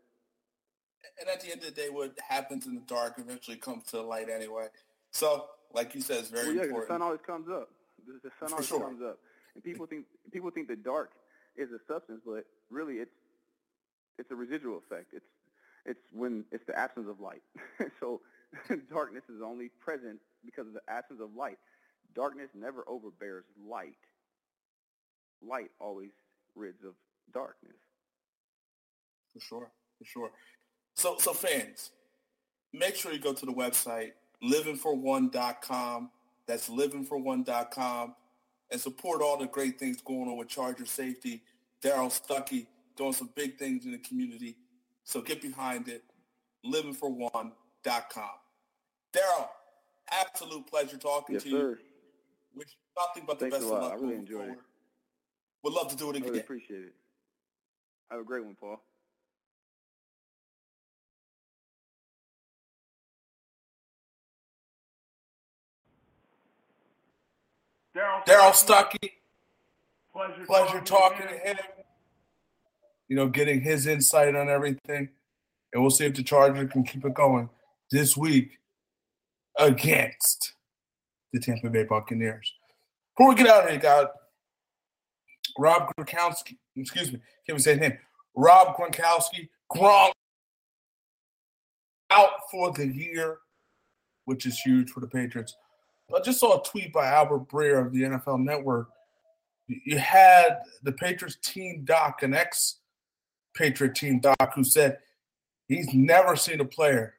[1.20, 3.96] And at the end of the day, what happens in the dark eventually comes to
[3.96, 4.66] the light anyway.
[5.10, 6.88] So, like you said, it's very well, yeah, important.
[6.88, 7.68] The sun always comes up.
[8.06, 8.80] The, the sun always sure.
[8.80, 9.18] comes up,
[9.54, 11.10] and people think people think the dark
[11.56, 13.14] is a substance, but really it's
[14.18, 15.12] it's a residual effect.
[15.12, 15.26] It's
[15.84, 17.42] it's when it's the absence of light.
[18.00, 18.20] so
[18.90, 21.58] darkness is only present because of the absence of light.
[22.14, 23.96] Darkness never overbears light.
[25.46, 26.10] Light always
[26.54, 26.94] rids of
[27.32, 27.76] darkness.
[29.32, 30.30] For sure, for sure.
[30.94, 31.90] So, so fans,
[32.73, 34.12] make sure you go to the website
[34.43, 36.10] livingfor1.com.
[36.47, 38.14] That's livingfor1.com,
[38.70, 41.43] and support all the great things going on with Charger Safety.
[41.81, 42.66] Darrell Stuckey
[42.97, 44.56] doing some big things in the community.
[45.05, 46.02] So get behind it.
[46.66, 47.52] Livingfor1.com.
[49.12, 49.51] Darrell,
[50.10, 51.56] absolute pleasure talking yes, to you.
[51.56, 51.78] Sir.
[52.55, 53.93] Wish nothing but the Thanks best of luck.
[53.93, 54.52] I really enjoyed forward.
[54.52, 54.59] it.
[55.64, 56.24] Would love to do it again.
[56.24, 56.94] I really appreciate it.
[58.10, 58.82] Have a great one, Paul.
[67.94, 69.12] Darrell Stuckey.
[70.12, 71.56] Pleasure, Pleasure talking, talking to him.
[73.09, 75.09] You know, getting his insight on everything.
[75.73, 77.48] And we'll see if the Chargers can keep it going
[77.90, 78.59] this week
[79.59, 80.55] against
[81.32, 82.52] the Tampa Bay Buccaneers.
[83.16, 84.12] Before we get out of here, got
[85.59, 86.56] Rob Gronkowski.
[86.77, 87.98] Excuse me, can't even say his name.
[88.35, 89.48] Rob Gronkowski.
[89.74, 90.12] Gronk
[92.10, 93.39] out for the year,
[94.27, 95.56] which is huge for the Patriots.
[96.14, 98.89] I just saw a tweet by Albert Breer of the NFL Network.
[99.68, 102.76] You had the Patriots team doc, an ex
[103.55, 104.98] Patriot team doc, who said
[105.68, 107.14] he's never seen a player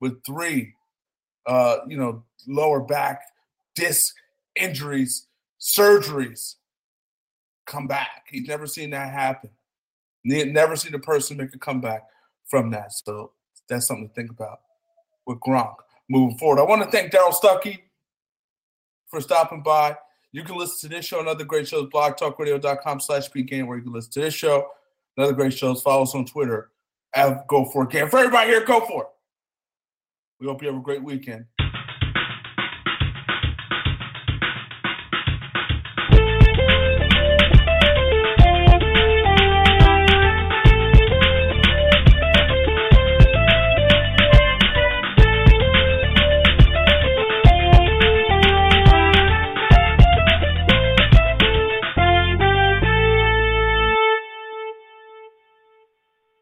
[0.00, 0.74] with three,
[1.46, 3.22] uh, you know, lower back
[3.74, 4.14] disc
[4.56, 5.26] injuries,
[5.60, 6.56] surgeries
[7.66, 8.26] come back.
[8.28, 9.50] He's never seen that happen.
[10.24, 12.02] Never seen a person make a comeback
[12.46, 12.92] from that.
[12.92, 13.32] So
[13.68, 14.60] that's something to think about
[15.26, 15.76] with Gronk
[16.08, 16.60] moving forward.
[16.60, 17.78] I want to thank Darrell Stuckey
[19.10, 19.96] for stopping by.
[20.32, 23.82] You can listen to this show and other great shows, blogtalkradio.com slash pgame, where you
[23.82, 24.68] can listen to this show
[25.16, 25.82] and other great shows.
[25.82, 26.70] Follow us on Twitter
[27.14, 28.08] at Go For It.
[28.08, 29.08] For everybody here, go for it.
[30.38, 31.46] We hope you have a great weekend.